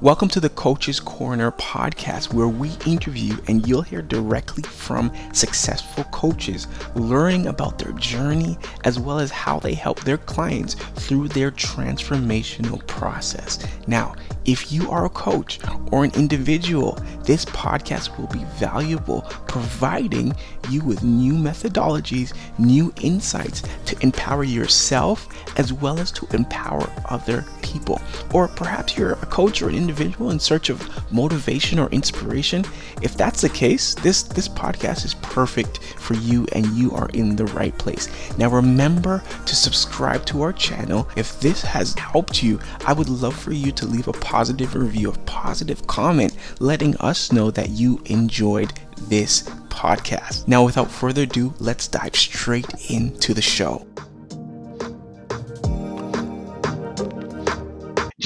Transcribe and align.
Welcome 0.00 0.28
to 0.28 0.38
the 0.38 0.50
Coach's 0.50 1.00
Corner 1.00 1.50
podcast, 1.50 2.32
where 2.32 2.46
we 2.46 2.70
interview 2.86 3.36
and 3.48 3.66
you'll 3.66 3.82
hear 3.82 4.00
directly 4.00 4.62
from 4.62 5.12
successful 5.32 6.04
coaches, 6.04 6.68
learning 6.94 7.48
about 7.48 7.80
their 7.80 7.90
journey 7.94 8.56
as 8.84 9.00
well 9.00 9.18
as 9.18 9.32
how 9.32 9.58
they 9.58 9.74
help 9.74 9.98
their 10.04 10.18
clients 10.18 10.74
through 10.74 11.26
their 11.26 11.50
transformational 11.50 12.86
process. 12.86 13.58
Now, 13.88 14.14
if 14.44 14.70
you 14.70 14.88
are 14.88 15.06
a 15.06 15.10
coach 15.10 15.58
or 15.90 16.04
an 16.04 16.12
individual, 16.14 16.96
this 17.24 17.44
podcast 17.46 18.16
will 18.16 18.28
be 18.28 18.44
valuable, 18.54 19.22
providing 19.48 20.32
you 20.70 20.80
with 20.82 21.02
new 21.02 21.32
methodologies, 21.32 22.34
new 22.56 22.94
insights 23.02 23.64
to 23.86 23.98
empower 24.00 24.44
yourself 24.44 25.28
as 25.58 25.72
well 25.72 25.98
as 25.98 26.12
to 26.12 26.28
empower 26.34 26.88
other 27.06 27.44
people. 27.62 28.00
Or 28.32 28.48
perhaps 28.48 28.96
you're 28.96 29.12
a 29.12 29.26
coach 29.26 29.60
or 29.60 29.68
an 29.68 29.74
individual 29.88 30.30
in 30.30 30.38
search 30.38 30.68
of 30.68 30.78
motivation 31.10 31.78
or 31.78 31.88
inspiration. 31.88 32.64
If 33.00 33.16
that's 33.16 33.40
the 33.40 33.48
case, 33.48 33.94
this 33.94 34.22
this 34.22 34.48
podcast 34.48 35.04
is 35.04 35.14
perfect 35.14 35.78
for 35.96 36.14
you 36.14 36.46
and 36.52 36.66
you 36.66 36.92
are 36.92 37.08
in 37.14 37.36
the 37.36 37.46
right 37.46 37.76
place. 37.78 38.08
Now 38.36 38.50
remember 38.50 39.22
to 39.46 39.56
subscribe 39.56 40.26
to 40.26 40.42
our 40.42 40.52
channel. 40.52 41.08
If 41.16 41.40
this 41.40 41.62
has 41.62 41.94
helped 41.94 42.42
you, 42.42 42.60
I 42.84 42.92
would 42.92 43.08
love 43.08 43.36
for 43.36 43.52
you 43.52 43.72
to 43.72 43.86
leave 43.86 44.08
a 44.08 44.12
positive 44.12 44.74
review, 44.74 45.10
a 45.10 45.18
positive 45.20 45.86
comment 45.86 46.36
letting 46.60 46.96
us 46.98 47.32
know 47.32 47.50
that 47.52 47.70
you 47.70 48.02
enjoyed 48.06 48.72
this 49.08 49.42
podcast. 49.70 50.46
Now 50.46 50.64
without 50.64 50.90
further 50.90 51.22
ado, 51.22 51.54
let's 51.60 51.88
dive 51.88 52.16
straight 52.16 52.90
into 52.90 53.32
the 53.32 53.42
show. 53.42 53.86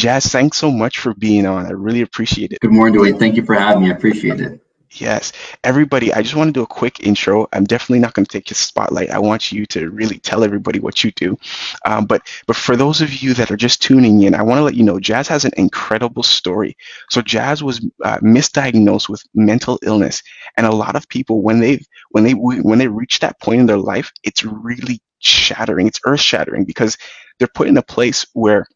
Jazz, 0.02 0.26
thanks 0.26 0.58
so 0.58 0.72
much 0.72 0.98
for 0.98 1.14
being 1.14 1.46
on. 1.46 1.64
I 1.64 1.70
really 1.70 2.00
appreciate 2.00 2.52
it. 2.52 2.58
Good 2.58 2.72
morning, 2.72 2.98
Dwayne. 2.98 3.20
Thank 3.20 3.36
you 3.36 3.44
for 3.44 3.54
having 3.54 3.84
me. 3.84 3.90
I 3.90 3.94
appreciate 3.94 4.40
it. 4.40 4.60
Yes. 4.90 5.30
Everybody, 5.62 6.12
I 6.12 6.22
just 6.22 6.34
want 6.34 6.48
to 6.48 6.52
do 6.52 6.64
a 6.64 6.66
quick 6.66 7.06
intro. 7.06 7.46
I'm 7.52 7.62
definitely 7.62 8.00
not 8.00 8.12
going 8.12 8.26
to 8.26 8.28
take 8.32 8.50
your 8.50 8.56
spotlight. 8.56 9.10
I 9.10 9.20
want 9.20 9.52
you 9.52 9.64
to 9.66 9.90
really 9.90 10.18
tell 10.18 10.42
everybody 10.42 10.80
what 10.80 11.04
you 11.04 11.12
do. 11.12 11.38
Um, 11.84 12.06
but 12.06 12.28
but 12.48 12.56
for 12.56 12.74
those 12.74 13.00
of 13.00 13.22
you 13.22 13.32
that 13.34 13.52
are 13.52 13.56
just 13.56 13.80
tuning 13.80 14.20
in, 14.22 14.34
I 14.34 14.42
want 14.42 14.58
to 14.58 14.64
let 14.64 14.74
you 14.74 14.82
know 14.82 14.98
Jazz 14.98 15.28
has 15.28 15.44
an 15.44 15.52
incredible 15.56 16.24
story. 16.24 16.76
So 17.08 17.22
Jazz 17.22 17.62
was 17.62 17.88
uh, 18.04 18.18
misdiagnosed 18.18 19.08
with 19.08 19.22
mental 19.34 19.78
illness, 19.84 20.24
and 20.56 20.66
a 20.66 20.74
lot 20.74 20.96
of 20.96 21.08
people 21.08 21.42
when 21.42 21.60
they 21.60 21.78
when 22.10 22.24
they 22.24 22.32
when 22.32 22.78
they 22.78 22.88
reach 22.88 23.20
that 23.20 23.40
point 23.40 23.60
in 23.60 23.66
their 23.66 23.78
life, 23.78 24.10
it's 24.24 24.42
really 24.42 25.00
shattering. 25.20 25.86
It's 25.86 26.00
earth 26.04 26.20
shattering 26.20 26.64
because 26.64 26.98
they're 27.38 27.46
put 27.46 27.68
in 27.68 27.76
a 27.76 27.82
place 27.82 28.26
where 28.32 28.66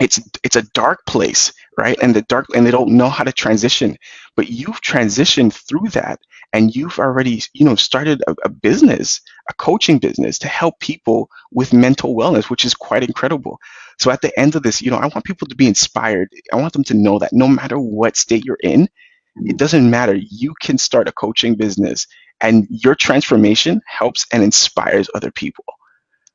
it's 0.00 0.20
it's 0.42 0.56
a 0.56 0.62
dark 0.72 1.04
place 1.06 1.52
right? 1.80 1.98
And 2.02 2.14
the 2.14 2.22
dark 2.22 2.46
and 2.54 2.66
they 2.66 2.70
don't 2.70 2.90
know 2.90 3.08
how 3.08 3.24
to 3.24 3.32
transition. 3.32 3.96
But 4.36 4.48
you've 4.48 4.80
transitioned 4.82 5.52
through 5.52 5.88
that 5.90 6.20
and 6.52 6.74
you've 6.74 6.98
already 6.98 7.42
you 7.54 7.64
know 7.64 7.74
started 7.74 8.22
a, 8.26 8.34
a, 8.44 8.48
business 8.48 9.20
a 9.48 9.54
coaching 9.54 9.98
business 9.98 10.38
to 10.40 10.48
help 10.48 10.78
people 10.80 11.30
with 11.52 11.72
mental 11.72 12.14
wellness 12.14 12.50
which 12.50 12.64
is 12.64 12.74
quite 12.74 13.02
incredible. 13.02 13.58
So 13.98 14.10
at 14.10 14.20
the 14.20 14.38
end 14.38 14.56
of 14.56 14.62
this 14.62 14.82
you 14.82 14.90
know 14.90 14.98
i 14.98 15.06
want 15.06 15.24
people 15.24 15.48
to 15.48 15.56
be 15.56 15.66
inspired. 15.66 16.28
I 16.52 16.56
want 16.56 16.72
them 16.72 16.84
to 16.84 16.94
know 16.94 17.18
that 17.18 17.32
no 17.32 17.48
matter 17.48 17.78
what 17.78 18.16
state 18.16 18.44
you're 18.44 18.58
in 18.62 18.82
it 18.82 18.90
mm-hmm. 19.38 19.56
doesn't 19.56 19.90
matter. 19.90 20.14
You 20.14 20.54
can 20.60 20.76
start 20.76 21.08
a 21.08 21.12
coaching 21.12 21.54
business 21.54 22.06
and 22.40 22.66
your 22.68 22.94
transformation 22.94 23.80
helps 23.86 24.26
and 24.32 24.42
inspires 24.42 25.08
other 25.14 25.30
people. 25.30 25.64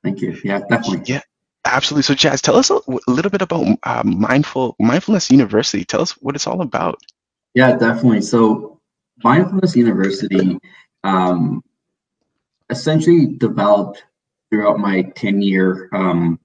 Thank 0.04 0.22
you. 0.22 0.40
Yeah 0.44 0.60
definitely. 0.60 1.02
Yeah 1.06 1.22
Absolutely. 1.66 2.04
So, 2.04 2.14
Jazz, 2.14 2.42
tell 2.42 2.56
us 2.56 2.70
a, 2.70 2.80
little 3.08 3.32
bit 3.32 3.42
about 3.42 3.80
uh, 3.84 4.04
Mindful 4.06 4.76
Mindfulness 4.80 5.32
University. 5.32 5.84
Tell 5.84 6.02
us 6.02 6.12
what 6.12 6.36
it's 6.36 6.48
all 6.48 6.62
about. 6.62 7.00
Yeah, 7.56 7.76
definitely. 7.76 8.22
So, 8.22 8.80
Mindfulness 9.24 9.76
University 9.76 10.60
um, 11.04 11.64
essentially 12.70 13.28
developed 13.38 14.04
throughout 14.50 14.80
my 14.80 15.04
10 15.16 15.42
year 15.42 15.90
um, 15.94 16.40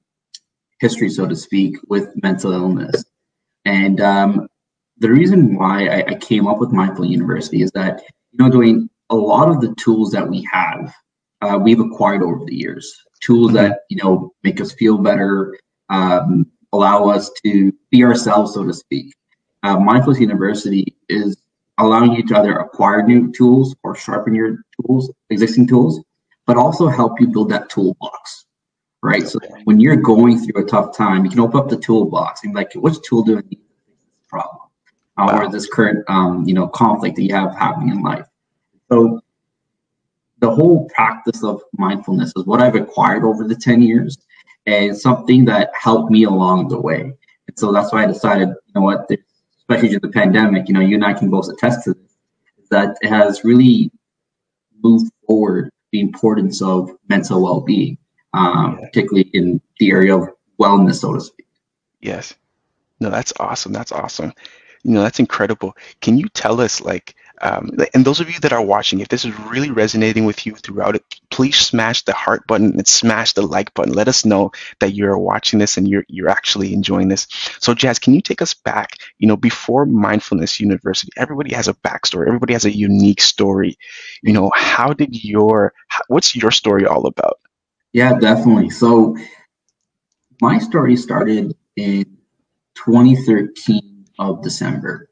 history, 0.81 1.09
so 1.09 1.27
to 1.27 1.37
speak, 1.37 1.77
with 1.89 2.11
mental 2.23 2.53
illness. 2.53 3.05
And 3.65 4.01
um, 4.01 4.49
the 4.99 5.11
reason 5.11 5.57
why 5.57 5.87
I, 5.87 6.05
I, 6.09 6.15
came 6.15 6.47
up 6.47 6.59
with 6.59 6.73
Mindful 6.73 7.05
University 7.05 7.63
is 7.63 7.71
that, 7.73 8.03
you 8.33 8.39
know, 8.39 8.51
doing 8.51 8.89
a 9.11 9.17
lot 9.17 9.49
of 9.49 9.61
the 9.61 9.75
tools 9.75 10.13
that 10.13 10.29
we 10.29 10.47
have, 10.51 10.95
uh, 11.41 11.59
we've 11.61 11.81
acquired 11.81 12.23
over 12.23 12.45
the 12.45 12.55
years 12.55 13.05
tools 13.21 13.53
that 13.53 13.81
you 13.89 13.97
know 14.03 14.33
make 14.43 14.61
us 14.61 14.73
feel 14.73 14.99
better, 14.99 15.57
um, 15.91 16.47
allow 16.73 17.09
us 17.09 17.31
to 17.45 17.73
be 17.91 18.03
ourselves, 18.03 18.55
so 18.55 18.65
to 18.65 18.73
speak. 18.73 19.15
Uh, 19.63 19.79
Mindfulness 19.79 20.21
University 20.21 20.97
is 21.09 21.37
allowing 21.79 22.13
you 22.13 22.27
to 22.27 22.39
either 22.39 22.59
acquire 22.59 23.03
new 23.03 23.31
tools 23.33 23.77
or 23.83 23.95
sharpen 23.95 24.35
your 24.35 24.59
tools, 24.81 25.13
existing 25.29 25.67
tools, 25.67 26.01
but 26.47 26.57
also 26.57 26.89
help 26.89 27.21
you 27.21 27.29
build 27.29 27.51
that 27.51 27.69
toolbox. 27.69 28.47
Right. 29.03 29.27
So 29.27 29.39
when 29.65 29.81
you're 29.81 29.97
going 29.97 30.39
through 30.39 30.63
a 30.63 30.67
tough 30.67 30.95
time, 30.95 31.25
you 31.25 31.31
can 31.31 31.41
open 31.41 31.59
up 31.59 31.71
the 31.71 31.79
toolbox 31.79 32.45
and 32.45 32.53
be 32.53 32.59
like, 32.59 32.73
which 32.75 33.01
tool 33.03 33.23
do 33.23 33.39
I 33.39 33.41
need 33.41 33.57
to 33.57 33.57
fix 33.87 34.05
this 34.05 34.27
problem? 34.29 34.69
Uh, 35.17 35.29
wow. 35.29 35.43
Or 35.43 35.51
this 35.51 35.67
current 35.67 36.05
um, 36.09 36.45
you 36.47 36.53
know, 36.53 36.69
conflict 36.69 37.17
that 37.17 37.23
you 37.23 37.35
have 37.35 37.55
happening 37.55 37.89
in 37.89 38.03
life. 38.03 38.27
So 38.91 39.20
the 40.41 40.51
whole 40.51 40.89
practice 40.95 41.45
of 41.45 41.63
mindfulness 41.79 42.33
is 42.37 42.45
what 42.45 42.61
I've 42.61 42.75
acquired 42.75 43.25
over 43.25 43.47
the 43.47 43.55
10 43.55 43.83
years 43.83 44.19
and 44.67 44.97
something 44.97 45.45
that 45.47 45.71
helped 45.79 46.11
me 46.11 46.25
along 46.25 46.69
the 46.69 46.81
way. 46.81 47.01
And 47.01 47.59
so 47.59 47.73
that's 47.73 47.93
why 47.93 48.05
I 48.05 48.07
decided, 48.07 48.49
you 48.49 48.73
know 48.75 48.83
what, 48.83 49.09
especially 49.59 49.89
during 49.89 50.01
the 50.01 50.09
pandemic, 50.09 50.69
you 50.69 50.75
know, 50.75 50.81
you 50.81 50.95
and 50.95 51.05
I 51.05 51.13
can 51.13 51.31
both 51.31 51.49
attest 51.49 51.85
to 51.85 51.95
this, 51.95 52.17
that 52.71 52.97
it 53.03 53.09
has 53.09 53.45
really 53.45 53.91
moved 54.83 55.13
forward 55.27 55.71
the 55.93 56.01
importance 56.01 56.63
of 56.63 56.91
mental 57.09 57.43
well-being, 57.43 57.99
um, 58.33 58.79
yeah. 58.79 58.87
particularly 58.87 59.31
in 59.35 59.61
the 59.79 59.91
area 59.91 60.17
of 60.17 60.29
wellness, 60.61 61.01
so 61.01 61.15
to 61.15 61.21
speak. 61.21 61.47
Yes. 62.01 62.35
No, 63.01 63.11
that's 63.11 63.33
awesome. 63.41 63.73
That's 63.73 63.93
awesome. 63.93 64.33
You 64.85 64.93
know, 64.93 65.03
that's 65.03 65.19
incredible. 65.19 65.77
Can 66.01 66.17
you 66.17 66.29
tell 66.29 66.61
us, 66.61 66.81
like, 66.81 67.15
um, 67.43 67.71
and 67.95 68.05
those 68.05 68.21
of 68.21 68.31
you 68.31 68.39
that 68.41 68.53
are 68.53 68.63
watching, 68.63 69.01
if 69.01 69.09
this 69.09 69.25
is 69.25 69.39
really 69.41 69.71
resonating 69.71 70.27
with 70.27 70.45
you 70.45 70.55
throughout 70.55 70.95
it, 70.95 71.05
please 71.31 71.57
smash 71.57 72.05
the 72.05 72.13
heart 72.13 72.47
button 72.47 72.75
and 72.75 72.87
smash 72.87 73.33
the 73.33 73.43
like 73.43 73.73
button. 73.73 73.95
Let 73.95 74.09
us 74.09 74.25
know 74.27 74.53
that 74.81 74.95
you're 74.95 75.17
watching 75.17 75.59
this 75.59 75.77
and 75.79 75.89
you're 75.89 76.05
you're 76.09 76.29
actually 76.29 76.75
enjoying 76.75 77.09
this. 77.09 77.27
So, 77.59 77.73
Jazz, 77.73 77.99
can 77.99 78.15
you 78.15 78.21
take 78.21 78.43
us 78.43 78.53
back? 78.53 78.99
You 79.19 79.27
know, 79.27 79.37
before 79.37 79.87
Mindfulness 79.87 80.61
University, 80.61 81.13
everybody 81.17 81.55
has 81.55 81.69
a 81.69 81.75
backstory. 81.75 82.27
Everybody 82.27 82.53
has 82.53 82.67
a 82.67 82.77
unique 82.77 83.23
story. 83.23 83.79
You 84.23 84.35
know, 84.35 84.51
how 84.55 84.93
did 84.93 85.25
your 85.25 85.73
what's 86.09 86.37
your 86.37 86.51
story 86.51 86.85
all 86.85 87.07
about? 87.07 87.41
Yeah, 87.93 88.19
definitely. 88.19 88.71
So, 88.71 89.17
my 90.43 90.59
story 90.59 90.97
started 90.97 91.57
in 91.77 92.05
2013 92.75 94.05
of 94.19 94.43
December, 94.43 95.09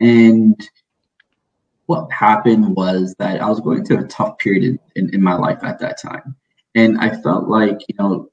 and 0.00 0.60
what 1.90 2.12
happened 2.12 2.76
was 2.76 3.16
that 3.18 3.42
I 3.42 3.48
was 3.48 3.58
going 3.58 3.84
through 3.84 4.04
a 4.04 4.06
tough 4.06 4.38
period 4.38 4.62
in, 4.62 4.78
in, 4.94 5.12
in 5.12 5.20
my 5.20 5.34
life 5.34 5.58
at 5.64 5.80
that 5.80 6.00
time. 6.00 6.36
And 6.76 6.96
I 7.00 7.20
felt 7.20 7.48
like, 7.48 7.80
you 7.88 7.96
know, 7.98 8.30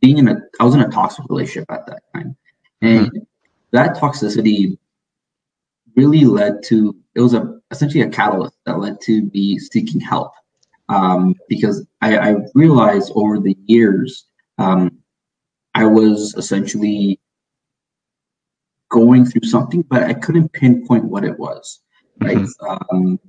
being 0.00 0.16
in 0.16 0.28
a, 0.28 0.40
I 0.58 0.64
was 0.64 0.74
in 0.74 0.80
a 0.80 0.88
toxic 0.88 1.26
relationship 1.28 1.70
at 1.70 1.84
that 1.84 2.00
time. 2.14 2.34
And 2.80 3.08
mm-hmm. 3.08 3.18
that 3.72 3.98
toxicity 3.98 4.78
really 5.94 6.24
led 6.24 6.62
to, 6.68 6.96
it 7.14 7.20
was 7.20 7.34
a, 7.34 7.60
essentially 7.70 8.00
a 8.00 8.08
catalyst 8.08 8.56
that 8.64 8.78
led 8.78 8.98
to 9.02 9.30
me 9.34 9.58
seeking 9.58 10.00
help. 10.00 10.32
Um, 10.88 11.34
because 11.50 11.86
I, 12.00 12.16
I, 12.16 12.36
realized 12.54 13.12
over 13.14 13.38
the 13.38 13.58
years, 13.66 14.24
um, 14.56 14.90
I 15.74 15.84
was 15.84 16.34
essentially 16.38 17.20
going 18.88 19.26
through 19.26 19.46
something, 19.46 19.82
but 19.82 20.04
I 20.04 20.14
couldn't 20.14 20.50
pinpoint 20.54 21.04
what 21.04 21.24
it 21.24 21.38
was 21.38 21.80
right? 22.20 22.38
Mm-hmm. 22.38 22.96
Um, 22.96 23.20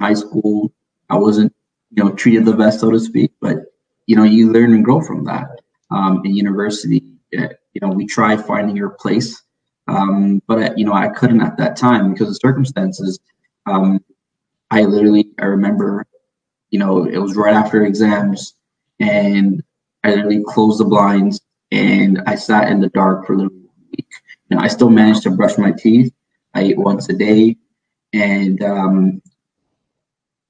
high 0.00 0.14
school, 0.14 0.72
I 1.10 1.16
wasn't, 1.16 1.54
you 1.90 2.02
know, 2.02 2.12
treated 2.12 2.44
the 2.44 2.54
best, 2.54 2.80
so 2.80 2.90
to 2.90 3.00
speak, 3.00 3.32
but 3.40 3.58
you 4.06 4.16
know, 4.16 4.24
you 4.24 4.50
learn 4.50 4.72
and 4.74 4.84
grow 4.84 5.00
from 5.00 5.24
that. 5.24 5.46
Um, 5.90 6.22
in 6.24 6.34
university, 6.34 7.02
you 7.30 7.48
know, 7.80 7.88
we 7.88 8.06
try 8.06 8.36
finding 8.36 8.76
your 8.76 8.90
place, 8.90 9.42
um, 9.88 10.42
but 10.46 10.58
I, 10.58 10.74
you 10.76 10.84
know, 10.84 10.94
I 10.94 11.08
couldn't 11.08 11.42
at 11.42 11.58
that 11.58 11.76
time 11.76 12.12
because 12.12 12.30
of 12.30 12.38
circumstances. 12.40 13.20
Um, 13.66 14.00
I 14.70 14.82
literally, 14.82 15.28
I 15.38 15.44
remember, 15.44 16.06
you 16.70 16.78
know, 16.78 17.04
it 17.04 17.18
was 17.18 17.36
right 17.36 17.54
after 17.54 17.84
exams, 17.84 18.54
and 19.00 19.62
I 20.04 20.14
literally 20.14 20.42
closed 20.46 20.80
the 20.80 20.84
blinds 20.84 21.40
and 21.70 22.22
I 22.26 22.34
sat 22.34 22.68
in 22.70 22.80
the 22.80 22.88
dark 22.90 23.26
for 23.26 23.34
a 23.34 23.36
little 23.36 23.52
week. 23.90 24.08
And 24.50 24.60
I 24.60 24.68
still 24.68 24.90
managed 24.90 25.22
to 25.22 25.30
brush 25.30 25.56
my 25.56 25.72
teeth. 25.72 26.12
I 26.54 26.62
ate 26.62 26.78
once 26.78 27.08
a 27.08 27.14
day 27.14 27.56
and 28.12 28.62
um, 28.62 29.22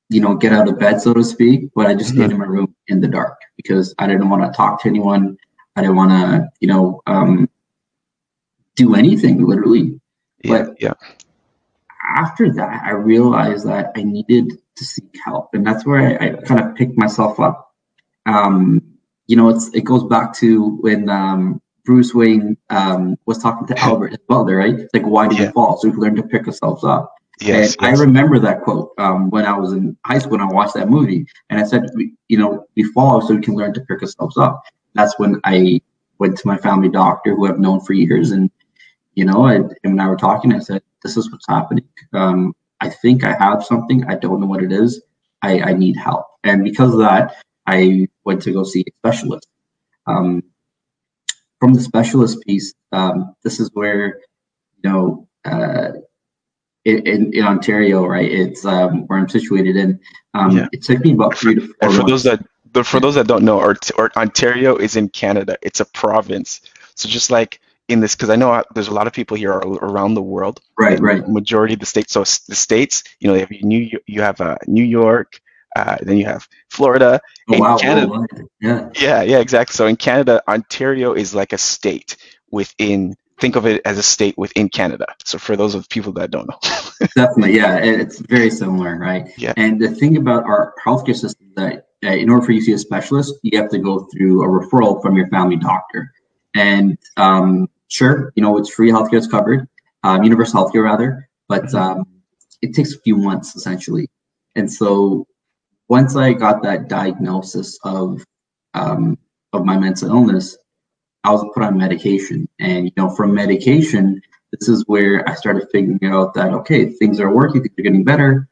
you 0.09 0.20
know 0.20 0.35
get 0.35 0.53
out 0.53 0.69
of 0.69 0.79
bed 0.79 1.00
so 1.00 1.14
to 1.14 1.25
speak 1.25 1.70
but 1.75 1.87
i 1.87 1.94
just 1.94 2.11
stayed 2.11 2.25
mm-hmm. 2.25 2.32
in 2.32 2.38
my 2.38 2.44
room 2.44 2.75
in 2.88 3.00
the 3.00 3.09
dark 3.09 3.38
because 3.56 3.94
i 3.99 4.06
didn't 4.06 4.29
want 4.29 4.43
to 4.43 4.55
talk 4.55 4.82
to 4.82 4.88
anyone 4.88 5.38
i 5.76 5.81
didn't 5.81 5.97
want 5.97 6.11
to 6.11 6.47
you 6.61 6.69
know 6.69 7.00
um, 7.06 7.49
do 8.76 8.94
anything 8.94 9.44
literally. 9.47 10.00
Yeah, 10.44 10.64
But- 10.64 10.76
yeah, 10.81 10.94
After 12.17 12.53
that, 12.53 12.82
I 12.85 12.91
realized 12.91 13.67
that 13.67 13.93
I 13.97 14.03
needed 14.03 14.53
to 14.76 14.85
seek 14.85 15.17
help, 15.25 15.55
and 15.55 15.67
that's 15.67 15.87
where 15.87 16.00
I, 16.20 16.26
I 16.26 16.29
kind 16.43 16.61
of 16.61 16.75
picked 16.75 16.99
myself 16.99 17.38
up. 17.38 17.75
Um, 18.26 18.82
you 19.26 19.37
know, 19.37 19.49
it's 19.49 19.69
it 19.69 19.85
goes 19.85 20.05
back 20.05 20.35
to 20.35 20.76
when 20.81 21.08
um, 21.08 21.62
Bruce 21.85 22.12
Wayne 22.15 22.56
um, 22.70 23.17
was 23.26 23.38
talking 23.38 23.67
to 23.69 23.79
Albert 23.88 24.08
his 24.08 24.19
brother, 24.19 24.56
right? 24.56 24.81
Like, 24.93 25.06
why 25.06 25.29
did 25.29 25.38
Yeah. 25.38 25.47
you 25.47 25.53
fall? 25.53 25.79
So 25.79 25.88
we 25.88 25.97
learn 25.97 26.17
to 26.17 26.23
pick 26.23 26.47
ourselves 26.47 26.85
up. 26.85 27.15
Yes, 27.40 27.76
and 27.76 27.88
yes. 27.88 27.99
I 27.99 28.02
remember 28.02 28.38
that 28.38 28.62
quote 28.62 28.93
um, 28.99 29.31
when 29.31 29.46
I 29.46 29.56
was 29.56 29.73
in 29.73 29.96
high 30.05 30.19
school 30.19 30.34
and 30.34 30.43
I 30.43 30.52
watched 30.52 30.75
that 30.75 30.88
movie. 30.88 31.26
And 31.50 31.61
I 31.61 31.64
said, 31.64 31.87
we, 31.94 32.14
you 32.29 32.38
know, 32.38 32.67
we 32.76 32.84
fall 32.84 33.20
so 33.20 33.34
we 33.34 33.40
can 33.40 33.55
learn 33.55 33.75
to 33.75 33.81
pick 33.82 34.02
ourselves 34.02 34.37
up. 34.37 34.62
That's 34.94 35.19
when 35.19 35.40
I 35.44 35.81
went 36.19 36.38
to 36.38 36.46
my 36.46 36.56
family 36.56 36.88
doctor, 36.88 37.34
who 37.34 37.46
I've 37.46 37.58
known 37.58 37.81
for 37.81 37.94
years. 37.94 38.31
And, 38.31 38.50
you 39.14 39.25
know, 39.25 39.46
I, 39.46 39.55
him 39.56 39.73
and 39.84 40.02
I 40.02 40.08
were 40.08 40.17
talking. 40.17 40.52
I 40.52 40.58
said, 40.58 40.82
this 41.02 41.17
is 41.17 41.31
what's 41.31 41.46
happening. 41.49 41.88
Um, 42.12 42.55
I 42.81 42.88
think 42.88 43.25
I 43.25 43.34
have 43.34 43.64
something. 43.64 44.05
I 44.05 44.17
don't 44.17 44.40
know 44.40 44.46
what 44.46 44.62
it 44.62 44.73
is. 44.73 45.02
I, 45.43 45.61
I 45.61 45.73
need 45.73 45.96
help. 45.96 46.26
And 46.44 46.62
because 46.62 46.93
of 46.93 47.00
that, 47.00 47.37
I 47.67 48.08
went 48.25 48.43
to 48.43 48.52
go 48.52 48.64
see 48.64 48.81
a 48.81 48.93
specialist. 48.99 49.49
Um, 50.06 50.43
from 51.61 51.75
the 51.75 51.81
specialist 51.81 52.40
piece, 52.40 52.75
um, 52.90 53.34
this 53.44 53.61
is 53.61 53.70
where, 53.73 54.20
you 54.82 54.90
know, 54.90 55.29
uh, 55.44 55.93
in, 56.84 57.06
in, 57.06 57.32
in 57.34 57.44
Ontario, 57.44 58.05
right? 58.06 58.31
It's 58.31 58.64
um, 58.64 59.06
where 59.06 59.19
I'm 59.19 59.29
situated 59.29 59.76
in. 59.76 60.00
Um, 60.34 60.56
Yeah. 60.56 60.69
It 60.73 60.82
took 60.82 61.00
me 61.00 61.12
about 61.12 61.37
three 61.37 61.55
to 61.56 61.61
four 61.61 61.75
And 61.82 61.93
for 61.93 61.99
months. 61.99 62.11
those 62.12 62.23
that 62.25 62.44
but 62.73 62.87
for 62.87 63.00
those 63.00 63.17
that 63.17 63.26
don't 63.26 63.44
know, 63.44 63.58
Ort- 63.61 63.90
Ort- 63.99 64.17
Ontario 64.17 64.76
is 64.76 64.96
in 64.96 65.11
Canada. 65.11 65.58
It's 65.61 65.81
a 65.81 65.84
province. 65.84 66.62
So 66.94 67.06
just 67.08 67.31
like 67.31 67.61
in 67.88 68.00
this, 68.00 68.14
because 68.14 68.31
I 68.31 68.37
know 68.37 68.50
uh, 68.50 68.62
there's 68.75 68.88
a 68.88 68.94
lot 68.94 69.06
of 69.06 69.12
people 69.12 69.37
here 69.37 69.52
around 69.52 70.14
the 70.14 70.23
world. 70.23 70.61
right, 70.79 70.94
and 70.94 71.02
right. 71.02 71.29
Majority 71.29 71.75
of 71.75 71.81
the 71.81 71.87
states. 71.87 72.12
So 72.14 72.20
the 72.20 72.55
states, 72.55 73.05
you 73.20 73.29
know, 73.29 73.34
you 73.34 73.40
have 73.40 73.50
New 73.62 74.00
you 74.06 74.23
have 74.23 74.40
uh, 74.40 74.56
New 74.67 74.84
York, 74.84 75.38
uh, 75.76 75.96
then 76.00 76.17
you 76.17 76.25
have 76.25 76.49
Florida. 76.70 77.20
Oh, 77.50 77.55
in 77.55 77.61
wow. 77.61 77.76
Canada- 77.76 78.08
worldwide. 78.08 78.44
Yeah. 78.61 78.88
Yeah, 78.99 79.23
yeah, 79.23 79.38
exactly. 79.40 79.75
So 79.75 79.87
in 79.87 79.96
Canada, 79.96 80.43
Ontario 80.49 81.12
is 81.12 81.34
like 81.34 81.52
a 81.52 81.58
state 81.58 82.17
within. 82.50 83.17
Think 83.43 83.56
of 83.56 83.67
it 83.67 83.83
as 83.85 83.99
a 83.99 84.05
state 84.05 84.39
within 84.39 84.69
Canada. 84.69 85.05
So 85.25 85.37
for 85.37 85.56
those 85.56 85.75
of 85.75 85.89
people 85.89 86.12
that 86.12 86.31
don't 86.31 86.49
know. 86.49 86.59
Definitely, 87.17 87.56
yeah, 87.56 87.77
it's 87.77 88.21
very 88.21 88.50
similar, 88.50 88.97
right? 88.97 89.33
Yeah. 89.37 89.53
And 89.56 89.81
the 89.81 89.91
thing 89.91 90.17
about 90.17 90.44
our 90.44 90.73
healthcare 90.87 91.17
system 91.17 91.49
is 91.49 91.55
that 91.56 91.87
uh, 92.05 92.15
in 92.15 92.31
order 92.31 92.47
for 92.47 92.53
you 92.53 92.61
to 92.61 92.67
see 92.67 92.73
a 92.75 92.79
specialist, 92.79 93.35
you 93.43 93.59
have 93.61 93.69
to 93.71 93.81
go 93.81 94.06
through 94.12 94.44
a 94.44 94.47
referral 94.47 95.03
from 95.03 95.17
your 95.17 95.27
family 95.27 95.56
doctor. 95.56 96.12
And 96.55 96.97
um, 97.17 97.67
sure, 97.89 98.33
you 98.37 98.44
know 98.44 98.56
it's 98.59 98.71
free 98.71 98.93
healthcare; 98.93 99.19
it's 99.19 99.27
covered, 99.27 99.69
um, 100.05 100.23
universal 100.23 100.65
healthcare 100.65 100.85
rather, 100.85 101.29
but 101.49 101.65
Mhm. 101.65 101.75
um, 101.75 102.06
it 102.62 102.77
takes 102.77 102.94
a 102.94 103.00
few 103.00 103.17
months 103.17 103.56
essentially. 103.56 104.09
And 104.55 104.73
so, 104.73 105.27
once 105.89 106.15
I 106.15 106.33
got 106.33 106.62
that 106.62 106.89
diagnosis 106.89 107.77
of 107.83 108.25
um, 108.75 109.19
of 109.53 109.65
my 109.65 109.77
mental 109.77 110.11
illness, 110.11 110.56
I 111.25 111.31
was 111.31 111.45
put 111.55 111.63
on 111.63 111.77
medication, 111.77 112.49
and 112.59 112.87
you 112.87 112.93
know, 112.97 113.09
from 113.11 113.33
medication, 113.35 114.21
this 114.51 114.69
is 114.69 114.85
where 114.87 115.29
I 115.29 115.35
started 115.35 115.69
figuring 115.71 116.05
out 116.05 116.35
that 116.35 116.53
okay, 116.53 116.87
things 116.87 117.21
are 117.21 117.33
working, 117.33 117.63
things 117.63 117.75
are 117.79 117.83
getting 117.83 118.05
better. 118.05 118.49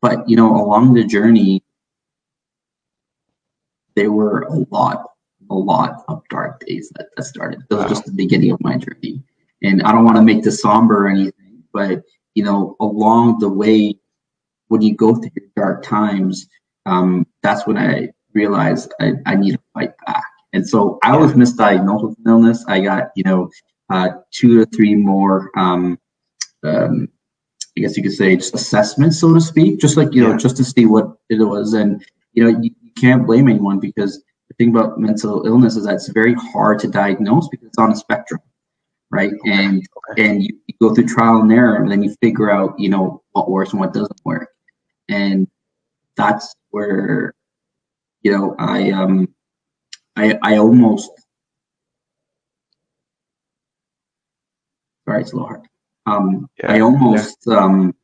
But 0.00 0.28
you 0.28 0.36
know, 0.36 0.54
along 0.54 0.94
the 0.94 1.04
journey, 1.04 1.62
there 3.94 4.12
were 4.12 4.42
a 4.42 4.58
lot, 4.70 5.04
a 5.50 5.54
lot 5.54 6.04
of 6.08 6.22
dark 6.28 6.60
days 6.66 6.92
that, 6.96 7.08
that 7.16 7.24
started. 7.24 7.62
That 7.68 7.76
was 7.76 7.84
Wow. 7.84 7.88
just 7.88 8.04
the 8.04 8.12
beginning 8.12 8.50
of 8.52 8.60
my 8.62 8.76
journey. 8.76 9.22
And 9.62 9.82
I 9.82 9.92
don't 9.92 10.04
want 10.04 10.16
to 10.16 10.22
make 10.22 10.42
this 10.42 10.60
somber 10.60 11.06
or 11.06 11.08
anything, 11.08 11.62
but 11.72 12.02
you 12.34 12.44
know, 12.44 12.76
along 12.80 13.38
the 13.38 13.48
way, 13.48 13.98
when 14.68 14.82
you 14.82 14.94
go 14.94 15.14
through 15.14 15.30
your 15.34 15.48
dark 15.56 15.82
times, 15.82 16.46
um, 16.84 17.26
that's 17.42 17.66
when 17.66 17.78
I 17.78 18.10
realized 18.34 18.92
I, 19.00 19.14
I 19.24 19.34
need 19.36 19.52
to 19.52 19.60
fight 19.72 19.92
back. 20.06 20.24
And 20.56 20.66
so 20.66 20.98
I 21.02 21.14
was 21.18 21.34
misdiagnosed 21.34 22.08
with 22.08 22.18
an 22.18 22.24
illness. 22.32 22.64
I 22.66 22.80
got, 22.80 23.10
you 23.14 23.24
know, 23.24 23.50
uh, 23.90 24.08
two 24.32 24.58
or 24.58 24.64
three 24.64 24.94
more, 24.94 25.50
um, 25.54 25.98
um, 26.64 27.08
I 27.76 27.82
guess 27.82 27.94
you 27.94 28.02
could 28.02 28.14
say, 28.14 28.34
just 28.36 28.54
assessments, 28.54 29.20
so 29.20 29.34
to 29.34 29.40
speak, 29.40 29.78
just 29.78 29.98
like, 29.98 30.14
you 30.14 30.22
know, 30.26 30.34
just 30.34 30.56
to 30.56 30.64
see 30.64 30.86
what 30.86 31.18
it 31.28 31.44
was. 31.44 31.74
And, 31.74 32.02
you 32.32 32.42
know, 32.42 32.58
you, 32.58 32.70
you 32.80 32.90
can't 32.98 33.26
blame 33.26 33.48
anyone 33.48 33.78
because 33.80 34.24
the 34.48 34.54
thing 34.54 34.70
about 34.70 34.98
mental 34.98 35.46
illness 35.46 35.76
is 35.76 35.84
that 35.84 35.96
it's 35.96 36.08
very 36.08 36.32
hard 36.32 36.78
to 36.80 36.88
diagnose 36.88 37.48
because 37.48 37.66
it's 37.66 37.78
on 37.78 37.92
a 37.92 37.96
spectrum, 37.96 38.40
right? 39.10 39.32
And 39.44 39.86
and 40.16 40.42
you, 40.42 40.58
you 40.66 40.74
go 40.80 40.94
through 40.94 41.06
trial 41.06 41.42
and 41.42 41.52
error 41.52 41.76
and 41.76 41.90
then 41.92 42.02
you 42.02 42.16
figure 42.22 42.50
out, 42.50 42.78
you 42.78 42.88
know, 42.88 43.22
what 43.32 43.50
works 43.50 43.72
and 43.72 43.80
what 43.80 43.92
doesn't 43.92 44.20
work. 44.24 44.48
And 45.10 45.48
that's 46.16 46.54
where, 46.70 47.34
you 48.22 48.32
know, 48.32 48.56
I 48.58 48.92
um 48.92 49.28
I 50.16 50.38
I 50.42 50.56
almost 50.58 51.10
sorry, 55.06 55.22
it's 55.22 55.32
a 55.32 55.36
little 55.36 55.48
hard. 55.48 55.62
Um 56.06 56.48
I 56.64 56.76
Yeah, 56.76 56.84
almost 56.84 57.46
um 57.48 57.94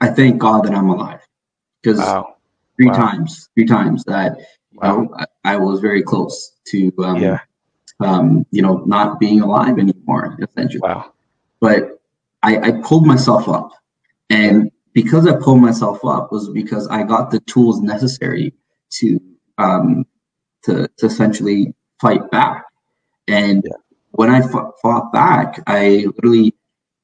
I 0.00 0.08
thank 0.08 0.38
God 0.38 0.64
that 0.64 0.74
I'm 0.74 0.88
alive. 0.88 1.20
Because 1.82 1.98
Wow. 1.98 2.36
three 2.76 2.86
Wow. 2.86 2.94
times, 2.94 3.48
three 3.54 3.66
times 3.66 4.04
that 4.04 4.38
you 4.72 4.80
know 4.82 5.14
I, 5.16 5.26
I 5.44 5.56
was 5.56 5.80
very 5.80 6.02
close 6.02 6.52
to 6.68 6.92
um 6.98 7.20
Yeah. 7.20 7.40
um 8.00 8.46
you 8.50 8.62
know 8.62 8.84
not 8.86 9.18
being 9.20 9.40
alive 9.40 9.78
anymore 9.78 10.36
essentially 10.40 10.80
Wow. 10.80 11.12
but 11.60 12.00
I, 12.42 12.56
I 12.58 12.70
pulled 12.82 13.06
myself 13.06 13.48
up 13.48 13.70
and 14.30 14.70
because 14.94 15.26
i 15.26 15.34
pulled 15.36 15.60
myself 15.60 16.04
up 16.04 16.30
was 16.32 16.48
because 16.50 16.86
i 16.88 17.02
got 17.02 17.30
the 17.30 17.40
tools 17.40 17.80
necessary 17.82 18.54
to 18.98 19.20
um 19.58 20.06
to, 20.64 20.88
to 20.98 21.06
essentially 21.06 21.74
fight 22.00 22.30
back 22.30 22.64
and 23.28 23.62
Yeah. 23.64 23.76
when 24.12 24.30
i 24.30 24.40
fought, 24.42 24.72
fought 24.82 25.12
back 25.12 25.62
i 25.66 26.04
literally 26.16 26.54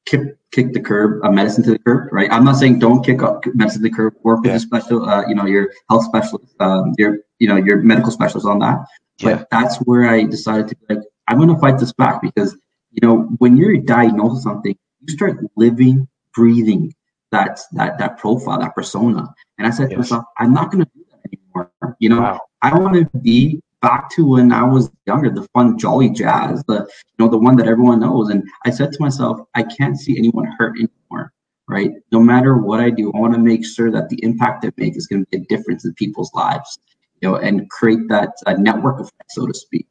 kicked 0.05 0.37
kicked 0.51 0.73
the 0.73 0.79
curb 0.79 1.23
uh, 1.25 1.31
medicine 1.31 1.63
to 1.63 1.71
the 1.71 1.79
curb 1.79 2.09
right 2.11 2.31
i'm 2.31 2.43
not 2.45 2.55
saying 2.57 2.79
don't 2.79 3.03
kick 3.05 3.21
up 3.21 3.43
medicine 3.53 3.81
to 3.83 3.89
the 3.89 3.95
curb 3.95 4.13
work 4.23 4.39
with 4.39 4.47
Yeah. 4.47 4.53
your 4.53 4.59
special 4.59 5.07
uh, 5.09 5.23
you 5.27 5.35
know 5.35 5.45
your 5.45 5.69
health 5.89 6.05
specialist 6.05 6.53
um 6.59 6.93
your 6.97 7.19
you 7.39 7.47
know 7.47 7.57
your 7.57 7.77
medical 7.81 8.11
specialist 8.11 8.47
on 8.47 8.59
that 8.59 8.77
Yeah. 9.19 9.35
but 9.37 9.47
that's 9.51 9.77
where 9.87 10.03
I 10.09 10.23
decided 10.23 10.67
to 10.69 10.75
be 10.77 10.95
like, 10.95 11.03
I'm 11.27 11.37
going 11.37 11.49
to 11.49 11.59
fight 11.59 11.77
this 11.79 11.91
back 11.91 12.21
because, 12.21 12.51
you 12.91 13.01
know, 13.05 13.15
when 13.41 13.57
you're 13.57 13.75
diagnosed 13.77 14.35
with 14.35 14.43
something, 14.43 14.75
you 15.01 15.09
start 15.17 15.33
living, 15.57 16.07
breathing 16.33 16.93
that 17.33 17.59
that 17.73 17.97
that 17.99 18.17
profile, 18.21 18.59
that 18.59 18.73
persona. 18.75 19.23
And 19.57 19.67
I 19.67 19.71
said 19.71 19.89
to 19.89 19.97
myself, 19.97 20.23
I'm 20.37 20.53
not 20.53 20.71
going 20.71 20.85
to 20.85 20.91
do 20.95 21.03
that 21.11 21.19
anymore. 21.27 21.71
You 21.99 22.09
know, 22.09 22.21
Wow. 22.21 22.41
I 22.61 22.77
want 22.77 22.95
to 22.95 23.19
be 23.19 23.61
back 23.81 24.09
to 24.11 24.25
when 24.27 24.51
I 24.51 24.63
was 24.63 24.89
younger, 25.05 25.29
the 25.29 25.47
fun, 25.53 25.77
jolly 25.77 26.09
jazz, 26.09 26.63
the 26.67 26.75
you 26.83 27.25
know, 27.25 27.29
the 27.29 27.37
one 27.37 27.55
that 27.57 27.67
everyone 27.67 27.99
knows. 27.99 28.29
And 28.29 28.43
I 28.65 28.71
said 28.71 28.91
to 28.93 29.01
myself, 29.01 29.39
I 29.55 29.63
can't 29.63 29.97
see 29.99 30.17
anyone 30.17 30.45
hurt 30.57 30.77
anymore. 30.77 31.33
Right. 31.69 31.91
No 32.11 32.19
matter 32.21 32.57
what 32.57 32.79
I 32.79 32.89
do, 32.89 33.11
I 33.13 33.19
want 33.19 33.33
to 33.33 33.39
make 33.39 33.65
sure 33.65 33.91
that 33.91 34.09
the 34.09 34.23
impact 34.23 34.65
I 34.65 34.71
make 34.77 34.95
is 34.97 35.05
going 35.07 35.25
to 35.25 35.29
be 35.29 35.37
a 35.37 35.45
difference 35.57 35.85
in 35.85 35.93
people's 35.95 36.33
lives 36.33 36.79
you 37.21 37.29
know, 37.29 37.35
and 37.37 37.69
create 37.69 38.07
that 38.09 38.33
uh, 38.45 38.53
network 38.53 38.99
effect, 38.99 39.31
so 39.31 39.45
to 39.47 39.53
speak. 39.53 39.87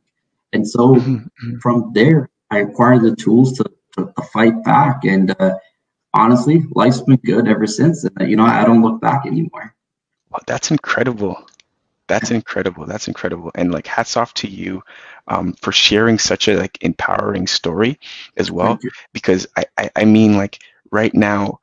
And 0.52 0.66
so 0.68 0.96
Mhm, 0.96 1.28
mhm. 1.44 1.60
from 1.60 1.92
there, 1.94 2.30
I 2.50 2.58
acquired 2.60 3.02
the 3.02 3.14
tools 3.16 3.52
to, 3.58 3.64
to, 3.96 4.12
to 4.16 4.22
fight 4.32 4.62
back. 4.64 5.04
And 5.04 5.34
uh, 5.40 5.56
honestly, 6.14 6.64
life's 6.74 7.00
been 7.02 7.16
good 7.24 7.48
ever 7.48 7.66
since. 7.66 8.04
And, 8.04 8.22
uh, 8.22 8.24
you 8.24 8.36
know, 8.36 8.44
I 8.46 8.64
don't 8.64 8.82
look 8.82 9.00
back 9.00 9.26
anymore. 9.26 9.74
Wow, 10.30 10.40
that's 10.46 10.70
incredible. 10.70 11.46
That's 12.08 12.30
incredible. 12.30 12.86
That's 12.86 13.08
incredible. 13.08 13.50
And 13.54 13.72
like 13.72 13.86
hats 13.86 14.16
off 14.16 14.32
to 14.34 14.48
you 14.48 14.82
um, 15.26 15.54
for 15.54 15.72
sharing 15.72 16.18
such 16.18 16.48
a 16.48 16.56
like 16.56 16.78
empowering 16.82 17.46
story 17.46 17.98
as 18.36 18.50
well. 18.50 18.78
Because 19.12 19.46
I, 19.56 19.64
I, 19.76 19.90
I 19.96 20.04
mean 20.04 20.36
like 20.36 20.60
right 20.90 21.14
now, 21.14 21.58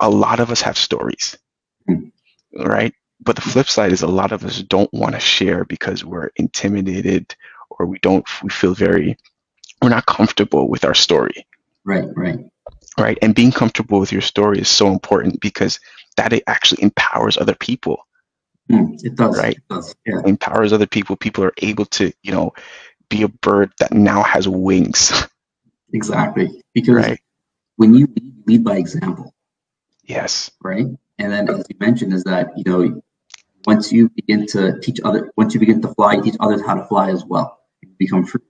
a 0.00 0.10
lot 0.10 0.40
of 0.40 0.50
us 0.50 0.60
have 0.62 0.76
stories. 0.76 1.38
Mm. 1.88 2.12
Right? 2.54 2.94
But 3.20 3.36
the 3.36 3.42
flip 3.42 3.68
side 3.68 3.92
is 3.92 4.02
a 4.02 4.06
lot 4.06 4.32
of 4.32 4.44
us 4.44 4.62
don't 4.62 4.92
want 4.92 5.14
to 5.14 5.20
share 5.20 5.64
because 5.64 6.04
we're 6.04 6.30
intimidated 6.36 7.34
or 7.70 7.86
we 7.86 7.98
don't 8.00 8.26
we 8.42 8.50
feel 8.50 8.74
very 8.74 9.16
we're 9.80 9.88
not 9.88 10.06
comfortable 10.06 10.68
with 10.68 10.84
our 10.84 10.94
story. 10.94 11.46
Right, 11.84 12.08
right. 12.14 12.38
Right. 12.98 13.18
And 13.20 13.34
being 13.34 13.52
comfortable 13.52 14.00
with 14.00 14.12
your 14.12 14.22
story 14.22 14.58
is 14.58 14.68
so 14.68 14.88
important 14.88 15.40
because 15.40 15.80
that 16.16 16.32
it 16.32 16.42
actually 16.46 16.82
empowers 16.82 17.36
other 17.36 17.54
people. 17.54 18.05
Mm, 18.70 19.02
it 19.04 19.14
does. 19.14 19.38
Right. 19.38 19.56
It 19.56 19.62
does. 19.68 19.94
Yeah. 20.04 20.22
empowers 20.24 20.72
other 20.72 20.86
people. 20.86 21.16
People 21.16 21.44
are 21.44 21.54
able 21.58 21.86
to, 21.86 22.12
you 22.22 22.32
know, 22.32 22.52
be 23.08 23.22
a 23.22 23.28
bird 23.28 23.72
that 23.78 23.92
now 23.92 24.22
has 24.22 24.48
wings, 24.48 25.12
Exactly. 25.92 26.62
Because 26.74 26.96
right? 26.96 27.20
when 27.76 27.94
you 27.94 28.06
lead, 28.06 28.34
lead 28.46 28.64
by 28.64 28.76
example, 28.76 29.32
Yes. 30.04 30.50
right? 30.62 30.86
And 31.18 31.32
then, 31.32 31.48
as 31.48 31.64
you 31.68 31.76
mentioned, 31.80 32.12
is 32.12 32.24
that, 32.24 32.50
you 32.56 32.64
know, 32.66 33.02
once 33.66 33.92
you 33.92 34.08
begin 34.10 34.46
to 34.48 34.78
teach 34.80 35.00
other, 35.04 35.32
once 35.36 35.54
you 35.54 35.60
begin 35.60 35.80
to 35.82 35.88
fly, 35.94 36.14
you 36.14 36.22
teach 36.22 36.36
others 36.40 36.60
how 36.64 36.74
to 36.74 36.84
fly 36.86 37.10
as 37.10 37.24
well. 37.24 37.58
You 37.82 37.88
become 37.98 38.24
free. 38.26 38.42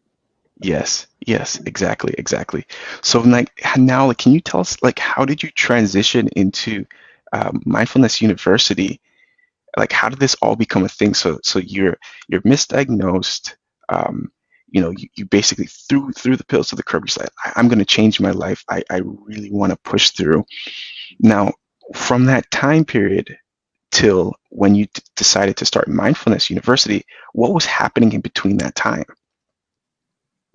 Yes, 0.60 1.06
yes, 1.26 1.60
exactly, 1.66 2.14
exactly. 2.16 2.64
So 3.02 3.20
like 3.20 3.62
now, 3.76 4.06
like, 4.06 4.18
can 4.18 4.32
you 4.32 4.40
tell 4.40 4.60
us 4.60 4.82
like 4.82 4.98
how 4.98 5.24
did 5.26 5.42
you 5.42 5.50
transition 5.50 6.28
into 6.28 6.86
um, 7.32 7.62
Mindfulness 7.66 8.22
University? 8.22 9.00
Like, 9.76 9.92
how 9.92 10.08
did 10.08 10.18
this 10.18 10.34
all 10.36 10.56
become 10.56 10.84
a 10.84 10.88
thing? 10.88 11.14
So, 11.14 11.40
so 11.42 11.58
you're 11.58 11.98
you're 12.28 12.42
misdiagnosed. 12.42 13.54
Um, 13.88 14.30
you 14.68 14.80
know, 14.80 14.90
you, 14.90 15.08
you 15.16 15.26
basically 15.26 15.66
threw 15.66 16.12
threw 16.12 16.36
the 16.36 16.44
pills 16.44 16.68
to 16.68 16.76
the 16.76 16.82
curb. 16.82 17.06
You're 17.08 17.24
like, 17.24 17.32
I, 17.44 17.60
am 17.60 17.68
going 17.68 17.78
to 17.78 17.84
change 17.84 18.20
my 18.20 18.30
life. 18.30 18.64
I, 18.68 18.82
I 18.90 19.00
really 19.04 19.50
want 19.50 19.72
to 19.72 19.78
push 19.78 20.10
through. 20.10 20.44
Now, 21.20 21.52
from 21.94 22.26
that 22.26 22.50
time 22.50 22.84
period 22.84 23.36
till 23.92 24.34
when 24.50 24.74
you 24.74 24.86
d- 24.86 25.02
decided 25.14 25.56
to 25.58 25.66
start 25.66 25.88
Mindfulness 25.88 26.50
University, 26.50 27.04
what 27.32 27.52
was 27.52 27.64
happening 27.64 28.12
in 28.12 28.20
between 28.20 28.58
that 28.58 28.74
time? 28.74 29.04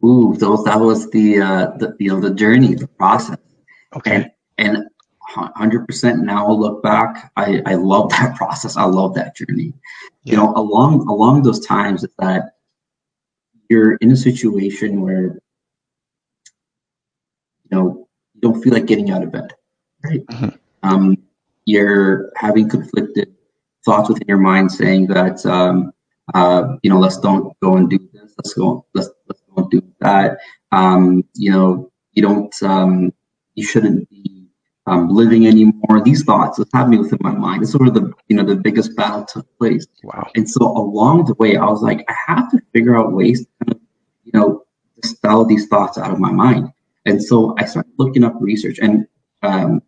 Ooh, 0.03 0.35
so 0.39 0.57
that 0.63 0.79
was 0.79 1.09
the 1.11 1.41
uh, 1.41 1.71
the 1.77 1.95
you 1.99 2.09
know 2.09 2.19
the 2.19 2.33
journey, 2.33 2.73
the 2.73 2.87
process. 2.87 3.37
Okay. 3.95 4.15
And 4.15 4.31
and 4.57 4.87
hundred 5.33 5.87
percent 5.87 6.23
now 6.23 6.47
I 6.47 6.51
look 6.51 6.83
back, 6.83 7.31
I 7.37 7.61
I 7.65 7.75
love 7.75 8.09
that 8.11 8.35
process. 8.37 8.77
I 8.77 8.83
love 8.83 9.15
that 9.15 9.35
journey. 9.35 9.73
Yeah. 10.23 10.31
You 10.31 10.37
know, 10.37 10.53
along 10.55 11.07
along 11.07 11.43
those 11.43 11.65
times 11.65 12.05
that 12.19 12.55
you're 13.69 13.95
in 13.95 14.11
a 14.11 14.15
situation 14.15 15.01
where 15.01 15.39
you 17.63 17.71
know 17.71 18.07
you 18.33 18.41
don't 18.41 18.61
feel 18.61 18.73
like 18.73 18.85
getting 18.85 19.11
out 19.11 19.23
of 19.23 19.31
bed, 19.31 19.53
right? 20.03 20.25
Mm-hmm. 20.25 20.49
Um, 20.83 21.17
you're 21.65 22.31
having 22.35 22.69
conflicted 22.69 23.33
thoughts 23.85 24.09
within 24.09 24.27
your 24.27 24.37
mind 24.37 24.71
saying 24.71 25.07
that 25.07 25.45
um, 25.45 25.93
uh, 26.33 26.75
you 26.83 26.89
know 26.89 26.99
let's 26.99 27.17
don't 27.17 27.57
go 27.61 27.77
and 27.77 27.89
do 27.89 27.99
this, 28.13 28.33
let's 28.37 28.53
go 28.53 28.85
let's 28.93 29.09
let's 29.27 29.41
don't 29.55 29.71
do 29.71 29.81
that. 29.99 30.39
Um, 30.71 31.23
you 31.33 31.51
know, 31.51 31.91
you 32.13 32.21
don't, 32.21 32.53
um, 32.63 33.13
you 33.55 33.65
shouldn't 33.65 34.09
be 34.09 34.30
um, 34.91 35.07
living 35.07 35.47
anymore. 35.47 36.01
These 36.03 36.23
thoughts 36.23 36.59
was 36.59 36.67
happening 36.73 36.99
within 36.99 37.19
my 37.21 37.31
mind. 37.31 37.63
It's 37.63 37.71
sort 37.71 37.87
of 37.87 37.93
the, 37.93 38.11
you 38.27 38.35
know, 38.35 38.43
the 38.43 38.57
biggest 38.57 38.93
battle 38.97 39.23
took 39.23 39.47
place. 39.57 39.87
Wow. 40.03 40.29
And 40.35 40.47
so 40.47 40.65
along 40.65 41.25
the 41.25 41.33
way, 41.35 41.55
I 41.55 41.65
was 41.65 41.81
like, 41.81 42.03
I 42.09 42.15
have 42.27 42.51
to 42.51 42.59
figure 42.73 42.97
out 42.97 43.13
ways 43.13 43.39
to 43.39 43.47
kind 43.63 43.71
of, 43.71 43.81
you 44.25 44.31
know, 44.33 44.65
dispel 45.01 45.45
these 45.45 45.67
thoughts 45.67 45.97
out 45.97 46.11
of 46.11 46.19
my 46.19 46.31
mind. 46.31 46.73
And 47.05 47.23
so 47.23 47.55
I 47.57 47.65
started 47.65 47.93
looking 47.97 48.25
up 48.25 48.35
research 48.41 48.79
and 48.79 49.07
um, 49.43 49.81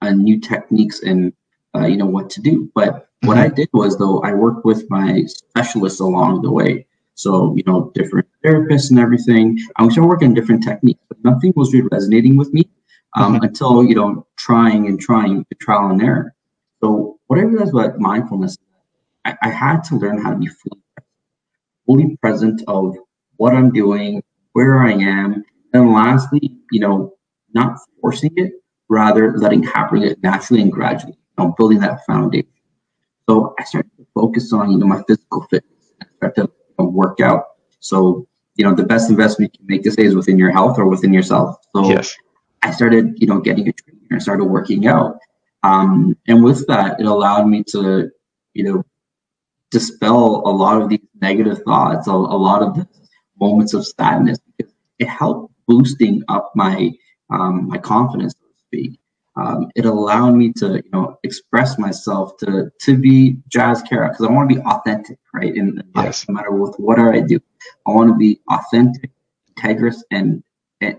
uh, 0.00 0.12
new 0.12 0.38
techniques 0.40 1.02
and, 1.02 1.32
uh, 1.74 1.86
you 1.86 1.96
know, 1.96 2.06
what 2.06 2.30
to 2.30 2.40
do. 2.40 2.70
But 2.76 3.08
what 3.22 3.36
mm-hmm. 3.36 3.46
I 3.46 3.48
did 3.48 3.68
was, 3.72 3.98
though, 3.98 4.20
I 4.20 4.34
worked 4.34 4.64
with 4.64 4.88
my 4.88 5.24
specialists 5.26 5.98
along 5.98 6.42
the 6.42 6.52
way. 6.52 6.86
So, 7.16 7.54
you 7.56 7.64
know, 7.66 7.90
different 7.94 8.28
therapists 8.44 8.90
and 8.90 9.00
everything. 9.00 9.58
I 9.76 9.84
was 9.84 9.98
working 9.98 10.32
different 10.32 10.62
techniques, 10.62 11.02
but 11.08 11.18
nothing 11.24 11.52
was 11.56 11.72
really 11.72 11.88
resonating 11.90 12.36
with 12.36 12.52
me 12.52 12.68
um, 13.14 13.34
mm-hmm. 13.34 13.44
until, 13.44 13.84
you 13.84 13.94
know, 13.94 14.26
trying 14.36 14.86
and 14.86 15.00
trying, 15.00 15.44
trial 15.60 15.90
and 15.90 16.02
error. 16.02 16.34
So, 16.82 17.18
what 17.26 17.38
I 17.38 17.42
realized 17.42 17.72
about 17.72 17.98
mindfulness, 17.98 18.56
I, 19.24 19.36
I 19.42 19.48
had 19.48 19.82
to 19.84 19.96
learn 19.96 20.22
how 20.22 20.30
to 20.30 20.36
be 20.36 20.46
fully 20.46 20.80
present, 20.94 21.06
fully 21.86 22.16
present 22.16 22.62
of 22.68 22.96
what 23.36 23.54
I'm 23.54 23.70
doing, 23.70 24.22
where 24.52 24.80
I 24.80 24.92
am, 24.92 25.44
and 25.72 25.92
lastly, 25.92 26.58
you 26.70 26.80
know, 26.80 27.14
not 27.54 27.78
forcing 28.00 28.32
it, 28.36 28.52
rather 28.88 29.36
letting 29.38 29.62
happen 29.62 30.02
it 30.02 30.22
naturally 30.22 30.62
and 30.62 30.72
gradually, 30.72 31.14
you 31.14 31.44
know, 31.44 31.54
building 31.56 31.80
that 31.80 32.04
foundation. 32.06 32.48
So 33.28 33.54
I 33.58 33.64
started 33.64 33.90
to 33.96 34.06
focus 34.14 34.52
on, 34.52 34.70
you 34.70 34.78
know, 34.78 34.86
my 34.86 35.02
physical 35.08 35.46
fitness. 35.50 35.92
I 36.02 36.06
started 36.16 36.52
to 36.78 36.84
work 36.84 37.20
out. 37.20 37.44
So, 37.80 38.26
you 38.56 38.64
know, 38.64 38.74
the 38.74 38.84
best 38.84 39.08
investment 39.10 39.52
you 39.54 39.58
can 39.58 39.66
make 39.66 39.82
this 39.82 39.96
day 39.96 40.04
is 40.04 40.14
within 40.14 40.38
your 40.38 40.50
health 40.50 40.78
or 40.78 40.86
within 40.86 41.12
yourself. 41.12 41.56
So 41.74 41.88
yes. 41.88 42.14
I 42.64 42.70
started, 42.70 43.14
you 43.20 43.26
know, 43.26 43.40
getting 43.40 43.68
a 43.68 43.72
trainer. 43.72 44.16
I 44.16 44.18
started 44.18 44.44
working 44.44 44.86
out. 44.86 45.18
Um, 45.62 46.16
and 46.26 46.42
with 46.42 46.66
that, 46.66 47.00
it 47.00 47.06
allowed 47.06 47.46
me 47.46 47.62
to, 47.68 48.10
you 48.54 48.64
know, 48.64 48.84
dispel 49.70 50.42
a 50.44 50.50
lot 50.50 50.80
of 50.80 50.88
these 50.88 51.00
negative 51.20 51.62
thoughts, 51.62 52.06
a, 52.06 52.12
a 52.12 52.12
lot 52.12 52.62
of 52.62 52.74
the 52.74 52.88
moments 53.40 53.74
of 53.74 53.86
sadness. 53.86 54.38
It 54.98 55.08
helped 55.08 55.52
boosting 55.66 56.22
up 56.28 56.52
my 56.54 56.92
um, 57.30 57.68
my 57.68 57.78
confidence, 57.78 58.34
so 58.34 58.46
to 58.46 58.54
speak 58.66 59.00
um, 59.36 59.70
it 59.74 59.84
allowed 59.84 60.32
me 60.32 60.52
to 60.54 60.76
you 60.76 60.90
know 60.92 61.18
express 61.24 61.78
myself 61.78 62.36
to 62.38 62.70
to 62.82 62.96
be 62.96 63.36
Jas 63.48 63.82
Kara 63.82 64.08
because 64.08 64.26
I 64.26 64.30
want 64.30 64.48
to 64.48 64.56
be 64.56 64.62
authentic, 64.62 65.18
right? 65.32 65.54
In 65.54 65.82
yes. 65.96 66.28
no 66.28 66.34
matter 66.34 66.52
with 66.52 66.76
what 66.78 66.98
whatever 66.98 67.14
I 67.14 67.20
do, 67.20 67.40
I 67.86 67.90
want 67.90 68.10
to 68.10 68.16
be 68.16 68.40
authentic, 68.50 69.10
integrous, 69.58 70.02
and 70.10 70.42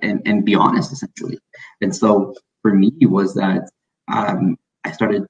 and 0.02 0.22
and 0.26 0.46
be 0.46 0.56
honest 0.56 0.92
essentially. 0.92 1.40
And 1.82 1.96
so 1.96 2.36
for 2.62 2.74
me 2.74 2.92
was 3.02 3.34
that 3.36 3.70
um, 4.12 4.58
I 4.84 4.92
started 4.92 5.26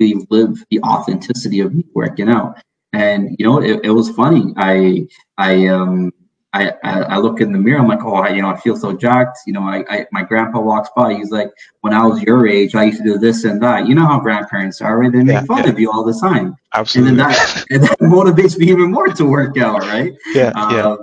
to 0.00 0.26
live 0.30 0.62
the 0.70 0.80
authenticity 0.80 1.60
of 1.60 1.74
me 1.74 1.84
working 1.94 2.28
out, 2.28 2.58
and 2.92 3.36
you 3.38 3.46
know 3.46 3.62
it, 3.62 3.80
it 3.84 3.90
was 3.90 4.10
funny. 4.10 4.52
I 4.56 5.06
I 5.38 5.66
um 5.68 6.12
I, 6.56 6.72
I, 6.82 7.18
look 7.18 7.40
in 7.40 7.52
the 7.52 7.58
mirror. 7.58 7.80
I'm 7.80 7.88
like, 7.88 8.02
oh, 8.02 8.14
I, 8.14 8.30
you 8.30 8.42
know, 8.42 8.48
I 8.48 8.56
feel 8.58 8.76
so 8.76 8.96
jacked. 8.96 9.40
You 9.46 9.52
know, 9.52 9.62
I, 9.62 9.84
I, 9.90 10.06
my 10.12 10.22
grandpa 10.22 10.60
walks 10.60 10.88
by. 10.96 11.14
He's 11.14 11.30
like, 11.30 11.50
when 11.80 11.92
I 11.92 12.04
was 12.06 12.22
your 12.22 12.46
age, 12.46 12.74
I 12.74 12.84
used 12.84 12.98
to 12.98 13.04
do 13.04 13.18
this 13.18 13.44
and 13.44 13.62
that. 13.62 13.86
You 13.86 13.94
know 13.94 14.06
how 14.06 14.20
grandparents 14.20 14.80
are, 14.80 14.98
right? 14.98 15.12
They 15.12 15.22
make 15.22 15.34
yeah, 15.34 15.44
fun 15.44 15.64
yeah. 15.64 15.70
of 15.70 15.78
you 15.78 15.90
all 15.90 16.04
the 16.04 16.18
time. 16.18 16.56
Absolutely. 16.74 17.10
And 17.10 17.18
then 17.20 17.28
that 17.28 17.64
and 17.70 17.82
that 17.82 17.98
motivates 18.00 18.58
me 18.58 18.70
even 18.70 18.90
more 18.90 19.08
to 19.08 19.24
work 19.24 19.58
out, 19.58 19.80
right? 19.82 20.14
Yeah. 20.32 20.52
Um, 20.54 20.74
yeah. 20.74 20.96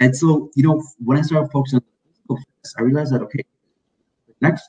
And 0.00 0.16
so, 0.16 0.50
you 0.54 0.62
know, 0.62 0.82
when 1.04 1.18
I 1.18 1.22
started 1.22 1.50
focusing 1.50 1.80
I 2.78 2.82
realized 2.82 3.12
that 3.12 3.22
okay, 3.22 3.44
next, 4.40 4.64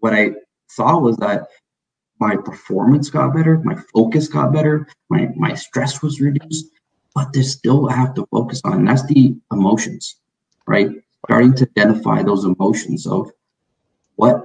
what 0.00 0.14
I 0.14 0.32
saw 0.68 0.98
was 0.98 1.16
that 1.18 1.48
my 2.18 2.36
performance 2.36 3.10
got 3.10 3.34
better, 3.34 3.58
my 3.64 3.76
focus 3.94 4.28
got 4.28 4.52
better, 4.52 4.88
my 5.10 5.28
my 5.36 5.54
stress 5.54 6.02
was 6.02 6.20
reduced 6.20 6.66
but 7.16 7.32
there's 7.32 7.50
still 7.50 7.88
I 7.88 7.94
have 7.94 8.14
to 8.16 8.26
focus 8.30 8.60
on, 8.62 8.84
that's 8.84 9.06
the 9.06 9.34
emotions, 9.50 10.16
right? 10.66 10.90
Starting 11.24 11.54
to 11.54 11.68
identify 11.78 12.22
those 12.22 12.44
emotions 12.44 13.06
of 13.06 13.30
what 14.16 14.44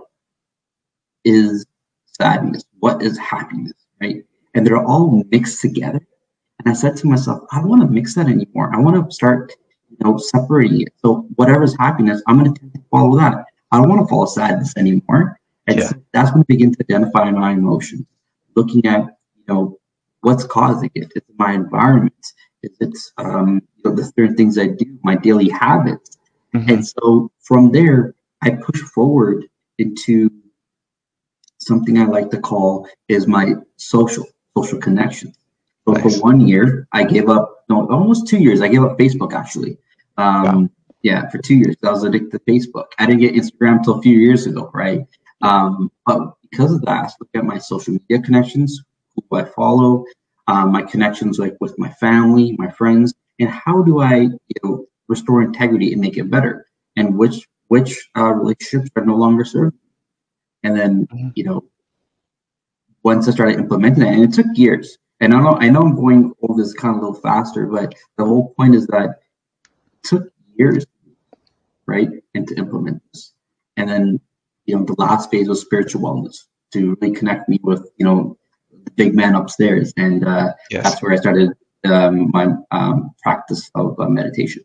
is 1.25 1.65
sadness, 2.05 2.63
what 2.79 3.01
is 3.01 3.17
happiness, 3.17 3.73
right? 4.01 4.23
And 4.55 4.65
they're 4.65 4.81
all 4.81 5.21
mixed 5.31 5.59
together. 5.59 5.99
And 6.59 6.69
I 6.69 6.73
said 6.73 6.95
to 6.97 7.07
myself, 7.07 7.43
I 7.51 7.59
don't 7.59 7.67
want 7.67 7.81
to 7.81 7.89
mix 7.89 8.15
that 8.15 8.27
anymore. 8.27 8.73
I 8.73 8.79
want 8.79 8.95
to 9.05 9.13
start, 9.13 9.51
know, 10.03 10.17
separating 10.17 10.81
it. 10.81 10.93
So 11.03 11.27
whatever's 11.35 11.75
happiness, 11.77 12.21
I'm 12.27 12.39
going 12.39 12.53
to 12.53 12.61
follow 12.89 13.17
that. 13.17 13.45
I 13.71 13.77
don't 13.77 13.89
want 13.89 14.01
to 14.01 14.07
follow 14.07 14.25
sadness 14.25 14.75
anymore. 14.77 15.39
And 15.67 15.79
yeah. 15.79 15.87
so 15.87 15.95
that's 16.13 16.31
when 16.31 16.41
I 16.41 16.45
begin 16.47 16.73
to 16.73 16.77
identify 16.81 17.29
my 17.31 17.51
emotions, 17.51 18.05
looking 18.55 18.85
at, 18.85 19.01
you 19.35 19.43
know, 19.47 19.77
what's 20.21 20.43
causing 20.43 20.91
it. 20.95 21.11
It's 21.15 21.27
my 21.37 21.53
environment 21.53 22.13
it's 22.63 23.11
um, 23.17 23.61
you 23.77 23.89
know, 23.89 23.95
the 23.95 24.03
certain 24.03 24.35
things 24.35 24.57
I 24.57 24.67
do, 24.67 24.97
my 25.03 25.15
daily 25.15 25.49
habits. 25.49 26.17
Mm-hmm. 26.53 26.69
And 26.69 26.87
so 26.87 27.31
from 27.39 27.71
there, 27.71 28.15
I 28.41 28.51
push 28.51 28.81
forward 28.81 29.45
into 29.77 30.29
something 31.59 31.99
I 31.99 32.05
like 32.05 32.29
to 32.31 32.39
call 32.39 32.87
is 33.07 33.27
my 33.27 33.55
social 33.77 34.25
social 34.57 34.79
connection. 34.79 35.33
So 35.87 35.93
nice. 35.93 36.15
for 36.15 36.21
one 36.21 36.41
year, 36.41 36.87
I 36.91 37.03
gave 37.03 37.29
up. 37.29 37.63
No, 37.69 37.87
almost 37.89 38.27
two 38.27 38.37
years. 38.37 38.61
I 38.61 38.67
gave 38.67 38.83
up 38.83 38.97
Facebook 38.97 39.33
actually. 39.33 39.77
Um, 40.17 40.43
wow. 40.43 40.69
Yeah, 41.03 41.29
for 41.29 41.39
two 41.39 41.55
years, 41.55 41.75
I 41.83 41.89
was 41.89 42.03
addicted 42.03 42.31
to 42.31 42.39
Facebook. 42.39 42.85
I 42.99 43.07
didn't 43.07 43.21
get 43.21 43.33
Instagram 43.33 43.77
until 43.77 43.97
a 43.97 44.01
few 44.01 44.17
years 44.17 44.45
ago, 44.45 44.69
right? 44.73 45.05
Um, 45.41 45.91
but 46.05 46.33
because 46.43 46.71
of 46.73 46.81
that, 46.83 47.05
I 47.05 47.11
look 47.19 47.29
at 47.33 47.43
my 47.43 47.57
social 47.57 47.93
media 47.93 48.21
connections, 48.21 48.83
who 49.15 49.37
I 49.37 49.45
follow, 49.45 50.05
um, 50.47 50.71
my 50.71 50.83
connections 50.83 51.39
like 51.39 51.55
with 51.59 51.77
my 51.79 51.89
family, 51.89 52.55
my 52.57 52.69
friends, 52.69 53.13
and 53.39 53.49
how 53.49 53.81
do 53.81 54.01
I 54.01 54.15
you 54.17 54.55
know 54.63 54.85
restore 55.07 55.41
integrity 55.41 55.91
and 55.91 56.01
make 56.01 56.17
it 56.17 56.29
better, 56.29 56.67
and 56.95 57.17
which 57.17 57.47
which 57.67 58.09
uh, 58.17 58.33
relationships 58.33 58.89
are 58.95 59.05
no 59.05 59.15
longer 59.15 59.45
serving. 59.45 59.79
And 60.63 60.77
then 60.77 61.07
mm-hmm. 61.07 61.29
you 61.35 61.43
know 61.43 61.63
once 63.03 63.27
I 63.27 63.31
started 63.31 63.57
implementing 63.57 64.03
it, 64.03 64.13
and 64.13 64.23
it 64.23 64.33
took 64.33 64.45
years. 64.55 64.97
And 65.19 65.33
I 65.33 65.41
know 65.41 65.55
I 65.55 65.69
know 65.69 65.81
I'm 65.81 65.95
going 65.95 66.33
over 66.41 66.61
this 66.61 66.73
kind 66.73 66.95
of 66.95 67.01
a 67.01 67.05
little 67.05 67.21
faster, 67.21 67.65
but 67.65 67.93
the 68.17 68.25
whole 68.25 68.53
point 68.55 68.75
is 68.75 68.87
that 68.87 69.19
took 70.03 70.31
years, 70.55 70.85
right, 71.85 72.09
and 72.33 72.47
to 72.47 72.55
implement 72.55 73.01
this. 73.11 73.33
And 73.77 73.89
then 73.89 74.19
you 74.65 74.77
know 74.77 74.85
the 74.85 74.95
last 74.97 75.31
phase 75.31 75.47
was 75.47 75.61
spiritual 75.61 76.01
wellness 76.01 76.45
to 76.73 76.95
really 77.01 77.15
connect 77.15 77.49
me 77.49 77.59
with 77.63 77.89
you 77.97 78.05
know 78.05 78.37
the 78.83 78.91
big 78.91 79.15
man 79.15 79.35
upstairs, 79.35 79.93
and 79.97 80.25
uh, 80.25 80.53
yes. 80.69 80.83
that's 80.83 81.01
where 81.01 81.13
I 81.13 81.17
started 81.17 81.51
um, 81.85 82.31
my 82.31 82.47
um, 82.71 83.11
practice 83.21 83.69
of 83.75 83.99
uh, 83.99 84.07
meditation. 84.07 84.63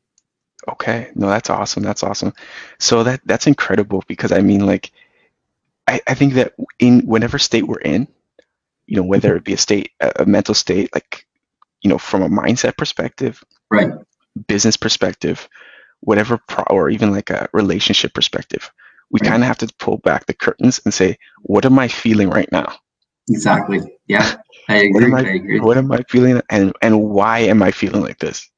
Okay, 0.68 1.10
no, 1.14 1.28
that's 1.28 1.50
awesome. 1.50 1.82
That's 1.82 2.02
awesome. 2.02 2.32
So 2.78 3.04
that 3.04 3.20
that's 3.24 3.46
incredible 3.46 4.02
because 4.08 4.32
I 4.32 4.40
mean, 4.40 4.66
like, 4.66 4.90
I, 5.86 6.00
I 6.08 6.14
think 6.14 6.34
that 6.34 6.54
in 6.78 7.02
whatever 7.06 7.38
state 7.38 7.66
we're 7.66 7.78
in, 7.78 8.08
you 8.86 8.96
know, 8.96 9.04
whether 9.04 9.36
it 9.36 9.44
be 9.44 9.52
a 9.52 9.58
state, 9.58 9.92
a 10.00 10.26
mental 10.26 10.54
state, 10.54 10.90
like, 10.94 11.26
you 11.82 11.90
know, 11.90 11.98
from 11.98 12.22
a 12.22 12.28
mindset 12.28 12.76
perspective, 12.76 13.44
right, 13.70 13.92
business 14.48 14.76
perspective, 14.76 15.48
whatever 16.00 16.38
pro 16.48 16.64
or 16.70 16.90
even 16.90 17.10
like 17.12 17.30
a 17.30 17.48
relationship 17.52 18.14
perspective 18.14 18.70
we 19.10 19.20
kind 19.20 19.42
of 19.42 19.46
have 19.48 19.58
to 19.58 19.68
pull 19.78 19.98
back 19.98 20.26
the 20.26 20.34
curtains 20.34 20.80
and 20.84 20.92
say 20.94 21.18
what 21.42 21.64
am 21.64 21.78
i 21.78 21.88
feeling 21.88 22.30
right 22.30 22.50
now 22.52 22.76
Exactly. 23.28 23.80
Yeah, 24.06 24.36
I 24.68 24.76
what 24.90 25.02
agree. 25.02 25.04
am 25.04 25.14
I 25.14 25.26
i 25.26 25.30
agree. 25.30 25.60
what 25.60 25.76
am 25.78 25.92
i 25.92 26.00
feeling 26.08 26.40
and 26.50 26.72
and 26.82 27.02
why 27.02 27.40
am 27.40 27.62
i 27.62 27.70
feeling 27.70 28.02
like 28.02 28.18
this 28.18 28.50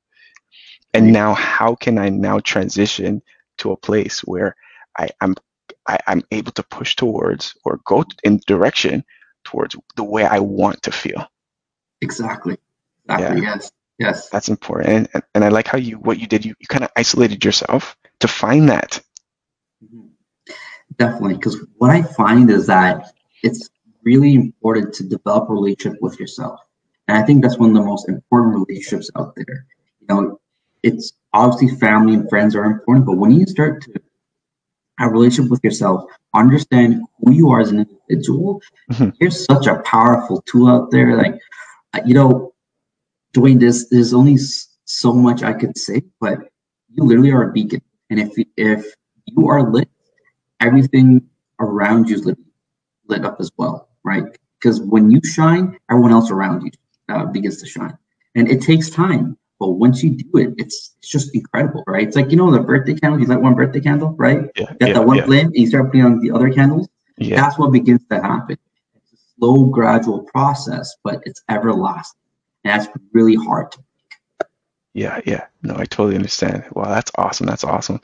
and 0.94 1.12
now 1.12 1.34
how 1.34 1.74
can 1.74 1.98
i 1.98 2.08
now 2.08 2.38
transition 2.40 3.22
to 3.58 3.72
a 3.72 3.76
place 3.76 4.20
where 4.20 4.54
i 4.98 5.08
am 5.20 5.34
I, 5.86 5.98
i'm 6.06 6.22
able 6.30 6.52
to 6.52 6.62
push 6.62 6.96
towards 6.96 7.56
or 7.64 7.80
go 7.84 8.04
in 8.24 8.40
direction 8.46 9.04
towards 9.44 9.76
the 9.96 10.04
way 10.04 10.24
i 10.24 10.38
want 10.40 10.82
to 10.82 10.92
feel 10.92 11.26
Exactly. 12.00 12.56
Exactly. 13.08 13.42
Yes. 13.42 13.70
Yes. 13.98 14.28
that's 14.30 14.48
important 14.48 15.08
and, 15.12 15.24
and, 15.34 15.44
i 15.44 15.48
like 15.48 15.66
how 15.66 15.78
you 15.78 15.96
what 15.98 16.18
you 16.20 16.26
did 16.26 16.44
you, 16.44 16.54
you 16.60 16.66
kind 16.68 16.84
of 16.84 16.90
isolated 16.96 17.44
yourself 17.44 17.96
to 18.20 18.28
find 18.28 18.68
that 18.68 19.00
Mhm. 19.84 20.08
Definitely, 20.96 21.34
because 21.34 21.56
what 21.76 21.90
I 21.90 22.02
find 22.02 22.50
is 22.50 22.66
that 22.66 23.12
it's 23.42 23.68
really 24.02 24.34
important 24.34 24.92
to 24.94 25.04
develop 25.04 25.48
a 25.48 25.52
relationship 25.52 26.00
with 26.02 26.18
yourself, 26.18 26.58
and 27.06 27.16
I 27.16 27.22
think 27.22 27.42
that's 27.42 27.58
one 27.58 27.70
of 27.70 27.76
the 27.76 27.82
most 27.82 28.08
important 28.08 28.54
relationships 28.68 29.10
out 29.16 29.34
there. 29.36 29.66
You 30.00 30.06
know, 30.08 30.40
it's 30.82 31.12
obviously 31.34 31.78
family 31.78 32.14
and 32.14 32.28
friends 32.28 32.56
are 32.56 32.64
important, 32.64 33.06
but 33.06 33.18
when 33.18 33.30
you 33.30 33.46
start 33.46 33.82
to 33.82 33.92
have 34.98 35.10
a 35.10 35.12
relationship 35.12 35.50
with 35.50 35.62
yourself, 35.62 36.04
understand 36.34 37.02
who 37.20 37.32
you 37.32 37.50
are 37.50 37.60
as 37.60 37.70
an 37.70 37.80
individual, 37.86 38.60
Mhm. 38.90 39.12
there's 39.20 39.44
such 39.44 39.66
a 39.68 39.80
powerful 39.82 40.42
tool 40.42 40.66
out 40.68 40.90
there. 40.90 41.16
Like, 41.16 41.38
uh, 41.94 42.00
you 42.04 42.14
know, 42.14 42.52
doing 43.38 43.58
this, 43.58 43.88
there's 43.90 44.14
only 44.14 44.36
so 44.84 45.12
much 45.12 45.42
I 45.42 45.52
could 45.52 45.76
say, 45.78 46.02
but 46.20 46.38
you 46.94 47.04
literally 47.04 47.30
are 47.32 47.48
a 47.50 47.52
beacon, 47.52 47.82
and 48.10 48.18
if 48.20 48.32
if 48.56 48.80
you 49.26 49.48
are 49.48 49.70
lit 49.70 49.88
everything 50.60 51.22
around 51.60 52.08
you 52.08 52.16
is 52.16 52.24
lit, 52.26 52.38
lit 53.06 53.24
up 53.24 53.36
as 53.40 53.50
well, 53.58 53.88
right? 54.04 54.24
Because 54.60 54.80
when 54.80 55.10
you 55.10 55.20
shine, 55.24 55.78
everyone 55.90 56.12
else 56.12 56.30
around 56.30 56.62
you 56.64 56.70
uh, 57.14 57.26
begins 57.26 57.60
to 57.62 57.66
shine, 57.66 57.96
and 58.34 58.48
it 58.50 58.62
takes 58.62 58.90
time. 58.90 59.36
But 59.60 59.70
once 59.70 60.02
you 60.02 60.10
do 60.10 60.30
it, 60.38 60.54
it's 60.58 60.94
it's 60.98 61.08
just 61.08 61.34
incredible, 61.34 61.84
right? 61.86 62.06
It's 62.06 62.16
like 62.16 62.30
you 62.30 62.36
know 62.36 62.50
the 62.50 62.60
birthday 62.60 62.94
candle. 62.94 63.20
You 63.20 63.26
light 63.26 63.40
one 63.40 63.54
birthday 63.54 63.80
candle, 63.80 64.14
right? 64.18 64.50
yeah 64.56 64.72
Get 64.80 64.88
yeah 64.88 64.92
that 64.94 65.06
one 65.06 65.18
yeah, 65.18 65.24
flame, 65.26 65.46
and 65.46 65.56
you 65.56 65.66
start 65.68 65.86
putting 65.86 66.04
on 66.04 66.20
the 66.20 66.30
other 66.30 66.50
candles. 66.50 66.88
yeah. 67.18 67.36
That's 67.36 67.58
what 67.58 67.72
begins 67.72 68.02
to 68.10 68.20
happen. 68.20 68.56
It's 68.94 69.12
a 69.12 69.16
slow, 69.38 69.64
gradual 69.66 70.22
process, 70.34 70.94
but 71.04 71.20
it's 71.24 71.42
everlasting, 71.48 72.17
and 72.64 72.80
that's 72.80 72.92
really 73.12 73.36
hard 73.36 73.72
to. 73.72 73.78
Yeah, 74.94 75.20
yeah. 75.24 75.46
No, 75.62 75.74
I 75.76 75.84
totally 75.84 76.16
understand. 76.16 76.64
Wow, 76.72 76.88
that's 76.88 77.12
awesome. 77.14 77.46
That's 77.46 77.64
awesome. 77.64 78.00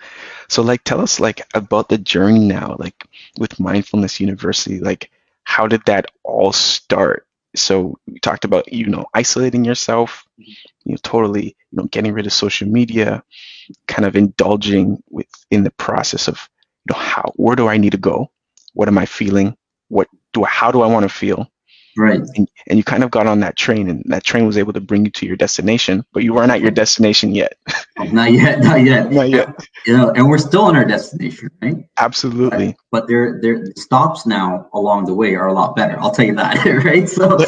So 0.49 0.63
like 0.63 0.85
tell 0.85 1.01
us 1.01 1.19
like 1.19 1.41
about 1.55 1.89
the 1.89 1.99
journey 1.99 2.47
now, 2.47 2.77
like 2.79 3.07
with 3.39 3.59
Mindfulness 3.59 4.21
University, 4.21 4.79
like 4.81 5.11
how 5.45 5.67
did 5.67 5.85
that 5.87 6.07
all 6.23 6.53
start? 6.53 7.27
So 7.57 7.99
we 8.07 8.19
talked 8.21 8.45
about, 8.45 8.73
you 8.73 8.87
know, 8.87 9.07
isolating 9.15 9.65
yourself, 9.65 10.25
you 10.37 10.55
know, 10.87 10.97
totally, 11.03 11.57
you 11.71 11.77
know, 11.79 11.85
getting 11.85 12.13
rid 12.13 12.27
of 12.27 12.33
social 12.33 12.69
media, 12.69 13.25
kind 13.89 14.05
of 14.05 14.17
indulging 14.17 15.03
with 15.11 15.27
in 15.51 15.65
the 15.65 15.71
process 15.73 16.29
of, 16.29 16.49
you 16.89 16.95
know, 16.95 17.01
how 17.01 17.33
where 17.37 17.57
do 17.57 17.69
I 17.69 17.77
need 17.77 17.93
to 17.93 17.99
go? 17.99 18.31
What 18.73 18.89
am 18.89 18.99
I 18.99 19.07
feeling? 19.07 19.57
What 19.89 20.09
do 20.33 20.45
I, 20.45 20.49
how 20.49 20.71
do 20.71 20.83
I 20.83 20.87
want 20.87 21.05
to 21.05 21.09
feel? 21.09 21.51
Right. 21.97 22.21
and, 22.35 22.49
and 22.67 22.79
you 22.79 22.85
kind 22.85 23.05
of 23.05 23.11
got 23.11 23.27
on 23.27 23.41
that 23.41 23.57
train 23.57 23.89
and 23.89 24.03
that 24.07 24.25
train 24.25 24.47
was 24.47 24.59
able 24.59 24.73
to 24.73 24.81
bring 24.81 25.05
you 25.05 25.11
to 25.13 25.27
your 25.27 25.37
destination 25.37 26.05
but 26.13 26.23
you 26.23 26.35
weren't 26.35 26.51
at 26.51 26.61
your 26.61 26.71
destination 26.71 27.35
yet 27.35 27.57
Not 27.99 28.33
yet. 28.33 28.61
Not 28.61 28.83
yet. 28.83 29.13
not 29.13 29.31
yet 29.31 29.49
You 29.87 29.97
know, 29.97 30.11
and 30.11 30.29
we're 30.29 30.39
still 30.39 30.63
on 30.63 30.77
our 30.77 30.85
destination, 30.85 31.51
right? 31.63 31.77
absolutely 31.99 32.77
but 32.91 33.07
their 33.09 33.41
their 33.41 33.65
stops 33.77 34.27
now 34.27 34.69
along 34.75 35.07
the 35.07 35.15
way 35.15 35.35
are 35.35 35.47
a 35.47 35.53
lot 35.53 35.77
better. 35.77 35.99
I'll 36.01 36.11
tell 36.11 36.25
you 36.25 36.35
that, 36.37 36.65
right? 36.85 37.09
So, 37.09 37.39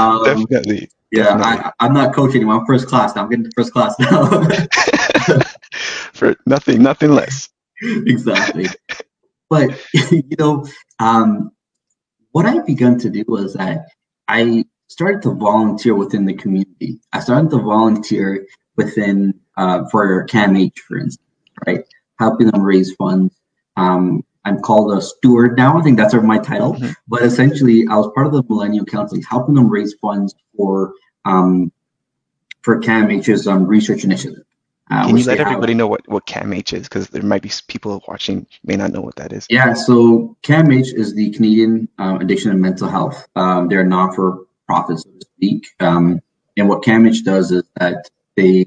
um, 0.00 0.44
definitely 0.44 0.88
yeah, 1.10 1.24
definitely. 1.24 1.64
I, 1.64 1.72
I'm 1.80 1.94
not 1.94 2.14
coaching 2.14 2.36
anymore. 2.36 2.60
I'm 2.60 2.66
first 2.66 2.86
class 2.86 3.16
now. 3.16 3.22
I'm 3.22 3.30
getting 3.30 3.44
to 3.44 3.50
first 3.56 3.72
class 3.72 3.94
now. 3.98 4.28
for 6.12 6.36
nothing 6.46 6.82
nothing 6.82 7.10
less 7.12 7.48
exactly. 7.82 8.66
But 9.50 9.78
you 9.94 10.36
know, 10.38 10.66
um, 10.98 11.50
what 12.32 12.46
I 12.46 12.60
begun 12.60 12.98
to 13.00 13.10
do 13.10 13.24
was 13.26 13.54
that 13.54 13.86
I 14.28 14.64
started 14.88 15.22
to 15.22 15.34
volunteer 15.34 15.94
within 15.94 16.24
the 16.24 16.34
community. 16.34 17.00
I 17.12 17.20
started 17.20 17.50
to 17.50 17.58
volunteer 17.58 18.46
within 18.76 19.38
uh, 19.56 19.84
for 19.90 20.26
CAMH, 20.26 20.78
for 20.78 20.98
instance, 20.98 21.26
right? 21.66 21.84
Helping 22.18 22.48
them 22.48 22.62
raise 22.62 22.94
funds. 22.94 23.34
Um, 23.76 24.24
I'm 24.44 24.60
called 24.60 24.96
a 24.96 25.02
steward 25.02 25.56
now. 25.56 25.78
I 25.78 25.82
think 25.82 25.98
that's 25.98 26.14
my 26.14 26.38
title. 26.38 26.74
Mhm. 26.74 26.94
But 27.06 27.22
essentially, 27.22 27.86
I 27.88 27.96
was 27.96 28.10
part 28.14 28.26
of 28.26 28.32
the 28.32 28.42
Millennial 28.48 28.84
Council, 28.84 29.18
helping 29.28 29.54
them 29.54 29.68
raise 29.68 29.94
funds 29.94 30.34
for 30.56 30.92
um, 31.24 31.70
for 32.62 32.80
CAMH's 32.80 33.46
um, 33.46 33.66
research 33.66 34.04
initiative. 34.04 34.44
Uh, 34.90 35.06
can 35.06 35.16
you 35.16 35.24
let 35.24 35.36
they 35.36 35.44
have. 35.44 35.52
everybody 35.52 35.74
know 35.74 35.86
what 35.86 36.06
what 36.08 36.26
CAMH 36.26 36.72
is 36.72 36.88
because 36.88 37.08
there 37.08 37.22
might 37.22 37.42
be 37.42 37.50
people 37.66 38.02
watching 38.08 38.46
may 38.64 38.76
not 38.76 38.92
know 38.92 39.00
what 39.00 39.16
that 39.16 39.32
is 39.32 39.46
Yeah, 39.50 39.74
so 39.74 40.36
CAMH 40.42 40.94
is 40.94 41.14
the 41.14 41.30
Canadian 41.30 41.88
um, 41.98 42.20
Addiction 42.20 42.50
and 42.50 42.60
Mental 42.60 42.88
Health. 42.88 43.28
Um, 43.36 43.68
they're 43.68 43.84
not 43.84 44.14
for 44.14 44.46
profit, 44.66 44.98
so 44.98 45.10
to 45.10 45.26
speak. 45.36 45.66
Um, 45.80 46.20
and 46.56 46.68
what 46.68 46.82
CAMH 46.82 47.24
does 47.24 47.52
is 47.52 47.64
that 47.76 48.08
they 48.36 48.66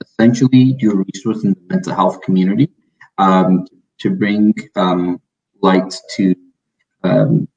essentially 0.00 0.74
do 0.74 1.04
research 1.12 1.44
in 1.44 1.50
the 1.50 1.60
mental 1.68 1.94
health 1.94 2.20
community 2.22 2.70
um, 3.18 3.66
to 3.98 4.10
bring 4.10 4.54
um, 4.76 5.20
light 5.62 5.94
to 6.16 6.34
um, 7.04 7.48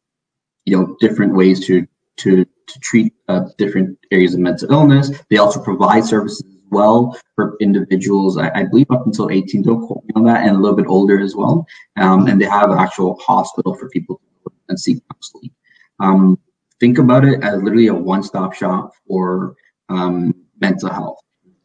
you 0.66 0.78
know 0.78 0.96
different 1.00 1.34
ways 1.34 1.66
to 1.68 1.88
to 2.18 2.46
to 2.46 2.80
treat 2.80 3.14
uh, 3.28 3.46
different 3.58 3.98
areas 4.12 4.34
of 4.34 4.40
mental 4.40 4.72
illness. 4.72 5.12
They 5.30 5.38
also 5.38 5.62
provide 5.62 6.06
services 6.06 6.44
as 6.46 6.51
well 6.72 7.18
for 7.36 7.56
individuals. 7.60 8.38
I, 8.38 8.50
I 8.56 8.64
believe 8.64 8.90
up 8.90 9.06
until 9.06 9.30
18. 9.30 9.62
Don't 9.62 9.86
quote 9.86 10.04
me 10.06 10.12
on 10.16 10.24
that, 10.26 10.46
and 10.48 10.56
a 10.56 10.60
little 10.60 10.76
bit 10.76 10.88
older 10.88 11.20
as 11.20 11.36
well. 11.36 11.68
Um, 11.98 12.28
and 12.28 12.42
they 12.42 12.46
have 12.46 12.72
an 12.72 12.78
actual 12.80 13.18
hospital 13.20 13.76
for 13.76 13.90
people 13.90 14.16
to 14.18 14.50
go 14.50 14.56
and 14.70 14.80
seek 14.80 15.04
counseling. 15.12 15.52
Um, 16.00 16.40
think 16.80 16.98
about 16.98 17.26
it 17.26 17.44
as 17.44 17.62
literally 17.62 17.88
a 17.88 17.94
one-stop 17.94 18.54
shop 18.54 18.94
for 19.08 19.56
um, 19.90 20.34
mental 20.60 20.90
health 20.90 21.20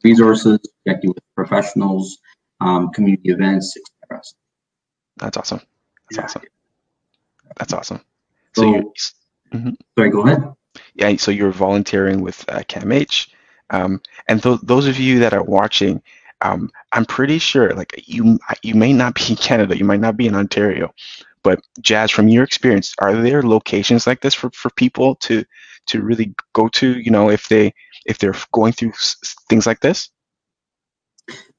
resources, 0.04 0.58
connecting 0.84 1.10
with 1.10 1.22
professionals, 1.34 2.18
um, 2.60 2.90
community 2.92 3.30
events, 3.30 3.76
etc. 3.76 4.22
that's 5.16 5.36
awesome 5.36 5.60
that's 6.10 6.16
Yeah. 6.18 6.24
awesome 6.24 6.42
that's 7.56 7.72
awesome 7.72 8.00
so, 8.54 8.62
So- 8.62 8.66
you're 9.52 9.72
Sorry, 9.98 10.10
go 10.10 10.26
ahead. 10.26 10.52
yeah 10.94 11.16
so 11.16 11.30
you're 11.30 11.50
volunteering 11.52 12.20
with 12.20 12.44
uh, 12.48 12.60
CAMH 12.68 13.28
um, 13.70 14.00
and 14.28 14.42
th- 14.42 14.60
those 14.62 14.86
of 14.86 14.98
you 14.98 15.18
that 15.18 15.34
are 15.34 15.44
watching 15.44 16.02
um, 16.42 16.70
I'm 16.92 17.06
pretty 17.06 17.38
sure 17.38 17.70
like 17.74 18.02
you 18.06 18.38
you 18.62 18.74
may 18.74 18.92
not 18.92 19.14
be 19.14 19.22
in 19.30 19.36
Canada 19.36 19.76
you 19.76 19.84
might 19.84 20.00
not 20.00 20.16
be 20.16 20.26
in 20.26 20.34
Ontario 20.34 20.92
but 21.42 21.60
Jazz 21.80 22.10
from 22.10 22.28
your 22.28 22.44
experience 22.44 22.94
are 22.98 23.14
there 23.14 23.42
locations 23.42 24.06
like 24.06 24.20
this 24.20 24.34
for, 24.34 24.50
for 24.50 24.70
people 24.70 25.14
to 25.16 25.44
to 25.86 26.02
really 26.02 26.34
go 26.52 26.68
to 26.68 26.98
you 27.00 27.10
know 27.10 27.30
if 27.30 27.48
they 27.48 27.72
if 28.04 28.18
they're 28.18 28.34
going 28.52 28.72
through 28.72 28.90
s- 28.90 29.16
things 29.48 29.66
like 29.66 29.80
this 29.80 30.10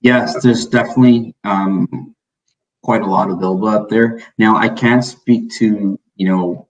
Yes, 0.02 0.42
there's 0.44 0.68
definitely 0.68 1.36
um, 1.44 2.16
quite 2.84 3.02
a 3.02 3.06
lot 3.06 3.30
available 3.30 3.68
out 3.68 3.90
there. 3.90 4.22
Now, 4.38 4.56
I 4.56 4.70
can't 4.70 5.04
speak 5.04 5.52
to 5.54 6.00
you 6.16 6.28
know 6.28 6.68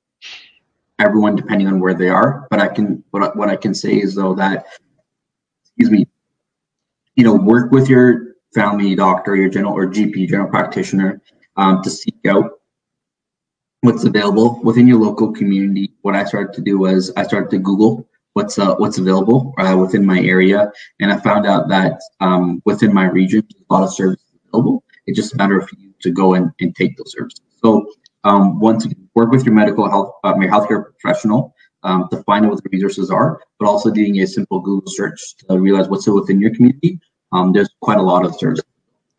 everyone 1.00 1.36
depending 1.36 1.68
on 1.68 1.80
where 1.80 1.94
they 1.94 2.10
are, 2.10 2.48
but 2.50 2.60
I 2.60 2.68
can. 2.68 3.04
What 3.12 3.36
what 3.36 3.50
I 3.50 3.56
can 3.56 3.74
say 3.74 4.00
is 4.00 4.16
though 4.16 4.34
that, 4.36 4.66
excuse 5.78 5.92
me, 5.92 6.08
you 7.16 7.24
know, 7.24 7.36
work 7.36 7.72
with 7.72 7.88
your 7.88 8.36
family 8.54 8.96
doctor, 8.96 9.36
your 9.36 9.50
general 9.50 9.74
or 9.74 9.86
GP, 9.86 10.28
general 10.28 10.50
practitioner, 10.50 11.22
um, 11.56 11.84
to 11.84 11.90
seek 11.90 12.16
out 12.28 12.52
what's 13.82 14.04
available 14.04 14.60
within 14.64 14.88
your 14.88 14.98
local 14.98 15.32
community. 15.32 15.94
What 16.02 16.16
I 16.16 16.26
started 16.26 16.54
to 16.54 16.62
do 16.62 16.80
was 16.80 17.12
I 17.16 17.24
started 17.24 17.52
to 17.52 17.60
Google 17.60 18.08
what's 18.34 18.58
uh, 18.58 18.76
what's 18.76 18.98
available 18.98 19.54
uh, 19.60 19.78
within 19.80 20.06
my 20.06 20.20
area, 20.20 20.72
and 21.00 21.12
I 21.12 21.18
found 21.18 21.46
out 21.46 21.70
that 21.70 22.00
um, 22.20 22.62
within 22.66 22.94
my 22.94 23.06
region, 23.06 23.48
a 23.70 23.74
lot 23.74 23.84
of 23.84 23.94
services 23.94 24.26
available. 24.48 24.84
It's 25.06 25.18
just 25.18 25.34
a 25.34 25.38
matter 25.38 25.60
of 25.60 25.70
you 25.78 25.94
to 26.02 26.12
go 26.12 26.34
and, 26.34 26.52
and 26.60 26.76
take 26.76 26.98
those 26.98 27.14
services. 27.14 27.42
So 27.64 27.92
um, 28.24 28.60
once 28.60 28.86
again, 28.86 29.10
work 29.16 29.32
with 29.32 29.46
your 29.46 29.54
medical 29.54 29.90
health, 29.90 30.14
uh, 30.24 30.34
your 30.40 30.52
healthcare 30.52 30.86
professional 31.00 31.54
um, 31.88 32.08
to 32.12 32.22
find 32.24 32.46
out 32.46 32.52
what 32.52 32.64
the 32.64 32.70
resources 32.72 33.10
are, 33.10 33.30
but 33.60 33.66
also 33.68 33.90
doing 33.90 34.20
a 34.22 34.28
simple 34.28 34.60
Google 34.60 34.92
search 35.00 35.20
to 35.50 35.60
realize 35.68 35.88
what's 35.90 36.06
within 36.08 36.40
your 36.44 36.54
community. 36.56 37.00
Um, 37.32 37.54
there's 37.54 37.70
quite 37.82 37.98
a 37.98 38.02
lot 38.14 38.26
of 38.26 38.36
services. 38.36 38.66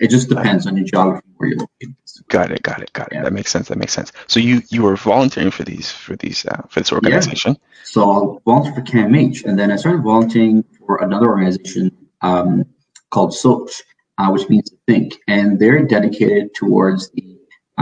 It 0.01 0.11
just 0.11 0.29
depends 0.29 0.67
on 0.67 0.77
your 0.77 0.87
geography 0.87 1.27
where 1.39 1.49
you're 1.51 1.59
located. 1.59 1.95
got 2.29 2.53
it 2.53 2.63
got 2.63 2.81
it 2.85 2.93
got 2.93 3.09
it 3.11 3.17
Yeah. 3.17 3.23
that 3.25 3.33
makes 3.33 3.51
sense 3.51 3.67
that 3.69 3.79
makes 3.79 3.93
sense 3.99 4.13
so 4.33 4.39
you 4.49 4.63
you 4.75 4.81
were 4.87 4.97
volunteering 4.97 5.51
for 5.51 5.65
these 5.65 5.91
for 5.91 6.15
these 6.23 6.39
uh, 6.47 6.63
for 6.73 6.79
this 6.81 6.93
organization 6.93 7.57
So 7.95 8.01
I 8.11 8.19
volunteered 8.49 8.77
for 8.77 8.85
CAMH, 8.93 9.45
and 9.47 9.55
then 9.59 9.69
I 9.73 9.77
started 9.77 10.03
volunteering 10.03 10.57
for 10.79 10.93
another 11.07 11.29
organization 11.35 11.85
um, 12.23 12.65
called 13.11 13.33
SOCH. 13.35 13.71
uh, 14.19 14.29
which 14.35 14.49
means 14.53 14.67
to 14.71 14.77
think, 14.91 15.09
and 15.35 15.59
they're 15.61 15.83
dedicated 15.97 16.45
towards 16.61 17.11
the 17.15 17.25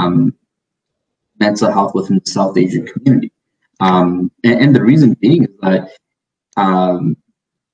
um, 0.01 0.35
mental 1.41 1.71
health 1.77 1.93
within 1.95 2.17
the 2.25 2.31
South 2.31 2.57
Asian 2.57 2.85
community. 2.87 3.33
Um, 3.81 4.31
and, 4.43 4.61
and, 4.61 4.75
the 4.75 4.83
reason 4.83 5.15
being 5.21 5.45
is 5.45 5.51
that 5.61 5.91
um, 6.57 7.17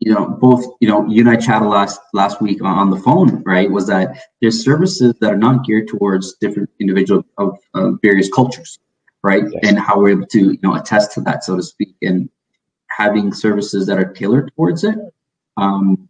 you 0.04 0.12
know, 0.12 0.26
both, 0.26 0.64
you 0.80 0.88
know, 0.88 1.06
you 1.06 1.20
and 1.20 1.30
I 1.30 1.36
chatted 1.36 1.68
last 1.68 2.00
last 2.12 2.42
week 2.42 2.60
on 2.60 2.90
the 2.90 2.98
phone, 2.98 3.40
right? 3.44 3.70
Was 3.70 3.86
that 3.86 4.18
there's 4.40 4.62
services 4.62 5.14
that 5.20 5.32
are 5.32 5.36
not 5.36 5.64
geared 5.64 5.86
towards 5.86 6.34
different 6.40 6.70
individuals 6.80 7.24
of 7.38 7.56
uh, 7.74 7.92
various 8.02 8.28
cultures, 8.28 8.80
right? 9.22 9.44
Yes. 9.44 9.62
And 9.62 9.78
how 9.78 10.00
we're 10.00 10.10
able 10.10 10.26
to, 10.26 10.40
you 10.52 10.58
know, 10.60 10.74
attest 10.74 11.12
to 11.12 11.20
that, 11.20 11.44
so 11.44 11.56
to 11.56 11.62
speak, 11.62 11.94
and 12.02 12.28
having 12.88 13.32
services 13.32 13.86
that 13.86 13.96
are 13.96 14.12
tailored 14.12 14.50
towards 14.56 14.82
it. 14.82 14.96
Um, 15.56 16.08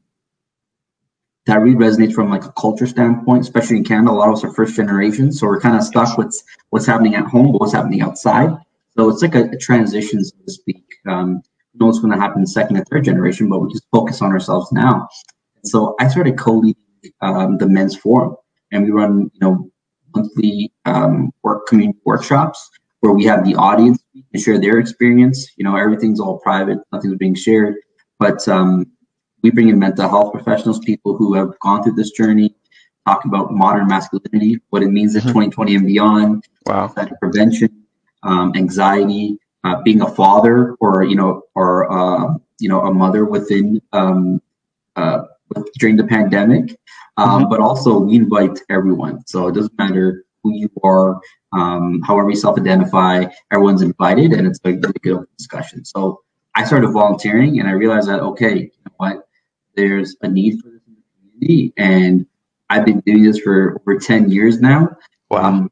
that 1.44 1.60
really 1.60 1.76
resonates 1.76 2.14
from 2.14 2.30
like 2.30 2.44
a 2.44 2.52
culture 2.52 2.86
standpoint, 2.86 3.42
especially 3.42 3.76
in 3.76 3.84
Canada. 3.84 4.12
A 4.12 4.14
lot 4.14 4.28
of 4.28 4.36
us 4.36 4.44
are 4.44 4.54
first 4.54 4.74
generation, 4.74 5.32
so 5.32 5.46
we're 5.46 5.60
kind 5.60 5.76
of 5.76 5.82
stuck 5.82 6.16
with 6.16 6.34
what's 6.70 6.86
happening 6.86 7.14
at 7.14 7.26
home, 7.26 7.52
but 7.52 7.60
what's 7.60 7.74
happening 7.74 8.00
outside. 8.00 8.56
So 8.96 9.08
it's 9.08 9.22
like 9.22 9.34
a, 9.34 9.44
a 9.44 9.56
transition, 9.56 10.24
so 10.24 10.36
to 10.46 10.52
speak. 10.52 10.84
Um, 11.08 11.42
know 11.74 11.86
what's 11.86 12.00
going 12.00 12.12
to 12.12 12.18
happen 12.18 12.46
second 12.46 12.76
and 12.76 12.86
third 12.88 13.04
generation, 13.04 13.48
but 13.48 13.60
we 13.60 13.72
just 13.72 13.86
focus 13.90 14.20
on 14.20 14.32
ourselves 14.32 14.70
now. 14.72 15.08
So 15.64 15.94
I 16.00 16.08
started 16.08 16.38
co-leading 16.38 16.76
um, 17.20 17.58
the 17.58 17.66
men's 17.66 17.96
forum, 17.96 18.36
and 18.70 18.84
we 18.84 18.90
run 18.90 19.30
you 19.32 19.40
know 19.40 19.70
monthly 20.14 20.72
um, 20.84 21.30
work 21.42 21.66
community 21.66 21.98
workshops 22.04 22.70
where 23.00 23.12
we 23.12 23.24
have 23.24 23.44
the 23.44 23.54
audience 23.56 24.02
and 24.32 24.42
share 24.42 24.60
their 24.60 24.78
experience. 24.78 25.48
You 25.56 25.64
know, 25.64 25.76
everything's 25.76 26.20
all 26.20 26.38
private, 26.38 26.78
nothing's 26.92 27.16
being 27.16 27.34
shared, 27.34 27.76
but 28.18 28.46
um, 28.48 28.86
we 29.42 29.50
bring 29.50 29.68
in 29.68 29.78
mental 29.78 30.08
health 30.08 30.32
professionals, 30.32 30.78
people 30.80 31.16
who 31.16 31.34
have 31.34 31.58
gone 31.60 31.82
through 31.82 31.94
this 31.94 32.12
journey, 32.12 32.54
talk 33.06 33.24
about 33.24 33.52
modern 33.52 33.88
masculinity, 33.88 34.60
what 34.70 34.82
it 34.82 34.88
means 34.88 35.14
in 35.14 35.22
mm-hmm. 35.22 35.30
2020 35.30 35.74
and 35.74 35.86
beyond, 35.86 36.44
wow, 36.66 36.94
prevention, 37.20 37.81
um, 38.22 38.52
anxiety, 38.56 39.38
uh, 39.64 39.80
being 39.82 40.02
a 40.02 40.10
father 40.10 40.74
or 40.80 41.04
you 41.04 41.16
know 41.16 41.42
or 41.54 41.90
uh, 41.90 42.34
you 42.58 42.68
know 42.68 42.82
a 42.82 42.92
mother 42.92 43.24
within 43.24 43.80
um, 43.92 44.40
uh, 44.96 45.22
during 45.78 45.96
the 45.96 46.04
pandemic 46.04 46.78
um, 47.16 47.42
mm-hmm. 47.42 47.50
but 47.50 47.60
also 47.60 47.98
we 47.98 48.16
invite 48.16 48.58
everyone 48.70 49.24
so 49.26 49.48
it 49.48 49.54
doesn't 49.54 49.76
matter 49.78 50.24
who 50.42 50.52
you 50.54 50.70
are 50.82 51.20
um, 51.52 52.00
however 52.02 52.30
you 52.30 52.36
self-identify 52.36 53.24
everyone's 53.52 53.82
invited 53.82 54.32
and 54.32 54.46
it's 54.46 54.58
a 54.64 54.72
really 54.72 54.92
good 55.02 55.24
discussion 55.36 55.84
so 55.84 56.20
i 56.54 56.64
started 56.64 56.90
volunteering 56.90 57.60
and 57.60 57.68
i 57.68 57.72
realized 57.72 58.08
that 58.08 58.20
okay 58.20 58.54
you 58.54 58.70
know 58.84 58.92
what 58.96 59.28
there's 59.76 60.16
a 60.22 60.28
need 60.28 60.60
for 60.60 60.70
this 60.70 60.82
in 60.86 60.94
the 60.94 61.02
community 61.38 61.72
and 61.76 62.26
i've 62.70 62.84
been 62.84 63.00
doing 63.00 63.22
this 63.22 63.38
for 63.38 63.80
over 63.80 63.98
10 63.98 64.30
years 64.30 64.60
now 64.60 64.88
wow. 65.30 65.44
Um, 65.44 65.70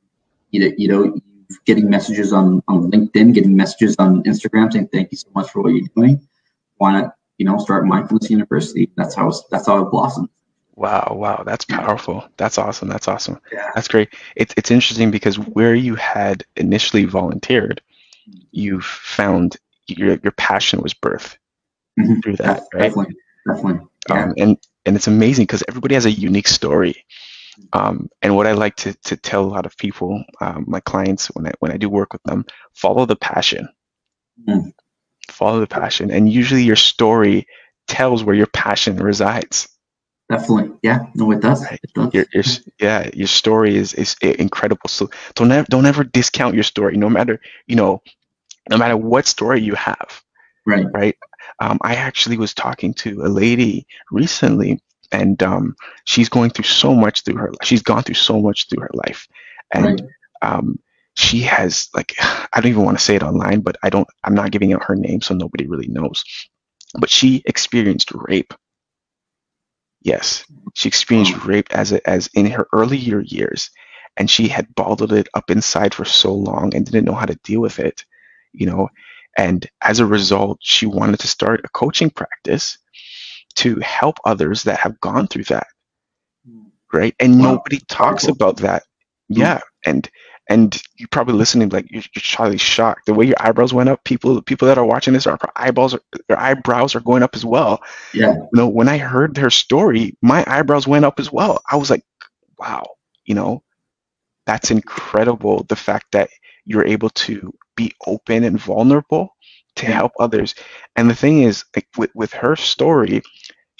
you 0.52 0.60
know, 0.60 0.74
you 0.76 0.88
know 0.88 1.20
getting 1.64 1.88
messages 1.90 2.32
on, 2.32 2.62
on 2.68 2.90
LinkedIn, 2.90 3.34
getting 3.34 3.56
messages 3.56 3.96
on 3.98 4.22
Instagram 4.24 4.72
saying 4.72 4.88
thank 4.92 5.12
you 5.12 5.18
so 5.18 5.28
much 5.34 5.50
for 5.50 5.62
what 5.62 5.74
you're 5.74 5.88
doing. 5.96 6.26
Want 6.78 7.04
to 7.04 7.12
you 7.38 7.46
know 7.46 7.58
start 7.58 7.86
mindfulness 7.86 8.30
university? 8.30 8.90
That's 8.96 9.14
how 9.14 9.32
that's 9.50 9.66
how 9.66 9.82
it 9.82 9.90
blossomed. 9.90 10.28
Wow, 10.76 11.14
wow, 11.14 11.42
that's 11.44 11.66
powerful. 11.66 12.26
That's 12.38 12.56
awesome. 12.56 12.88
That's 12.88 13.06
awesome. 13.06 13.38
Yeah. 13.52 13.70
That's 13.74 13.88
great. 13.88 14.14
It's 14.34 14.54
it's 14.56 14.70
interesting 14.70 15.10
because 15.10 15.38
where 15.38 15.74
you 15.74 15.94
had 15.94 16.44
initially 16.56 17.04
volunteered, 17.04 17.82
you 18.50 18.80
found 18.80 19.56
your 19.88 20.18
your 20.22 20.32
passion 20.32 20.80
was 20.80 20.94
birth 20.94 21.36
mm-hmm. 21.98 22.20
through 22.20 22.36
that, 22.36 22.62
right? 22.72 22.84
Definitely, 22.84 23.16
definitely. 23.46 23.86
Yeah. 24.08 24.22
Um, 24.22 24.34
and 24.38 24.58
and 24.86 24.96
it's 24.96 25.06
amazing 25.06 25.44
because 25.44 25.62
everybody 25.68 25.94
has 25.94 26.06
a 26.06 26.10
unique 26.10 26.48
story. 26.48 27.04
Um, 27.72 28.08
and 28.22 28.36
what 28.36 28.46
I 28.46 28.52
like 28.52 28.76
to, 28.76 28.94
to 29.04 29.16
tell 29.16 29.44
a 29.44 29.46
lot 29.46 29.66
of 29.66 29.76
people, 29.76 30.24
um, 30.40 30.64
my 30.66 30.80
clients, 30.80 31.28
when 31.28 31.46
I, 31.46 31.52
when 31.60 31.70
I 31.72 31.76
do 31.76 31.88
work 31.88 32.12
with 32.12 32.22
them, 32.24 32.44
follow 32.74 33.06
the 33.06 33.16
passion. 33.16 33.68
Mm. 34.48 34.72
Follow 35.28 35.60
the 35.60 35.66
passion. 35.66 36.10
And 36.10 36.30
usually 36.30 36.64
your 36.64 36.76
story 36.76 37.46
tells 37.86 38.24
where 38.24 38.34
your 38.34 38.48
passion 38.48 38.96
resides. 38.96 39.68
Definitely. 40.28 40.78
Yeah. 40.82 41.06
No, 41.14 41.30
it 41.32 41.40
does. 41.40 41.64
Right. 41.64 41.80
It 41.82 41.92
does. 41.92 42.14
Your, 42.14 42.24
your, 42.32 42.44
yeah. 42.78 43.10
Your 43.14 43.26
story 43.26 43.76
is, 43.76 43.94
is 43.94 44.16
incredible. 44.22 44.88
So 44.88 45.10
don't 45.34 45.50
ever, 45.50 45.66
don't 45.68 45.86
ever 45.86 46.04
discount 46.04 46.54
your 46.54 46.64
story, 46.64 46.96
no 46.96 47.10
matter, 47.10 47.40
you 47.66 47.76
know, 47.76 48.02
no 48.68 48.78
matter 48.78 48.96
what 48.96 49.26
story 49.26 49.60
you 49.60 49.74
have. 49.74 50.22
Right. 50.66 50.86
Right. 50.92 51.16
Um, 51.58 51.78
I 51.82 51.96
actually 51.96 52.38
was 52.38 52.54
talking 52.54 52.94
to 52.94 53.22
a 53.22 53.28
lady 53.28 53.86
recently 54.10 54.80
and 55.12 55.42
um, 55.42 55.76
she's 56.04 56.28
going 56.28 56.50
through 56.50 56.64
so 56.64 56.94
much 56.94 57.22
through 57.22 57.36
her. 57.36 57.48
Life. 57.50 57.58
She's 57.64 57.82
gone 57.82 58.02
through 58.02 58.14
so 58.14 58.40
much 58.40 58.68
through 58.68 58.82
her 58.82 58.90
life, 58.94 59.26
and 59.72 59.84
right. 59.84 60.02
um, 60.42 60.78
she 61.14 61.40
has 61.42 61.88
like 61.94 62.14
I 62.20 62.60
don't 62.60 62.70
even 62.70 62.84
want 62.84 62.98
to 62.98 63.04
say 63.04 63.16
it 63.16 63.22
online, 63.22 63.60
but 63.60 63.76
I 63.82 63.90
don't. 63.90 64.08
I'm 64.24 64.34
not 64.34 64.50
giving 64.50 64.72
out 64.72 64.84
her 64.84 64.96
name, 64.96 65.20
so 65.20 65.34
nobody 65.34 65.66
really 65.66 65.88
knows. 65.88 66.24
But 66.98 67.10
she 67.10 67.42
experienced 67.44 68.12
rape. 68.12 68.54
Yes, 70.02 70.44
she 70.74 70.88
experienced 70.88 71.34
oh. 71.36 71.46
rape 71.46 71.68
as 71.72 71.92
a, 71.92 72.08
as 72.08 72.28
in 72.34 72.46
her 72.46 72.66
earlier 72.72 73.20
years, 73.20 73.70
and 74.16 74.30
she 74.30 74.48
had 74.48 74.74
bottled 74.74 75.12
it 75.12 75.28
up 75.34 75.50
inside 75.50 75.94
for 75.94 76.04
so 76.04 76.34
long 76.34 76.74
and 76.74 76.86
didn't 76.86 77.04
know 77.04 77.14
how 77.14 77.26
to 77.26 77.38
deal 77.44 77.60
with 77.60 77.78
it, 77.78 78.04
you 78.52 78.66
know. 78.66 78.88
And 79.36 79.64
as 79.82 80.00
a 80.00 80.06
result, 80.06 80.58
she 80.60 80.86
wanted 80.86 81.20
to 81.20 81.28
start 81.28 81.60
a 81.64 81.68
coaching 81.68 82.10
practice 82.10 82.78
to 83.56 83.76
help 83.80 84.18
others 84.24 84.64
that 84.64 84.78
have 84.78 85.00
gone 85.00 85.26
through 85.26 85.44
that 85.44 85.66
right? 86.92 87.14
And 87.20 87.38
wow. 87.38 87.52
nobody 87.52 87.78
talks 87.88 88.26
about 88.26 88.58
that. 88.58 88.84
Hmm. 89.32 89.40
yeah 89.40 89.60
and 89.84 90.10
and 90.48 90.82
you're 90.96 91.08
probably 91.12 91.34
listening 91.34 91.68
like 91.68 91.88
you're, 91.88 92.02
you're 92.16 92.22
probably 92.32 92.58
shocked. 92.58 93.06
The 93.06 93.14
way 93.14 93.26
your 93.26 93.36
eyebrows 93.38 93.72
went 93.72 93.88
up 93.88 94.02
people 94.02 94.42
people 94.42 94.66
that 94.66 94.78
are 94.78 94.84
watching 94.84 95.14
this 95.14 95.26
are 95.26 95.38
eyeballs 95.54 95.94
are, 95.94 96.00
their 96.28 96.40
eyebrows 96.40 96.96
are 96.96 97.00
going 97.00 97.22
up 97.22 97.36
as 97.36 97.44
well. 97.44 97.80
Yeah. 98.12 98.34
You 98.34 98.48
know 98.52 98.68
when 98.68 98.88
i 98.88 98.98
heard 98.98 99.36
her 99.36 99.50
story 99.50 100.16
my 100.20 100.44
eyebrows 100.48 100.88
went 100.88 101.04
up 101.04 101.20
as 101.20 101.30
well. 101.30 101.62
I 101.70 101.76
was 101.76 101.90
like 101.90 102.04
wow 102.58 102.84
you 103.24 103.34
know? 103.34 103.62
That's 104.46 104.72
incredible 104.72 105.64
the 105.68 105.76
fact 105.76 106.06
that 106.12 106.30
you're 106.64 106.86
able 106.86 107.10
to 107.10 107.54
be 107.76 107.92
open 108.04 108.42
and 108.42 108.58
vulnerable 108.58 109.36
to 109.76 109.86
help 109.86 110.12
others. 110.18 110.56
And 110.96 111.08
the 111.08 111.14
thing 111.14 111.42
is, 111.42 111.64
like 111.76 111.86
with, 111.96 112.10
with 112.14 112.32
her 112.32 112.56
story, 112.56 113.22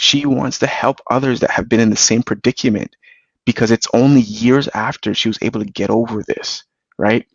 she 0.00 0.24
wants 0.24 0.60
to 0.60 0.66
help 0.66 0.98
others 1.10 1.40
that 1.40 1.50
have 1.50 1.68
been 1.68 1.78
in 1.78 1.90
the 1.90 1.96
same 1.96 2.22
predicament 2.22 2.96
because 3.44 3.70
it's 3.70 3.86
only 3.92 4.22
years 4.22 4.66
after 4.68 5.12
she 5.12 5.28
was 5.28 5.38
able 5.42 5.60
to 5.60 5.70
get 5.70 5.90
over 5.90 6.22
this, 6.22 6.64
right? 6.98 7.26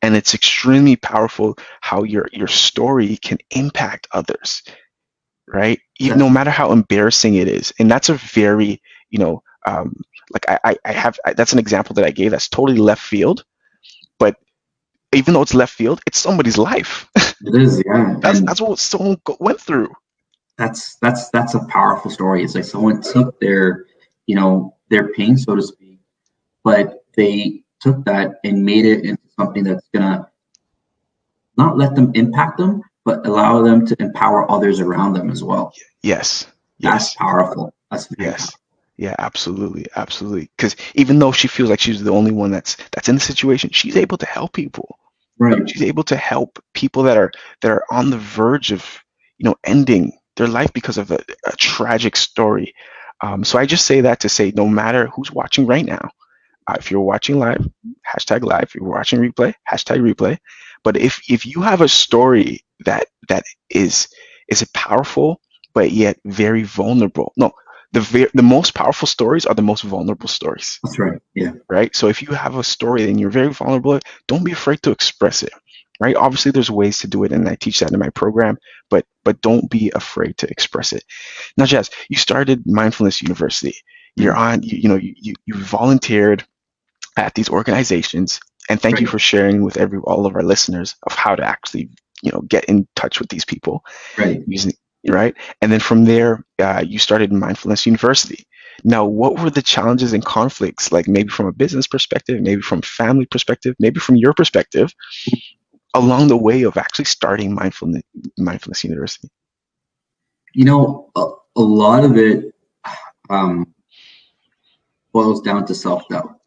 And 0.00 0.14
it's 0.14 0.32
extremely 0.32 0.94
powerful 0.94 1.58
how 1.80 2.04
your 2.04 2.28
your 2.32 2.46
story 2.46 3.16
can 3.16 3.38
impact 3.50 4.06
others, 4.12 4.62
right? 5.48 5.80
Even 5.98 6.20
no 6.20 6.30
matter 6.30 6.52
how 6.52 6.70
embarrassing 6.70 7.34
it 7.34 7.48
is. 7.48 7.72
And 7.80 7.90
that's 7.90 8.08
a 8.10 8.14
very, 8.14 8.80
you 9.10 9.18
know, 9.18 9.42
um, 9.66 9.96
like 10.32 10.48
I, 10.48 10.76
I 10.84 10.92
have 10.92 11.18
I, 11.26 11.32
that's 11.32 11.52
an 11.52 11.58
example 11.58 11.94
that 11.96 12.04
I 12.04 12.12
gave 12.12 12.30
that's 12.30 12.48
totally 12.48 12.78
left 12.78 13.02
field, 13.02 13.44
but 14.20 14.36
even 15.12 15.34
though 15.34 15.42
it's 15.42 15.52
left 15.52 15.74
field, 15.74 16.00
it's 16.06 16.20
somebody's 16.20 16.58
life. 16.58 17.08
It 17.44 17.60
is, 17.60 17.82
yeah. 17.84 18.14
that's 18.20 18.40
that's 18.40 18.60
what 18.60 18.78
someone 18.78 19.20
went 19.40 19.60
through. 19.60 19.92
That's 20.58 20.96
that's 20.96 21.30
that's 21.30 21.54
a 21.54 21.64
powerful 21.66 22.10
story. 22.10 22.44
It's 22.44 22.54
like 22.54 22.64
someone 22.64 23.00
took 23.00 23.40
their, 23.40 23.86
you 24.26 24.36
know, 24.36 24.76
their 24.90 25.12
pain, 25.14 25.36
so 25.36 25.56
to 25.56 25.62
speak, 25.62 26.00
but 26.62 27.04
they 27.16 27.62
took 27.80 28.04
that 28.04 28.34
and 28.44 28.64
made 28.64 28.84
it 28.84 29.04
into 29.04 29.22
something 29.38 29.64
that's 29.64 29.88
gonna 29.94 30.28
not 31.56 31.76
let 31.76 31.94
them 31.94 32.12
impact 32.14 32.58
them, 32.58 32.82
but 33.04 33.26
allow 33.26 33.62
them 33.62 33.86
to 33.86 33.96
empower 34.00 34.50
others 34.50 34.80
around 34.80 35.14
them 35.14 35.30
as 35.30 35.42
well. 35.42 35.72
Yes. 36.02 36.46
That's 36.80 37.06
yes. 37.06 37.16
powerful. 37.16 37.74
That's 37.90 38.08
yes. 38.18 38.40
Powerful. 38.40 38.58
Yeah, 38.96 39.16
absolutely, 39.18 39.86
absolutely. 39.96 40.50
Because 40.56 40.76
even 40.94 41.18
though 41.18 41.32
she 41.32 41.48
feels 41.48 41.70
like 41.70 41.80
she's 41.80 42.02
the 42.02 42.12
only 42.12 42.30
one 42.30 42.50
that's 42.50 42.76
that's 42.92 43.08
in 43.08 43.16
the 43.16 43.20
situation, 43.20 43.70
she's 43.70 43.96
able 43.96 44.18
to 44.18 44.26
help 44.26 44.52
people. 44.52 44.98
Right. 45.38 45.68
She's 45.68 45.82
able 45.82 46.04
to 46.04 46.16
help 46.16 46.62
people 46.74 47.02
that 47.04 47.16
are 47.16 47.32
that 47.62 47.70
are 47.70 47.84
on 47.90 48.10
the 48.10 48.18
verge 48.18 48.70
of 48.70 49.02
you 49.38 49.44
know 49.44 49.56
ending 49.64 50.12
their 50.36 50.48
life 50.48 50.72
because 50.72 50.98
of 50.98 51.10
a, 51.10 51.18
a 51.46 51.56
tragic 51.56 52.16
story. 52.16 52.74
Um, 53.22 53.44
so 53.44 53.58
I 53.58 53.66
just 53.66 53.86
say 53.86 54.02
that 54.02 54.20
to 54.20 54.28
say, 54.28 54.52
no 54.54 54.66
matter 54.66 55.06
who's 55.06 55.30
watching 55.30 55.66
right 55.66 55.84
now, 55.84 56.10
uh, 56.66 56.76
if 56.78 56.90
you're 56.90 57.00
watching 57.00 57.38
live, 57.38 57.66
hashtag 58.06 58.42
live. 58.42 58.64
If 58.64 58.74
you're 58.74 58.84
watching 58.84 59.20
replay, 59.20 59.54
hashtag 59.70 60.00
replay. 60.00 60.38
But 60.84 60.96
if 60.96 61.22
if 61.30 61.46
you 61.46 61.62
have 61.62 61.80
a 61.80 61.88
story 61.88 62.64
that 62.84 63.06
that 63.28 63.44
is 63.70 64.08
is 64.48 64.66
powerful 64.74 65.40
but 65.74 65.90
yet 65.90 66.18
very 66.24 66.62
vulnerable, 66.62 67.32
no, 67.36 67.52
the 67.92 68.30
the 68.34 68.42
most 68.42 68.74
powerful 68.74 69.06
stories 69.06 69.46
are 69.46 69.54
the 69.54 69.62
most 69.62 69.82
vulnerable 69.82 70.28
stories. 70.28 70.78
That's 70.82 70.98
right. 70.98 71.20
Yeah. 71.34 71.52
Right. 71.68 71.94
So 71.94 72.08
if 72.08 72.22
you 72.22 72.28
have 72.32 72.56
a 72.56 72.64
story 72.64 73.08
and 73.08 73.20
you're 73.20 73.30
very 73.30 73.52
vulnerable, 73.52 74.00
don't 74.26 74.44
be 74.44 74.52
afraid 74.52 74.82
to 74.82 74.90
express 74.90 75.42
it. 75.42 75.52
Right. 76.02 76.16
Obviously, 76.16 76.50
there's 76.50 76.70
ways 76.70 76.98
to 77.00 77.06
do 77.06 77.22
it, 77.22 77.30
and 77.30 77.48
I 77.48 77.54
teach 77.54 77.78
that 77.78 77.92
in 77.92 78.00
my 78.00 78.10
program. 78.10 78.58
But 78.90 79.06
but 79.22 79.40
don't 79.40 79.70
be 79.70 79.92
afraid 79.94 80.36
to 80.38 80.50
express 80.50 80.92
it. 80.92 81.04
Now, 81.56 81.66
Jazz, 81.66 81.90
you 82.08 82.16
started 82.16 82.64
Mindfulness 82.66 83.22
University. 83.22 83.76
you're 84.16 84.34
on, 84.34 84.64
you, 84.64 84.78
you 84.78 84.88
know, 84.88 84.96
you, 84.96 85.14
you, 85.16 85.34
you 85.46 85.54
volunteered 85.54 86.44
at 87.16 87.34
these 87.34 87.48
organizations 87.48 88.40
and 88.68 88.80
thank 88.80 88.94
right. 88.94 89.02
you 89.02 89.06
for 89.06 89.18
sharing 89.18 89.62
with 89.62 89.76
every 89.76 89.98
all 90.00 90.26
of 90.26 90.34
our 90.34 90.42
listeners 90.42 90.96
of 91.04 91.14
how 91.14 91.34
to 91.34 91.44
actually 91.44 91.90
you 92.22 92.30
know 92.32 92.40
get 92.42 92.64
in 92.66 92.86
touch 92.96 93.20
with 93.20 93.28
these 93.28 93.44
people 93.44 93.84
right 94.16 94.42
using 94.46 94.72
right 95.08 95.36
and 95.60 95.72
then 95.72 95.80
from 95.80 96.04
there 96.04 96.44
uh, 96.60 96.82
you 96.86 96.98
started 96.98 97.32
mindfulness 97.32 97.86
university 97.86 98.46
now 98.84 99.04
what 99.04 99.38
were 99.38 99.50
the 99.50 99.62
challenges 99.62 100.12
and 100.12 100.24
conflicts 100.24 100.92
like 100.92 101.08
maybe 101.08 101.28
from 101.28 101.46
a 101.46 101.52
business 101.52 101.86
perspective 101.86 102.40
maybe 102.40 102.62
from 102.62 102.80
family 102.82 103.26
perspective 103.26 103.74
maybe 103.78 104.00
from 104.00 104.16
your 104.16 104.32
perspective 104.32 104.94
along 105.94 106.28
the 106.28 106.36
way 106.36 106.62
of 106.62 106.76
actually 106.76 107.04
starting 107.04 107.54
mindfulness 107.54 108.02
mindfulness 108.38 108.84
university. 108.84 109.28
You 110.54 110.64
know 110.64 111.10
a, 111.16 111.30
a 111.56 111.62
lot 111.62 112.04
of 112.04 112.16
it 112.16 112.54
um, 113.30 113.74
boils 115.12 115.40
down 115.42 115.66
to 115.66 115.74
self-doubt. 115.74 116.38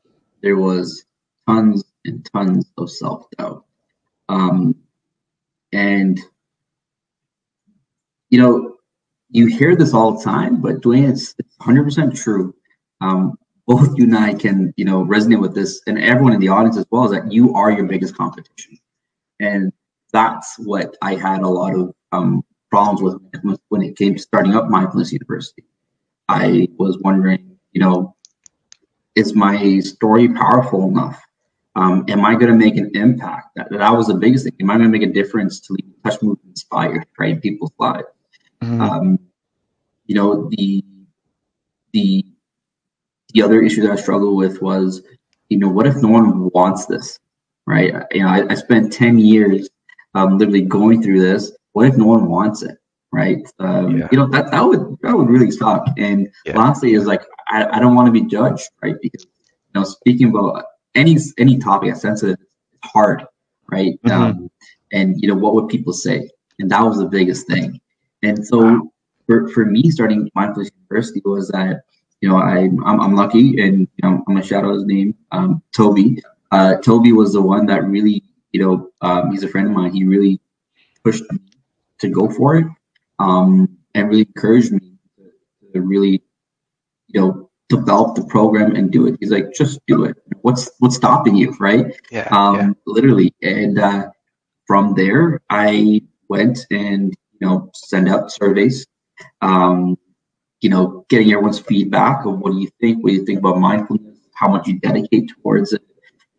There 0.42 0.58
was 0.58 1.06
tons 1.48 1.84
and 2.06 2.28
tons 2.34 2.72
of 2.78 2.90
self-doubt. 2.92 3.66
Um, 4.30 4.76
and 5.72 6.20
you 8.30 8.40
know 8.40 8.78
you 9.30 9.48
hear 9.48 9.76
this 9.76 9.94
all 9.94 10.18
the 10.18 10.24
time 10.24 10.62
but 10.62 10.82
dwayne 10.82 11.10
it's, 11.10 11.36
it's 11.38 11.58
100% 11.58 12.16
true. 12.16 12.56
Um, 13.02 13.38
both 13.68 13.98
you 13.98 14.06
and 14.06 14.18
i 14.18 14.34
can 14.34 14.74
you 14.78 14.86
know 14.86 15.04
resonate 15.06 15.42
with 15.42 15.54
this 15.54 15.82
and 15.88 16.00
everyone 16.00 16.34
in 16.34 16.40
the 16.40 16.48
audience 16.48 16.78
as 16.78 16.86
well 16.92 17.06
is 17.06 17.12
that 17.12 17.32
you 17.32 17.54
are 17.54 17.72
your 17.72 17.86
biggest 17.86 18.16
competition 18.16 18.78
and 19.40 19.72
that's 20.12 20.58
what 20.60 20.96
i 21.02 21.16
had 21.16 21.42
a 21.42 21.48
lot 21.48 21.74
of 21.74 21.94
um, 22.12 22.44
problems 22.70 23.02
with 23.02 23.60
when 23.70 23.82
it 23.82 23.98
came 23.98 24.16
to 24.16 24.22
starting 24.22 24.56
up 24.56 24.70
mindfulness 24.70 25.12
university 25.12 25.64
i 26.30 26.68
was 26.78 26.98
wondering 27.00 27.58
you 27.74 27.82
know 27.82 28.16
is 29.16 29.34
my 29.34 29.80
story 29.80 30.28
powerful 30.30 30.88
enough 30.88 31.22
um, 31.76 32.06
am 32.08 32.24
I 32.24 32.36
going 32.36 32.48
to 32.48 32.58
make 32.58 32.78
an 32.78 32.92
impact? 32.96 33.50
That, 33.56 33.68
that 33.70 33.92
was 33.92 34.08
the 34.08 34.14
biggest 34.14 34.46
thing. 34.46 34.54
Am 34.62 34.72
I 34.72 34.78
going 34.78 34.92
to 34.92 34.98
make 34.98 35.08
a 35.08 35.12
difference 35.12 35.60
to 35.62 35.74
leave, 35.74 35.94
touch, 36.04 36.22
move, 36.22 36.38
inspire, 36.48 37.04
right, 37.20 37.42
people's 37.42 37.74
lives? 37.78 38.08
Mm-hmm. 38.62 38.82
Um, 38.82 39.20
you 40.06 40.16
know, 40.16 40.50
the 40.52 40.84
the 41.92 42.26
the 43.34 43.42
other 43.42 43.62
issue 43.62 43.82
that 43.82 43.92
I 43.92 43.96
struggled 43.96 44.38
with 44.38 44.62
was, 44.62 45.02
you 45.50 45.58
know, 45.58 45.68
what 45.68 45.88
if 45.88 45.96
no 45.98 46.08
one 46.08 46.50
wants 46.52 46.86
this, 46.86 47.20
right? 47.66 47.94
You 48.12 48.22
know, 48.22 48.28
I, 48.28 48.46
I 48.50 48.56
spent 48.56 48.94
ten 48.94 49.20
years 49.20 49.70
um, 50.14 50.38
literally 50.38 50.62
going 50.62 51.04
through 51.04 51.22
this. 51.22 51.52
What 51.74 51.88
if 51.88 51.98
no 51.98 52.06
one 52.06 52.28
wants 52.28 52.62
it, 52.62 52.78
right? 53.12 53.46
Um, 53.60 53.98
yeah. 53.98 54.08
You 54.12 54.18
know, 54.18 54.28
that 54.28 54.52
that 54.52 54.62
would 54.62 54.98
that 55.02 55.16
would 55.16 55.30
really 55.30 55.52
suck. 55.52 55.86
And 55.98 56.32
yeah. 56.46 56.58
lastly, 56.58 56.94
is 56.94 57.06
like 57.06 57.24
I, 57.48 57.66
I 57.66 57.80
don't 57.80 57.96
want 57.96 58.08
to 58.08 58.12
be 58.12 58.24
judged, 58.24 58.70
right? 58.82 58.96
Because 59.02 59.24
you 59.24 59.80
know, 59.80 59.84
speaking 59.84 60.30
about 60.30 60.64
any 60.96 61.18
any 61.38 61.58
topic 61.60 61.90
that's 61.90 62.02
sensitive 62.02 62.38
it's 62.40 62.92
hard, 62.92 63.26
right? 63.70 64.02
Mm-hmm. 64.04 64.22
Um, 64.22 64.52
and 64.92 65.22
you 65.22 65.28
know 65.28 65.36
what 65.36 65.54
would 65.56 65.68
people 65.68 65.94
say? 65.94 66.30
And 66.60 66.72
that 66.72 66.82
was 66.82 66.98
the 66.98 67.06
biggest 67.06 67.48
thing. 67.48 67.80
And 68.24 68.46
so 68.46 68.64
wow. 68.64 68.92
for, 69.28 69.50
for 69.50 69.66
me, 69.66 69.92
starting 69.92 70.32
Mindfulness 70.34 70.72
University 70.90 71.22
was 71.26 71.50
that 71.50 71.82
you 72.22 72.30
know 72.30 72.38
I 72.38 72.70
I'm, 72.86 73.02
I'm 73.02 73.16
lucky, 73.16 73.62
and 73.62 73.80
you 73.80 74.04
know 74.04 74.24
I'm 74.28 74.36
gonna 74.36 74.44
shout 74.44 74.64
out 74.64 74.74
his 74.74 74.86
name, 74.86 75.16
um, 75.32 75.62
Toby. 75.76 76.22
Uh, 76.56 76.78
Toby 76.78 77.12
was 77.12 77.34
the 77.34 77.42
one 77.42 77.66
that 77.66 77.84
really 77.84 78.24
you 78.54 78.62
know 78.62 78.90
um, 79.02 79.30
he's 79.32 79.44
a 79.44 79.50
friend 79.50 79.68
of 79.68 79.74
mine. 79.74 79.92
He 79.92 80.06
really 80.06 80.40
pushed 81.04 81.30
me 81.30 81.40
to 82.00 82.08
go 82.08 82.30
for 82.30 82.56
it, 82.56 82.68
um, 83.20 83.78
and 83.94 84.08
really 84.08 84.22
encouraged 84.22 84.72
me 84.72 84.94
to, 85.18 85.24
to 85.74 85.82
really 85.82 86.24
you 87.08 87.20
know 87.20 87.50
develop 87.68 88.16
the 88.16 88.24
program 88.26 88.74
and 88.74 88.90
do 88.90 89.06
it. 89.06 89.18
He's 89.20 89.32
like, 89.32 89.54
just 89.54 89.82
do 89.86 90.06
it. 90.06 90.16
What's 90.44 90.72
what's 90.80 90.96
stopping 90.96 91.36
you, 91.36 91.52
right? 91.60 91.94
Yeah. 92.10 92.30
Um, 92.32 92.56
yeah. 92.56 92.70
literally. 92.88 93.34
And 93.42 93.78
uh, 93.78 94.10
from 94.66 94.94
there, 94.94 95.42
I 95.50 96.02
went 96.30 96.66
and 96.72 97.14
you 97.34 97.48
know 97.48 97.70
send 97.74 98.08
out 98.08 98.32
surveys. 98.32 98.88
Um, 99.42 99.98
you 100.62 100.70
know, 100.70 101.06
getting 101.10 101.34
everyone's 101.34 101.60
feedback 101.60 102.26
of 102.26 102.40
what 102.40 102.54
do 102.54 102.60
you 102.60 102.70
think? 102.80 103.04
What 103.04 103.10
do 103.10 103.16
you 103.18 103.26
think 103.26 103.40
about 103.40 103.60
mindfulness? 103.60 104.20
How 104.36 104.48
much 104.48 104.68
you 104.68 104.80
dedicate 104.80 105.32
towards 105.42 105.74
it? 105.74 105.82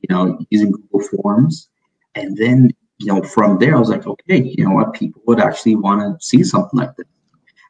You 0.00 0.14
know, 0.14 0.38
using 0.50 0.70
Google 0.70 1.00
Forms, 1.22 1.68
and 2.14 2.36
then 2.36 2.70
you 2.98 3.06
know 3.06 3.22
from 3.22 3.58
there, 3.58 3.74
I 3.74 3.78
was 3.78 3.88
like, 3.88 4.06
okay, 4.06 4.42
you 4.42 4.64
know 4.64 4.74
what? 4.74 4.94
People 4.94 5.22
would 5.26 5.40
actually 5.40 5.76
want 5.76 6.00
to 6.00 6.24
see 6.24 6.44
something 6.44 6.78
like 6.78 6.94
this. 6.96 7.06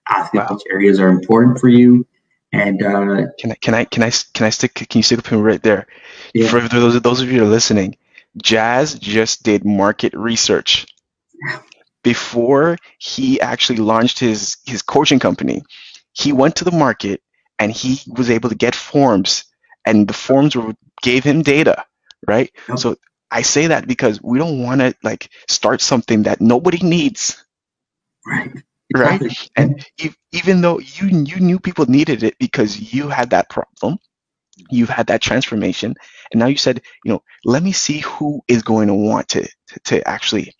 Ask 0.08 0.34
wow. 0.34 0.46
which 0.50 0.62
areas 0.70 1.00
are 1.00 1.08
important 1.08 1.58
for 1.58 1.68
you 1.68 2.06
and 2.52 2.82
uh, 2.82 3.26
can 3.38 3.52
I 3.52 3.54
can 3.54 3.74
I 3.74 3.84
can 3.84 4.02
I 4.02 4.10
can 4.10 4.46
I 4.46 4.50
stick 4.50 4.74
can 4.74 4.98
you 4.98 5.02
stick 5.02 5.18
up 5.18 5.26
him 5.26 5.42
right 5.42 5.62
there? 5.62 5.86
Yeah. 6.34 6.48
For 6.48 6.60
those 6.60 7.00
those 7.00 7.20
of 7.20 7.30
you 7.30 7.40
that 7.40 7.46
are 7.46 7.48
listening, 7.48 7.96
Jazz 8.40 8.98
just 8.98 9.42
did 9.42 9.64
market 9.64 10.14
research 10.14 10.86
before 12.02 12.76
he 12.98 13.40
actually 13.40 13.78
launched 13.78 14.18
his 14.18 14.56
his 14.64 14.82
coaching 14.82 15.18
company. 15.18 15.62
He 16.12 16.32
went 16.32 16.56
to 16.56 16.64
the 16.64 16.72
market 16.72 17.20
and 17.58 17.72
he 17.72 18.00
was 18.06 18.30
able 18.30 18.48
to 18.48 18.54
get 18.54 18.74
forms, 18.74 19.44
and 19.84 20.06
the 20.06 20.14
forms 20.14 20.54
were, 20.56 20.74
gave 21.02 21.24
him 21.24 21.42
data, 21.42 21.84
right? 22.26 22.50
Yep. 22.68 22.78
So 22.78 22.96
I 23.30 23.42
say 23.42 23.68
that 23.68 23.86
because 23.86 24.22
we 24.22 24.38
don't 24.38 24.62
want 24.62 24.80
to 24.80 24.94
like 25.02 25.30
start 25.48 25.80
something 25.80 26.24
that 26.24 26.40
nobody 26.40 26.78
needs. 26.78 27.42
Right 28.26 28.62
right? 28.94 29.48
And 29.56 29.84
even 30.32 30.60
though 30.60 30.78
you 30.78 31.08
you 31.08 31.40
knew 31.40 31.58
people 31.58 31.86
needed 31.86 32.22
it 32.22 32.36
because 32.38 32.92
you 32.94 33.08
had 33.08 33.30
that 33.30 33.50
problem, 33.50 33.98
you've 34.70 34.88
had 34.88 35.08
that 35.08 35.22
transformation, 35.22 35.94
and 36.32 36.38
now 36.38 36.46
you 36.46 36.56
said, 36.56 36.82
you 37.04 37.12
know, 37.12 37.22
let 37.44 37.62
me 37.62 37.72
see 37.72 38.00
who 38.00 38.42
is 38.48 38.62
going 38.62 38.88
to 38.88 38.94
want 38.94 39.28
to 39.30 39.42
to, 39.42 39.80
to 39.84 40.08
actually 40.08 40.54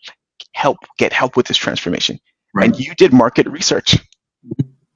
help 0.52 0.78
get 0.98 1.12
help 1.12 1.36
with 1.36 1.46
this 1.46 1.58
transformation. 1.58 2.18
Right. 2.54 2.66
And 2.66 2.78
you 2.78 2.94
did 2.94 3.12
market 3.12 3.46
research. 3.46 3.98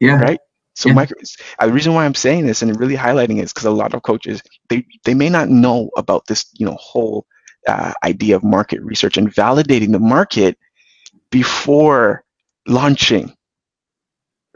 Yeah. 0.01 0.21
Right. 0.21 0.41
So, 0.81 0.89
yeah. 0.89 0.95
micro, 0.95 1.17
uh, 1.59 1.67
the 1.67 1.73
reason 1.73 1.95
why 1.95 2.05
I'm 2.05 2.15
saying 2.15 2.47
this 2.47 2.63
and 2.63 2.79
really 2.79 2.97
highlighting 2.97 3.39
it 3.39 3.45
is 3.45 3.53
because 3.53 3.67
a 3.67 3.71
lot 3.71 3.95
of 3.95 4.03
coaches 4.03 4.43
they 4.69 4.87
they 5.05 5.15
may 5.15 5.29
not 5.29 5.49
know 5.49 5.91
about 5.97 6.27
this, 6.27 6.47
you 6.55 6.67
know, 6.67 6.77
whole 6.81 7.27
uh, 7.67 7.93
idea 8.03 8.37
of 8.37 8.43
market 8.43 8.81
research 8.83 9.17
and 9.17 9.33
validating 9.35 9.93
the 9.93 9.99
market 9.99 10.59
before 11.31 12.25
launching 12.67 13.35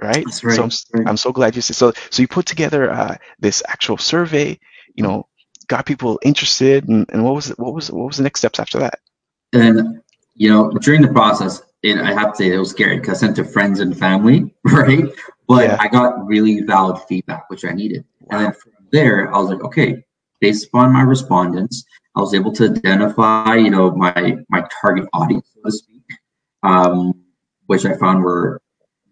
right? 0.00 0.24
right. 0.42 0.56
So 0.56 0.62
I'm, 0.94 1.08
I'm 1.08 1.16
so 1.16 1.32
glad 1.32 1.56
you 1.56 1.62
said 1.62 1.76
so. 1.76 1.92
So 2.10 2.22
you 2.22 2.28
put 2.28 2.46
together 2.46 2.90
uh, 2.90 3.16
this 3.38 3.62
actual 3.66 3.98
survey, 3.98 4.58
you 4.94 5.02
know, 5.02 5.28
got 5.68 5.86
people 5.86 6.18
interested, 6.22 6.88
and, 6.88 7.06
and 7.10 7.24
what 7.24 7.34
was 7.34 7.48
what 7.50 7.74
was 7.74 7.90
what 7.90 8.06
was 8.06 8.16
the 8.16 8.22
next 8.22 8.40
steps 8.40 8.58
after 8.58 8.78
that? 8.80 8.98
And 9.52 10.00
you 10.34 10.48
know, 10.48 10.70
during 10.70 11.02
the 11.02 11.08
process, 11.08 11.62
and 11.82 12.00
I 12.00 12.12
have 12.12 12.32
to 12.32 12.36
say 12.36 12.52
it 12.52 12.58
was 12.58 12.70
scary 12.70 12.98
because 12.98 13.18
I 13.18 13.26
sent 13.26 13.36
to 13.36 13.44
friends 13.44 13.80
and 13.80 13.96
family, 13.96 14.54
right? 14.64 15.04
But 15.46 15.64
yeah. 15.64 15.76
I 15.80 15.88
got 15.88 16.24
really 16.26 16.62
valid 16.62 17.00
feedback, 17.08 17.48
which 17.50 17.64
I 17.64 17.72
needed. 17.72 18.04
Wow. 18.20 18.38
And 18.38 18.46
then 18.46 18.52
from 18.52 18.72
there, 18.92 19.34
I 19.34 19.38
was 19.38 19.50
like, 19.50 19.62
okay, 19.64 20.02
based 20.40 20.68
upon 20.68 20.92
my 20.92 21.02
respondents, 21.02 21.84
I 22.16 22.20
was 22.20 22.34
able 22.34 22.52
to 22.52 22.64
identify, 22.64 23.56
you 23.56 23.70
know, 23.70 23.90
my 23.90 24.36
my 24.48 24.66
target 24.80 25.06
audience, 25.12 25.50
so 25.54 25.60
to 25.64 25.72
speak. 25.72 26.02
Um, 26.62 27.14
which 27.66 27.84
I 27.84 27.96
found 27.96 28.22
were 28.22 28.62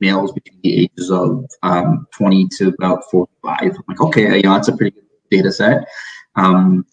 males 0.01 0.33
between 0.33 0.61
the 0.63 0.83
ages 0.83 1.11
of 1.11 1.47
um, 1.63 2.07
20 2.13 2.49
to 2.59 2.69
about 2.69 3.05
45. 3.11 3.61
I'm 3.61 3.73
like, 3.89 4.01
okay, 4.01 4.37
you 4.37 4.43
know, 4.43 4.55
that's 4.55 4.69
a 4.69 4.77
pretty 4.77 4.97
good 4.97 5.05
data 5.31 5.53
set. 5.53 5.89
Um, 6.37 6.85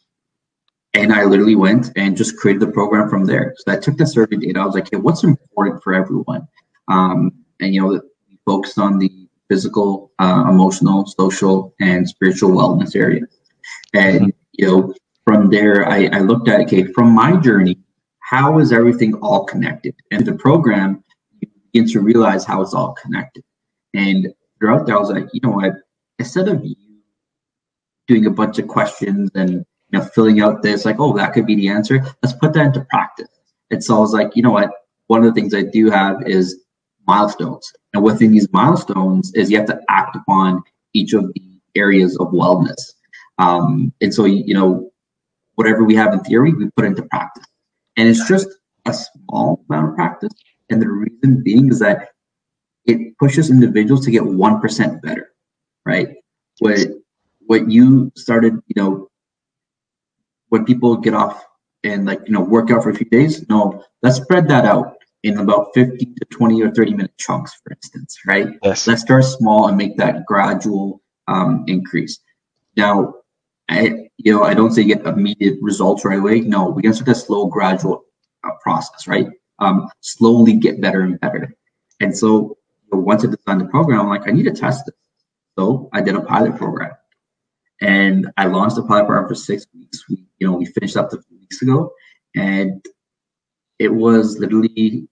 and 0.94 1.14
I 1.14 1.26
literally 1.26 1.56
went 1.56 1.92
and 1.96 2.16
just 2.16 2.38
created 2.38 2.62
the 2.62 2.72
program 2.72 3.10
from 3.10 3.26
there. 3.26 3.54
So 3.58 3.72
I 3.72 3.78
took 3.78 3.98
the 3.98 4.06
survey 4.06 4.38
data. 4.38 4.60
I 4.60 4.66
was 4.66 4.76
like, 4.76 4.90
hey, 4.92 4.98
what's 4.98 5.24
important 5.24 5.84
for 5.84 5.94
everyone? 5.94 6.48
Um, 6.88 7.32
and, 7.60 7.74
you 7.74 7.82
know, 7.82 8.02
we 8.28 8.40
focused 8.46 8.80
on 8.80 8.98
the 9.00 9.28
physical, 9.50 10.12
uh, 10.20 10.46
emotional, 10.48 11.06
social, 11.06 11.74
and 11.80 12.08
spiritual 12.08 12.52
wellness 12.52 12.96
area. 12.96 13.22
And, 13.94 14.34
you 14.54 14.68
know, 14.68 14.94
from 15.26 15.50
there, 15.50 15.88
I, 15.90 16.10
I 16.14 16.20
looked 16.20 16.48
at, 16.48 16.62
okay, 16.62 16.86
from 16.86 17.12
my 17.12 17.36
journey, 17.38 17.78
how 18.20 18.60
is 18.60 18.72
everything 18.72 19.16
all 19.16 19.44
connected? 19.46 19.96
And 20.12 20.26
the 20.26 20.34
program 20.34 21.04
you 21.42 21.50
begin 21.74 21.90
to 21.90 22.02
realize 22.02 22.46
how 22.46 22.62
it's 22.62 22.74
all 22.74 22.94
connected. 22.94 23.44
And 23.94 24.32
throughout 24.60 24.86
there, 24.86 24.96
I 24.96 25.00
was 25.00 25.10
like, 25.10 25.28
you 25.34 25.42
know 25.42 25.52
what? 25.52 25.74
Instead 26.20 26.48
of 26.48 26.64
you 26.64 26.76
doing 28.08 28.26
a 28.26 28.32
bunch 28.32 28.60
of 28.60 28.68
questions 28.68 29.32
and 29.36 29.52
you 29.52 30.00
know 30.00 30.02
filling 30.02 30.42
out 30.42 30.62
this, 30.62 30.86
like, 30.86 31.00
oh, 31.00 31.16
that 31.18 31.34
could 31.34 31.48
be 31.48 31.56
the 31.56 31.70
answer. 31.70 32.06
Let's 32.22 32.36
put 32.36 32.54
that 32.54 32.68
into 32.68 32.86
practice. 32.90 33.30
And 33.72 33.84
so 33.84 33.96
I 33.96 34.00
was 34.00 34.14
like, 34.14 34.36
you 34.36 34.44
know 34.44 34.52
what? 34.52 34.72
One 35.08 35.24
of 35.24 35.34
the 35.34 35.40
things 35.40 35.54
I 35.54 35.64
do 35.64 35.90
have 35.90 36.28
is 36.28 36.64
milestones, 37.10 37.74
and 37.94 38.04
within 38.04 38.32
these 38.32 38.52
milestones 38.54 39.34
is 39.34 39.50
you 39.50 39.58
have 39.58 39.68
to 39.68 39.80
act 39.90 40.16
upon 40.16 40.64
each 40.94 41.14
of 41.14 41.24
the 41.34 41.42
areas 41.76 42.16
of 42.18 42.28
wellness. 42.28 42.82
Um, 43.40 43.92
and 44.02 44.14
so 44.14 44.26
you 44.26 44.54
know, 44.54 44.92
whatever 45.56 45.84
we 45.84 45.96
have 45.96 46.14
in 46.14 46.20
theory, 46.22 46.54
we 46.54 46.70
put 46.76 46.86
into 46.86 47.04
practice, 47.04 47.46
and 47.98 48.08
it's 48.08 48.28
just 48.28 48.48
a 48.86 48.94
small 48.94 49.66
amount 49.70 49.90
of 49.90 49.96
practice, 49.96 50.34
and 50.70 50.82
the 50.82 50.88
reason 50.88 51.44
being 51.44 51.70
is 51.70 51.80
that 51.80 52.10
it 52.86 53.18
pushes 53.18 53.50
individuals 53.50 54.06
to 54.06 54.12
get 54.12 54.24
1% 54.24 55.02
better, 55.02 55.32
right? 55.86 56.10
What 56.60 56.80
what 57.48 57.72
you 57.72 58.12
started, 58.16 58.54
you 58.68 58.82
know, 58.82 59.10
when 60.50 60.66
people 60.66 60.96
get 60.98 61.16
off 61.16 61.44
and 61.84 62.06
like, 62.06 62.22
you 62.26 62.32
know, 62.32 62.42
work 62.42 62.70
out 62.70 62.84
for 62.84 62.92
a 62.92 62.96
few 62.96 63.10
days, 63.10 63.48
no, 63.50 63.84
let's 64.04 64.18
spread 64.18 64.48
that 64.50 64.66
out 64.66 64.99
in 65.24 65.38
about 65.38 65.70
50 65.74 66.06
to 66.06 66.26
20 66.26 66.62
or 66.62 66.72
30 66.72 66.94
minute 66.94 67.18
chunks, 67.18 67.54
for 67.64 67.74
instance, 67.74 68.18
right? 68.26 68.48
Yes. 68.64 68.88
Let's 68.88 69.02
start 69.02 69.26
small 69.26 69.68
and 69.68 69.78
make 69.78 69.98
that 69.98 70.26
gradual 70.26 71.02
um, 71.28 71.66
increase. 71.68 72.20
Now, 72.78 73.16
I, 73.70 74.10
you 74.18 74.34
know, 74.34 74.44
I 74.44 74.54
don't 74.54 74.72
say 74.72 74.84
get 74.84 75.06
immediate 75.06 75.58
results 75.62 76.06
right 76.06 76.20
away. 76.20 76.42
No, 76.42 76.70
we 76.70 76.82
can 76.82 76.94
start 76.94 77.10
a 77.10 77.16
slow, 77.16 77.48
gradual 77.48 78.06
uh, 78.44 78.52
process, 78.64 79.08
right? 79.08 79.28
Um, 79.60 79.90
slowly 80.00 80.54
get 80.54 80.82
better 80.82 81.02
and 81.02 81.20
better. 81.20 81.54
And 82.00 82.18
so 82.18 82.58
you 82.92 82.98
know, 82.98 83.00
once 83.00 83.24
I 83.24 83.28
designed 83.28 83.62
the 83.62 83.66
program, 83.66 84.00
I'm 84.00 84.08
like, 84.08 84.28
I 84.28 84.32
need 84.32 84.44
to 84.44 84.52
test 84.52 84.86
this. 84.86 84.96
So 85.58 85.90
I 85.94 86.02
did 86.02 86.16
a 86.16 86.22
pilot 86.22 86.56
program, 86.56 86.94
and 87.82 88.32
I 88.38 88.46
launched 88.46 88.78
the 88.78 88.84
pilot 88.84 89.08
program 89.08 89.28
for 89.28 89.36
six 89.36 89.68
weeks. 89.76 90.08
We, 90.08 90.24
you 90.40 90.48
know, 90.48 90.54
we 90.54 90.66
finished 90.66 90.96
up 90.96 91.12
two 91.12 91.22
weeks 91.38 91.62
ago, 91.62 91.92
and 92.36 92.84
it 93.80 93.90
was 93.90 94.38
literally 94.38 95.08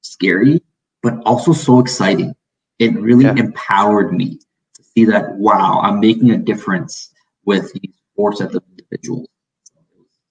scary, 0.00 0.62
but 1.02 1.14
also 1.26 1.52
so 1.52 1.80
exciting. 1.80 2.34
It 2.78 2.98
really 2.98 3.24
yeah. 3.24 3.34
empowered 3.36 4.12
me 4.12 4.38
to 4.74 4.82
see 4.82 5.04
that 5.06 5.34
wow, 5.34 5.80
I'm 5.82 6.00
making 6.00 6.30
a 6.30 6.38
difference 6.38 7.10
with 7.44 7.72
these 7.74 7.94
four 8.16 8.34
sets 8.34 8.54
of 8.54 8.62
individuals. 8.70 9.28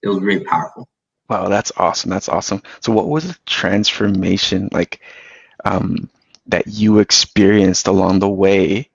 It 0.02 0.08
was 0.08 0.20
really 0.20 0.44
powerful. 0.44 0.88
Wow, 1.28 1.48
that's 1.48 1.72
awesome. 1.76 2.10
That's 2.10 2.28
awesome. 2.28 2.62
So, 2.80 2.92
what 2.92 3.08
was 3.08 3.28
the 3.28 3.38
transformation 3.46 4.68
like 4.72 5.00
um, 5.64 6.10
that 6.46 6.66
you 6.66 6.98
experienced 6.98 7.86
along 7.86 8.18
the 8.18 8.28
way, 8.28 8.90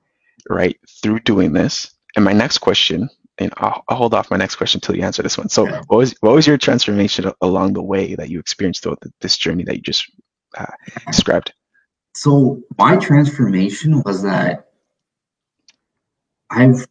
right, 0.47 0.79
through 1.01 1.21
doing 1.21 1.53
this? 1.53 1.91
And 2.15 2.25
my 2.25 2.33
next 2.33 2.59
question, 2.59 3.09
and 3.39 3.53
I'll, 3.57 3.83
I'll 3.87 3.97
hold 3.97 4.13
off 4.13 4.29
my 4.29 4.37
next 4.37 4.55
question 4.55 4.79
until 4.79 4.95
you 4.95 5.03
answer 5.03 5.23
this 5.23 5.37
one. 5.37 5.49
So, 5.49 5.65
what 5.65 5.97
was 5.97 6.13
what 6.19 6.35
was 6.35 6.45
your 6.45 6.57
transformation 6.57 7.31
along 7.41 7.73
the 7.73 7.81
way 7.81 8.15
that 8.15 8.29
you 8.29 8.39
experienced 8.39 8.83
throughout 8.83 9.01
this 9.21 9.37
journey 9.37 9.63
that 9.63 9.75
you 9.75 9.81
just 9.81 10.11
uh, 10.57 10.65
described? 11.07 11.53
So, 12.13 12.61
my 12.77 12.97
transformation 12.97 14.03
was 14.03 14.23
that 14.23 14.67
I've 16.49 16.85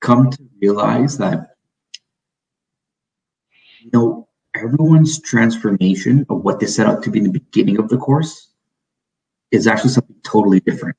come 0.00 0.30
to 0.30 0.48
realize 0.60 1.18
that 1.18 1.56
you 3.80 3.90
know 3.92 4.28
everyone's 4.56 5.20
transformation 5.20 6.26
of 6.28 6.42
what 6.42 6.58
they 6.58 6.66
set 6.66 6.86
out 6.86 7.02
to 7.02 7.10
be 7.10 7.18
in 7.18 7.24
the 7.24 7.38
beginning 7.38 7.78
of 7.78 7.88
the 7.88 7.98
course 7.98 8.50
is 9.50 9.66
actually 9.66 9.90
something 9.90 10.16
totally 10.24 10.60
different 10.60 10.96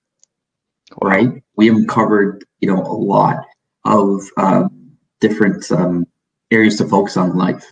right 1.02 1.43
we 1.56 1.67
have 1.67 1.88
covered 1.88 2.45
you 2.60 2.67
know 2.67 2.82
a 2.82 2.93
lot 2.93 3.45
of 3.85 4.21
um, 4.37 4.91
different 5.19 5.69
um, 5.71 6.05
areas 6.51 6.77
to 6.77 6.87
focus 6.87 7.17
on 7.17 7.31
in 7.31 7.37
life 7.37 7.71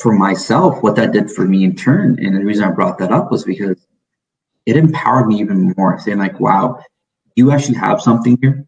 for 0.00 0.12
myself 0.12 0.82
what 0.82 0.96
that 0.96 1.12
did 1.12 1.30
for 1.30 1.44
me 1.44 1.64
in 1.64 1.76
turn 1.76 2.18
and 2.24 2.34
the 2.34 2.44
reason 2.44 2.64
i 2.64 2.70
brought 2.70 2.98
that 2.98 3.12
up 3.12 3.30
was 3.30 3.44
because 3.44 3.86
it 4.64 4.76
empowered 4.76 5.26
me 5.26 5.38
even 5.38 5.74
more 5.76 5.98
saying 5.98 6.18
like 6.18 6.40
wow 6.40 6.82
you 7.36 7.50
actually 7.50 7.74
have 7.74 8.00
something 8.00 8.38
here 8.40 8.66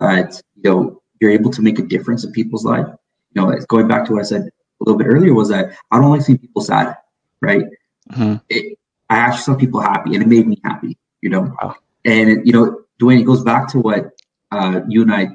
that 0.00 0.40
you 0.56 0.70
know 0.70 1.02
you're 1.20 1.30
able 1.30 1.50
to 1.50 1.62
make 1.62 1.78
a 1.78 1.82
difference 1.82 2.24
in 2.24 2.32
people's 2.32 2.64
life. 2.64 2.86
You 3.32 3.42
know, 3.42 3.50
it's 3.50 3.66
going 3.66 3.88
back 3.88 4.04
to 4.06 4.12
what 4.12 4.20
I 4.20 4.24
said 4.24 4.42
a 4.42 4.84
little 4.84 4.98
bit 4.98 5.06
earlier 5.06 5.34
was 5.34 5.48
that 5.48 5.76
I 5.90 6.00
don't 6.00 6.10
like 6.10 6.22
seeing 6.22 6.38
people 6.38 6.62
sad, 6.62 6.96
right? 7.40 7.64
Mm-hmm. 8.10 8.36
It, 8.48 8.78
I 9.08 9.16
actually 9.16 9.42
saw 9.42 9.54
people 9.54 9.80
happy, 9.80 10.14
and 10.14 10.22
it 10.22 10.28
made 10.28 10.46
me 10.46 10.60
happy. 10.64 10.98
You 11.20 11.30
know, 11.30 11.54
wow. 11.62 11.76
and 12.04 12.28
it, 12.28 12.46
you 12.46 12.52
know, 12.52 12.82
Dwayne, 13.00 13.20
it 13.20 13.24
goes 13.24 13.44
back 13.44 13.68
to 13.68 13.78
what 13.78 14.10
uh, 14.50 14.80
you 14.88 15.02
and 15.02 15.12
I 15.12 15.28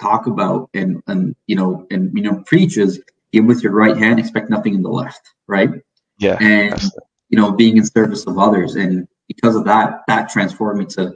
talk 0.00 0.26
about, 0.26 0.70
and 0.74 1.02
and 1.06 1.36
you 1.46 1.56
know, 1.56 1.86
and 1.90 2.10
you 2.16 2.22
know, 2.22 2.42
preach 2.46 2.76
is 2.76 3.02
give 3.32 3.44
with 3.44 3.62
your 3.62 3.72
right 3.72 3.96
hand, 3.96 4.18
expect 4.18 4.50
nothing 4.50 4.74
in 4.74 4.82
the 4.82 4.90
left, 4.90 5.20
right? 5.46 5.70
Yeah, 6.18 6.36
and 6.40 6.80
you 7.28 7.38
know, 7.38 7.52
being 7.52 7.76
in 7.76 7.84
service 7.84 8.26
of 8.26 8.38
others, 8.38 8.76
and 8.76 9.06
because 9.28 9.56
of 9.56 9.64
that, 9.64 10.02
that 10.08 10.28
transformed 10.28 10.78
me 10.80 10.86
to 10.86 11.14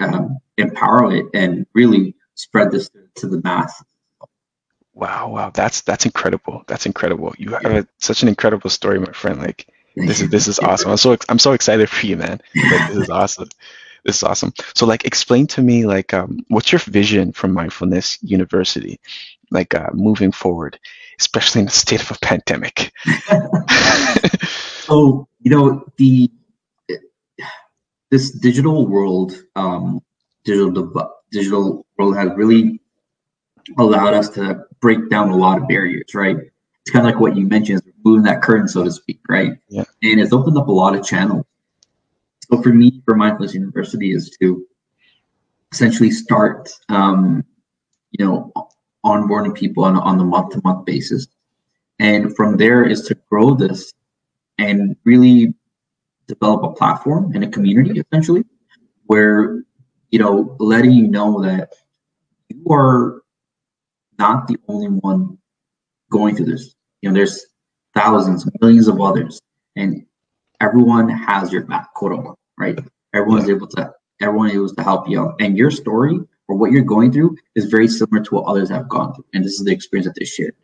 um, 0.00 0.38
empower 0.56 1.14
it 1.14 1.26
and 1.34 1.66
really 1.74 2.14
spread 2.34 2.70
this 2.70 2.90
to 3.16 3.26
the 3.26 3.40
mass. 3.42 3.82
Wow, 4.94 5.28
wow, 5.28 5.50
that's 5.50 5.82
that's 5.82 6.06
incredible. 6.06 6.64
That's 6.66 6.86
incredible. 6.86 7.34
You 7.38 7.50
have 7.50 7.64
a, 7.64 7.88
such 7.98 8.22
an 8.22 8.28
incredible 8.28 8.70
story, 8.70 8.98
my 8.98 9.12
friend. 9.12 9.38
Like 9.38 9.66
this 9.94 10.20
is 10.20 10.30
this 10.30 10.48
is 10.48 10.58
awesome. 10.58 10.90
I'm 10.90 10.96
so 10.96 11.16
I'm 11.28 11.38
so 11.38 11.52
excited 11.52 11.90
for 11.90 12.06
you, 12.06 12.16
man. 12.16 12.40
Like, 12.54 12.88
this 12.88 12.96
is 12.96 13.10
awesome. 13.10 13.48
This 14.06 14.18
is 14.18 14.22
awesome. 14.22 14.54
So, 14.76 14.86
like, 14.86 15.04
explain 15.04 15.48
to 15.48 15.62
me, 15.62 15.84
like, 15.84 16.14
um, 16.14 16.38
what's 16.48 16.70
your 16.70 16.78
vision 16.78 17.32
for 17.32 17.48
Mindfulness 17.48 18.18
University, 18.22 19.00
like, 19.50 19.74
uh, 19.74 19.90
moving 19.92 20.30
forward, 20.30 20.78
especially 21.18 21.62
in 21.62 21.66
the 21.66 21.72
state 21.72 22.00
of 22.00 22.12
a 22.12 22.18
pandemic. 22.20 22.92
so, 24.48 25.26
you 25.40 25.50
know, 25.50 25.84
the 25.96 26.30
this 28.12 28.30
digital 28.30 28.86
world, 28.86 29.42
um, 29.56 30.00
digital 30.44 30.70
digital 31.32 31.84
world 31.98 32.16
has 32.16 32.30
really 32.36 32.80
allowed 33.76 34.14
us 34.14 34.28
to 34.30 34.64
break 34.80 35.10
down 35.10 35.30
a 35.30 35.36
lot 35.36 35.60
of 35.60 35.66
barriers, 35.66 36.14
right? 36.14 36.36
It's 36.36 36.92
kind 36.92 37.04
of 37.04 37.12
like 37.12 37.20
what 37.20 37.36
you 37.36 37.44
mentioned, 37.44 37.82
moving 38.04 38.22
that 38.22 38.42
curtain, 38.42 38.68
so 38.68 38.84
to 38.84 38.92
speak, 38.92 39.18
right? 39.28 39.58
Yeah. 39.68 39.82
And 40.04 40.20
it's 40.20 40.32
opened 40.32 40.56
up 40.56 40.68
a 40.68 40.72
lot 40.72 40.94
of 40.94 41.04
channels. 41.04 41.44
So 42.50 42.62
for 42.62 42.70
me, 42.70 43.02
for 43.04 43.16
Mindfulness 43.16 43.54
University, 43.54 44.12
is 44.12 44.30
to 44.40 44.64
essentially 45.72 46.10
start, 46.10 46.70
um, 46.88 47.44
you 48.12 48.24
know, 48.24 48.52
onboarding 49.04 49.54
people 49.54 49.84
on 49.84 49.96
on 49.96 50.18
the 50.18 50.24
month 50.24 50.52
to 50.52 50.60
month 50.64 50.84
basis, 50.84 51.26
and 51.98 52.34
from 52.36 52.56
there 52.56 52.84
is 52.84 53.02
to 53.02 53.16
grow 53.30 53.54
this 53.54 53.92
and 54.58 54.96
really 55.04 55.54
develop 56.26 56.62
a 56.62 56.72
platform 56.72 57.32
and 57.34 57.44
a 57.44 57.48
community 57.48 58.00
essentially 58.00 58.44
where 59.06 59.62
you 60.10 60.18
know 60.18 60.56
letting 60.58 60.92
you 60.92 61.06
know 61.06 61.40
that 61.42 61.72
you 62.48 62.64
are 62.72 63.22
not 64.18 64.48
the 64.48 64.56
only 64.68 64.88
one 64.88 65.36
going 66.10 66.36
through 66.36 66.46
this. 66.46 66.74
You 67.02 67.10
know 67.10 67.14
there's 67.14 67.46
thousands 67.94 68.48
millions 68.60 68.88
of 68.88 69.00
others. 69.00 69.40
And 69.74 70.05
everyone 70.60 71.08
has 71.08 71.52
your 71.52 71.64
back 71.64 71.92
quote 71.94 72.12
unquote 72.12 72.38
right? 72.58 72.78
Everyone's 73.14 73.48
able 73.48 73.66
to 73.68 73.92
everyone 74.20 74.48
is 74.48 74.54
able 74.54 74.74
to 74.74 74.82
help 74.82 75.08
you 75.08 75.20
out. 75.20 75.34
And 75.40 75.56
your 75.56 75.70
story 75.70 76.20
or 76.48 76.56
what 76.56 76.70
you're 76.70 76.82
going 76.82 77.12
through 77.12 77.36
is 77.54 77.66
very 77.66 77.88
similar 77.88 78.22
to 78.24 78.34
what 78.34 78.44
others 78.44 78.70
have 78.70 78.88
gone 78.88 79.14
through. 79.14 79.26
And 79.34 79.44
this 79.44 79.54
is 79.54 79.64
the 79.64 79.72
experience 79.72 80.06
that 80.06 80.14
they 80.18 80.24
shared. 80.24 80.54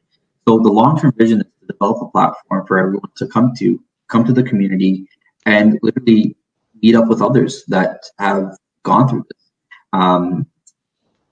So 0.48 0.58
the 0.58 0.70
long-term 0.70 1.12
vision 1.16 1.40
is 1.40 1.46
to 1.60 1.66
develop 1.66 2.02
a 2.02 2.10
platform 2.10 2.66
for 2.66 2.78
everyone 2.78 3.10
to 3.16 3.26
come 3.26 3.52
to 3.58 3.82
come 4.08 4.24
to 4.24 4.32
the 4.32 4.42
community 4.42 5.06
and 5.46 5.78
literally 5.82 6.36
meet 6.82 6.94
up 6.94 7.08
with 7.08 7.22
others 7.22 7.64
that 7.68 8.04
have 8.18 8.56
gone 8.82 9.08
through 9.08 9.24
this. 9.28 9.50
Um, 9.92 10.46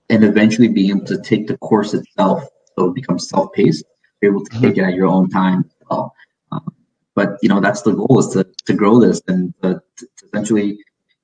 and 0.09 0.25
eventually 0.25 0.67
be 0.67 0.89
able 0.89 1.05
to 1.05 1.21
take 1.21 1.47
the 1.47 1.57
course 1.59 1.93
itself 1.93 2.43
so 2.77 2.87
it 2.87 2.95
becomes 2.95 3.29
self-paced, 3.29 3.83
be 4.19 4.27
able 4.27 4.43
to 4.43 4.59
take 4.59 4.77
it 4.77 4.83
at 4.83 4.93
your 4.93 5.07
own 5.07 5.29
time 5.29 5.63
as 5.65 5.87
well. 5.89 6.13
Um, 6.51 6.75
but 7.15 7.37
you 7.41 7.47
know, 7.47 7.61
that's 7.61 7.81
the 7.81 7.93
goal 7.93 8.19
is 8.19 8.27
to, 8.29 8.45
to 8.65 8.73
grow 8.73 8.99
this 8.99 9.21
and 9.27 9.53
to, 9.61 9.81
to 9.97 10.07
essentially, 10.23 10.77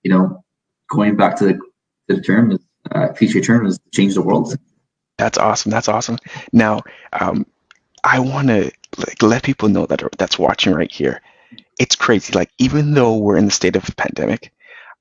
you 0.04 0.12
know, 0.12 0.44
going 0.90 1.16
back 1.16 1.38
to 1.38 1.46
the, 1.46 1.54
to 1.54 2.16
the 2.16 2.22
term 2.22 2.52
is 2.52 2.60
uh, 2.92 3.14
future 3.14 3.42
term 3.42 3.66
is 3.66 3.80
change 3.94 4.14
the 4.14 4.22
world. 4.22 4.56
That's 5.18 5.38
awesome. 5.38 5.72
That's 5.72 5.90
awesome. 5.90 6.18
Now, 6.54 6.84
um, 7.14 7.46
I 8.04 8.20
want 8.20 8.48
to 8.48 8.72
like, 8.98 9.22
let 9.22 9.44
people 9.44 9.68
know 9.70 9.86
that 9.88 10.02
that's 10.18 10.40
watching 10.40 10.74
right 10.74 10.92
here 10.92 11.22
it's 11.80 11.96
crazy. 11.96 12.34
Like 12.34 12.52
even 12.58 12.94
though 12.94 13.18
we're 13.18 13.38
in 13.38 13.46
the 13.46 13.52
state 13.52 13.76
of 13.76 13.88
a 13.88 13.96
pandemic, 13.96 14.52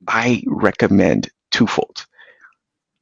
I 0.06 0.42
recommend 0.46 1.30
twofold. 1.50 2.06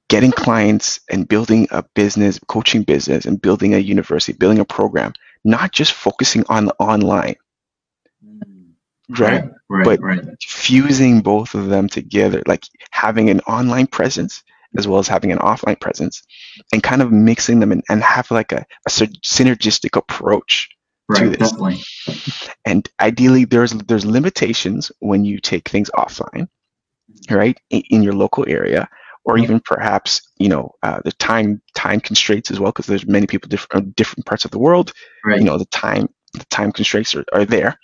Getting 0.08 0.32
clients 0.32 1.00
and 1.10 1.26
building 1.26 1.66
a 1.70 1.82
business, 1.94 2.38
coaching 2.46 2.82
business 2.82 3.24
and 3.24 3.40
building 3.40 3.74
a 3.74 3.78
university, 3.78 4.36
building 4.36 4.60
a 4.60 4.64
program, 4.64 5.14
not 5.44 5.72
just 5.72 5.92
focusing 5.92 6.44
on 6.48 6.66
the 6.66 6.74
online. 6.78 7.36
Right? 9.08 9.44
Right, 9.68 9.84
but 9.84 10.00
right. 10.00 10.24
fusing 10.42 11.20
both 11.20 11.54
of 11.54 11.68
them 11.68 11.88
together, 11.88 12.42
like 12.46 12.64
having 12.90 13.28
an 13.28 13.40
online 13.40 13.86
presence 13.86 14.42
as 14.76 14.88
well 14.88 14.98
as 14.98 15.08
having 15.08 15.30
an 15.30 15.38
offline 15.38 15.80
presence 15.80 16.22
and 16.72 16.82
kind 16.82 17.02
of 17.02 17.12
mixing 17.12 17.60
them 17.60 17.72
and, 17.72 17.82
and 17.88 18.02
have 18.02 18.30
like 18.30 18.52
a, 18.52 18.64
a 18.86 18.90
synergistic 18.90 19.96
approach 19.96 20.68
right, 21.08 21.20
to 21.20 21.30
this. 21.30 21.52
Definitely. 21.52 21.82
And 22.64 22.88
ideally, 23.00 23.44
there's 23.44 23.72
there's 23.72 24.06
limitations 24.06 24.90
when 25.00 25.24
you 25.24 25.38
take 25.38 25.68
things 25.68 25.90
offline, 25.94 26.48
right, 27.30 27.58
in, 27.70 27.82
in 27.90 28.02
your 28.02 28.14
local 28.14 28.44
area, 28.48 28.88
or 29.24 29.38
even 29.38 29.60
perhaps 29.60 30.22
you 30.38 30.48
know 30.48 30.72
uh, 30.82 31.00
the 31.04 31.12
time 31.12 31.62
time 31.74 32.00
constraints 32.00 32.50
as 32.50 32.58
well, 32.58 32.72
because 32.72 32.86
there's 32.86 33.06
many 33.06 33.26
people 33.26 33.48
different 33.48 33.94
different 33.96 34.26
parts 34.26 34.44
of 34.44 34.50
the 34.50 34.58
world. 34.58 34.92
Right. 35.24 35.38
You 35.38 35.44
know 35.44 35.58
the 35.58 35.66
time 35.66 36.08
the 36.32 36.44
time 36.46 36.72
constraints 36.72 37.14
are, 37.14 37.24
are 37.32 37.44
there, 37.44 37.78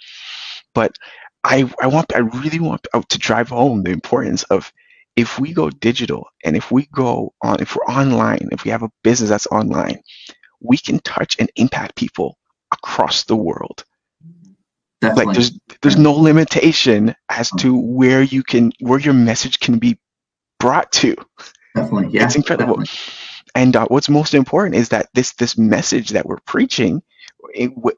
but 0.74 0.92
I 1.44 1.70
I 1.80 1.86
want 1.86 2.14
I 2.14 2.18
really 2.18 2.60
want 2.60 2.86
to 2.92 3.18
drive 3.18 3.48
home 3.48 3.82
the 3.82 3.90
importance 3.90 4.42
of 4.44 4.72
if 5.16 5.38
we 5.38 5.52
go 5.52 5.70
digital 5.70 6.28
and 6.44 6.56
if 6.56 6.70
we 6.70 6.86
go 6.92 7.34
on, 7.42 7.60
if 7.60 7.76
we're 7.76 7.84
online, 7.84 8.48
if 8.52 8.64
we 8.64 8.70
have 8.70 8.82
a 8.82 8.90
business 9.02 9.30
that's 9.30 9.46
online, 9.48 10.00
we 10.60 10.76
can 10.76 10.98
touch 11.00 11.36
and 11.38 11.50
impact 11.56 11.96
people 11.96 12.38
across 12.72 13.24
the 13.24 13.36
world. 13.36 13.84
Definitely. 15.00 15.24
Like 15.24 15.34
there's 15.34 15.58
there's 15.82 15.96
no 15.96 16.12
limitation 16.12 17.14
as 17.28 17.50
to 17.52 17.76
where 17.76 18.22
you 18.22 18.42
can 18.42 18.72
where 18.80 18.98
your 18.98 19.14
message 19.14 19.58
can 19.58 19.78
be 19.78 19.98
brought 20.58 20.92
to. 20.92 21.16
definitely. 21.74 22.08
Yeah. 22.12 22.24
it's 22.24 22.36
incredible. 22.36 22.76
definitely. 22.76 22.98
And 23.54 23.76
uh, 23.76 23.86
what's 23.88 24.08
most 24.08 24.34
important 24.34 24.76
is 24.76 24.90
that 24.90 25.08
this 25.14 25.32
this 25.34 25.56
message 25.56 26.10
that 26.10 26.26
we're 26.26 26.38
preaching 26.46 27.02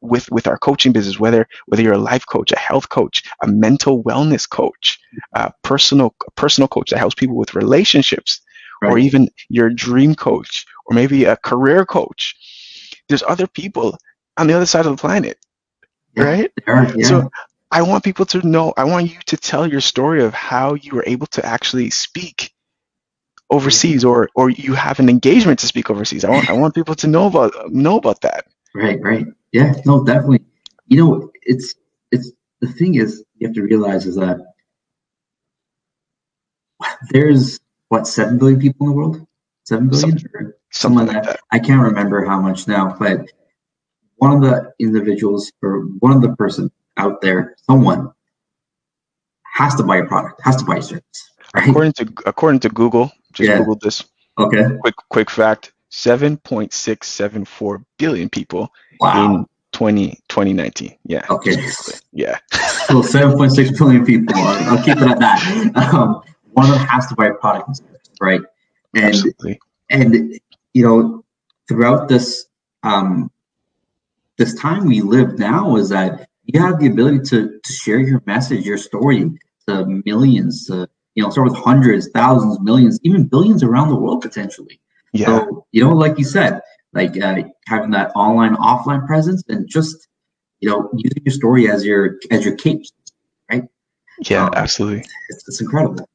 with 0.01 0.31
with 0.31 0.47
our 0.47 0.59
coaching 0.59 0.93
business, 0.93 1.19
whether 1.21 1.49
whether 1.67 1.83
you're 1.83 1.93
a 1.95 1.99
life 1.99 2.27
coach, 2.27 2.53
a 2.53 2.59
health 2.59 2.89
coach, 2.89 3.23
a 3.43 3.47
mental 3.47 4.03
wellness 4.03 4.49
coach, 4.49 4.99
a 5.35 5.53
personal 5.63 6.15
a 6.27 6.31
personal 6.33 6.69
coach 6.69 6.91
that 6.91 6.99
helps 6.99 7.15
people 7.15 7.37
with 7.37 7.55
relationships, 7.55 8.41
or 8.83 8.99
even 8.99 9.29
your 9.49 9.71
dream 9.71 10.15
coach, 10.15 10.67
or 10.87 10.95
maybe 10.95 11.25
a 11.25 11.37
career 11.37 11.85
coach. 11.87 12.37
There's 13.09 13.23
other 13.23 13.47
people 13.47 13.99
on 14.37 14.47
the 14.47 14.55
other 14.55 14.67
side 14.67 14.87
of 14.87 14.97
the 14.97 15.01
planet, 15.01 15.39
Yeah. 16.17 16.25
right? 16.25 16.53
Are- 16.67 16.93
yeah. 16.97 17.07
So 17.07 17.31
I 17.71 17.83
want 17.83 18.05
people 18.05 18.27
to 18.27 18.47
know. 18.47 18.73
I 18.77 18.85
want 18.85 19.11
you 19.11 19.19
to 19.27 19.37
tell 19.37 19.67
your 19.67 19.81
story 19.81 20.23
of 20.25 20.35
how 20.35 20.75
you 20.75 20.95
were 20.95 21.05
able 21.07 21.27
to 21.29 21.45
actually 21.45 21.91
speak 21.91 22.53
overseas, 23.51 24.05
or 24.05 24.29
or 24.35 24.51
you 24.51 24.75
have 24.75 24.99
an 25.01 25.09
engagement 25.09 25.59
to 25.61 25.67
speak 25.67 25.91
overseas. 25.91 26.25
I 26.25 26.31
want 26.31 26.51
I 26.51 26.55
want 26.55 26.75
people 26.75 26.95
to 26.97 27.07
know 27.07 27.27
about 27.27 27.53
know 27.73 27.97
about 27.97 28.23
that. 28.23 28.47
Right, 28.75 29.01
right. 29.03 29.27
Yeah, 29.53 29.75
no, 29.85 30.05
definitely. 30.05 30.45
You 30.87 30.97
know, 30.99 31.31
it's 31.43 31.75
it's 32.11 32.31
the 32.61 32.69
thing 32.69 32.95
is 32.95 33.25
you 33.37 33.47
have 33.49 33.55
to 33.55 33.63
realize 33.63 34.07
is 34.07 34.17
that 34.17 34.39
there's 37.11 37.61
what 37.89 38.07
seven 38.07 38.39
billion 38.39 38.61
people 38.61 38.87
in 38.87 38.91
the 38.93 38.97
world? 38.97 39.27
Seven 39.65 39.89
billion? 39.89 40.19
or 40.35 40.57
Something 40.71 41.07
like 41.07 41.23
that. 41.25 41.41
I 41.51 41.59
can't 41.59 41.83
remember 41.83 42.25
how 42.25 42.41
much 42.41 42.67
now, 42.67 42.97
but 42.99 43.27
one 44.17 44.33
of 44.35 44.41
the 44.41 44.73
individuals 44.79 45.53
or 45.63 45.81
one 46.01 46.13
of 46.13 46.23
the 46.23 46.35
person 46.37 46.71
out 46.97 47.21
there, 47.21 47.57
someone 47.67 48.11
has 49.45 49.75
to 49.75 49.83
buy 49.83 49.99
a 49.99 50.05
product, 50.07 50.41
has 50.45 50.57
to 50.57 50.65
buy 50.65 50.77
a 50.79 50.83
service. 50.83 51.03
Right? 51.55 51.69
According 51.69 51.93
to 51.95 52.13
according 52.27 52.61
to 52.61 52.71
Google, 52.71 53.13
just 53.35 53.49
Yeah. 53.51 53.59
Google 53.59 53.77
this 53.83 54.05
Okay. 54.39 54.65
quick 54.81 54.95
quick 55.11 55.31
fact: 55.31 55.73
seven 55.93 56.39
point 56.39 56.73
six 56.73 57.07
seven 57.07 57.45
four 57.45 57.85
billion 57.99 58.29
people 58.29 58.73
Wow. 59.01 59.37
in 59.37 59.47
20, 59.73 60.11
2019. 60.29 60.97
Yeah. 61.07 61.25
Okay. 61.31 61.57
Yeah. 62.13 62.39
So 62.87 63.01
7.6 63.03 63.79
billion 63.79 64.05
people. 64.05 64.35
I'll, 64.37 64.77
I'll 64.77 64.85
keep 64.85 64.97
it 64.99 65.03
at 65.03 65.19
that. 65.19 65.93
Um, 65.95 66.23
one 66.53 66.67
of 66.69 66.75
them 66.75 66.87
has 66.87 67.07
to 67.09 67.15
buy 67.15 67.27
a 67.29 67.35
product, 67.35 67.69
and 67.69 67.77
service, 67.77 68.11
right? 68.21 68.41
And 68.95 69.05
Absolutely. 69.07 69.59
and 69.91 70.39
you 70.75 70.85
know, 70.87 71.25
throughout 71.69 72.09
this 72.09 72.47
um, 72.83 73.31
this 74.37 74.55
time 74.55 74.87
we 74.87 75.01
live 75.01 75.39
now, 75.39 75.77
is 75.77 75.89
that 75.89 76.29
you 76.45 76.61
have 76.61 76.79
the 76.79 76.87
ability 76.89 77.21
to 77.31 77.59
to 77.59 77.73
share 77.73 77.99
your 77.99 78.23
message, 78.27 78.67
your 78.67 78.77
story 78.79 79.31
to 79.67 80.03
millions, 80.05 80.67
to 80.67 80.87
you 81.15 81.23
know, 81.23 81.31
start 81.31 81.51
with 81.51 81.59
hundreds, 81.59 82.11
thousands, 82.11 82.61
millions, 82.61 83.01
even 83.03 83.25
billions 83.27 83.63
around 83.63 83.89
the 83.89 83.97
world 83.97 84.21
potentially. 84.21 84.79
Yeah. 85.13 85.27
So 85.27 85.67
you 85.73 85.85
know, 85.85 85.95
like 85.95 86.19
you 86.19 86.25
said, 86.25 86.61
like 86.93 87.21
uh, 87.21 87.43
having 87.67 87.91
that 87.91 88.13
online 88.15 88.57
offline 88.57 89.07
presence 89.07 89.43
and 89.49 89.69
just 89.69 90.09
you 90.61 90.69
know 90.69 90.91
using 90.95 91.23
your 91.25 91.33
story 91.33 91.71
as 91.71 91.85
your 91.85 92.19
as 92.31 92.45
your 92.45 92.57
cape. 92.57 92.83
Right? 93.51 93.65
Yeah. 94.21 94.47
um, 94.47 94.55
Absolutely. 94.55 95.05
It's, 95.29 95.49
it's 95.49 95.61
incredible. 95.61 96.09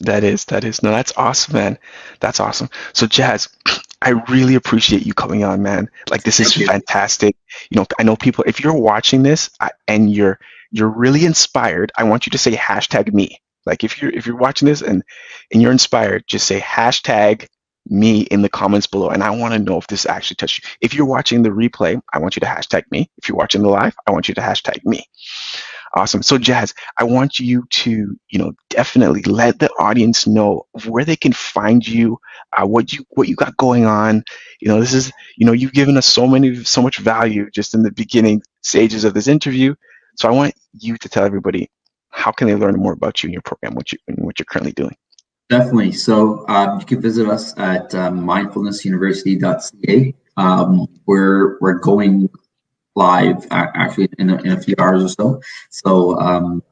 That 0.00 0.22
is, 0.22 0.44
that 0.46 0.64
is. 0.64 0.82
No, 0.82 0.90
that's 0.90 1.12
awesome, 1.16 1.54
man. 1.54 1.78
That's 2.20 2.38
awesome. 2.38 2.68
So, 2.92 3.06
Jazz, 3.06 3.48
I 4.02 4.10
really 4.28 4.54
appreciate 4.54 5.04
you 5.04 5.12
coming 5.12 5.42
on, 5.42 5.62
man. 5.62 5.90
Like, 6.08 6.22
this 6.22 6.38
is 6.38 6.56
you. 6.56 6.66
fantastic. 6.66 7.36
You 7.70 7.80
know, 7.80 7.86
I 7.98 8.04
know 8.04 8.14
people. 8.14 8.44
If 8.46 8.60
you're 8.60 8.74
watching 8.78 9.22
this 9.24 9.50
and 9.88 10.12
you're 10.12 10.38
you're 10.70 10.88
really 10.88 11.24
inspired, 11.24 11.90
I 11.96 12.04
want 12.04 12.26
you 12.26 12.30
to 12.30 12.38
say 12.38 12.52
hashtag 12.52 13.12
me. 13.12 13.40
Like, 13.66 13.82
if 13.82 14.00
you're 14.00 14.12
if 14.12 14.26
you're 14.26 14.36
watching 14.36 14.66
this 14.66 14.82
and 14.82 15.02
and 15.52 15.60
you're 15.60 15.72
inspired, 15.72 16.24
just 16.28 16.46
say 16.46 16.60
hashtag 16.60 17.48
me 17.90 18.22
in 18.22 18.42
the 18.42 18.48
comments 18.48 18.86
below, 18.86 19.10
and 19.10 19.22
I 19.22 19.30
want 19.30 19.54
to 19.54 19.60
know 19.60 19.78
if 19.78 19.86
this 19.86 20.06
actually 20.06 20.36
touched 20.36 20.64
you. 20.64 20.70
If 20.80 20.94
you're 20.94 21.06
watching 21.06 21.42
the 21.42 21.50
replay, 21.50 22.00
I 22.12 22.18
want 22.18 22.36
you 22.36 22.40
to 22.40 22.46
hashtag 22.46 22.84
me. 22.90 23.10
If 23.18 23.28
you're 23.28 23.38
watching 23.38 23.62
the 23.62 23.68
live, 23.68 23.96
I 24.06 24.12
want 24.12 24.28
you 24.28 24.34
to 24.34 24.40
hashtag 24.40 24.84
me. 24.84 25.04
Awesome. 25.94 26.22
So, 26.22 26.38
Jazz, 26.38 26.74
I 26.98 27.04
want 27.04 27.40
you 27.40 27.64
to, 27.70 28.16
you 28.28 28.38
know, 28.38 28.52
definitely 28.70 29.22
let 29.22 29.58
the 29.58 29.70
audience 29.78 30.26
know 30.26 30.66
where 30.86 31.04
they 31.04 31.16
can 31.16 31.32
find 31.32 31.86
you, 31.86 32.18
uh, 32.56 32.66
what 32.66 32.92
you 32.92 33.04
what 33.10 33.28
you 33.28 33.34
got 33.36 33.56
going 33.56 33.86
on. 33.86 34.22
You 34.60 34.68
know, 34.68 34.80
this 34.80 34.92
is, 34.94 35.12
you 35.36 35.46
know, 35.46 35.52
you've 35.52 35.72
given 35.72 35.96
us 35.96 36.06
so 36.06 36.26
many, 36.26 36.62
so 36.64 36.82
much 36.82 36.98
value 36.98 37.50
just 37.50 37.74
in 37.74 37.82
the 37.82 37.90
beginning 37.92 38.42
stages 38.62 39.04
of 39.04 39.14
this 39.14 39.28
interview. 39.28 39.74
So, 40.16 40.28
I 40.28 40.32
want 40.32 40.54
you 40.74 40.98
to 40.98 41.08
tell 41.08 41.24
everybody 41.24 41.70
how 42.10 42.32
can 42.32 42.48
they 42.48 42.54
learn 42.54 42.76
more 42.76 42.92
about 42.92 43.22
you 43.22 43.28
and 43.28 43.34
your 43.34 43.42
program, 43.42 43.74
what 43.74 43.92
you 43.92 43.98
and 44.08 44.18
what 44.24 44.38
you're 44.38 44.46
currently 44.46 44.72
doing. 44.72 44.96
Definitely. 45.48 45.92
So 45.92 46.46
um, 46.48 46.78
you 46.80 46.86
can 46.86 47.00
visit 47.00 47.26
us 47.26 47.56
at 47.58 47.94
um, 47.94 48.20
mindfulnessuniversity.ca. 48.26 50.14
Um, 50.36 50.86
we're 51.06 51.58
we're 51.60 51.78
going 51.78 52.28
live 52.96 53.46
actually 53.50 54.08
in 54.18 54.30
a, 54.30 54.36
in 54.42 54.52
a 54.52 54.60
few 54.60 54.74
hours 54.78 55.04
or 55.04 55.08
so. 55.08 55.42
So 55.70 56.18
um, 56.20 56.62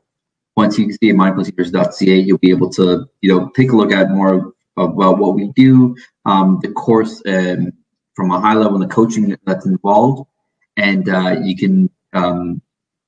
once 0.56 0.78
you 0.78 0.92
see 0.92 1.12
mindfulnessuniversity.ca, 1.12 2.20
you'll 2.20 2.38
be 2.38 2.50
able 2.50 2.70
to 2.72 3.08
you 3.22 3.34
know 3.34 3.50
take 3.56 3.72
a 3.72 3.76
look 3.76 3.92
at 3.92 4.10
more 4.10 4.52
about 4.76 5.18
what 5.18 5.34
we 5.34 5.48
do, 5.56 5.96
um, 6.26 6.58
the 6.62 6.70
course 6.72 7.22
um, 7.26 7.72
from 8.14 8.30
a 8.30 8.40
high 8.40 8.54
level, 8.54 8.74
and 8.80 8.90
the 8.90 8.94
coaching 8.94 9.34
that's 9.46 9.64
involved, 9.64 10.28
and 10.76 11.08
uh, 11.08 11.36
you 11.42 11.56
can 11.56 11.88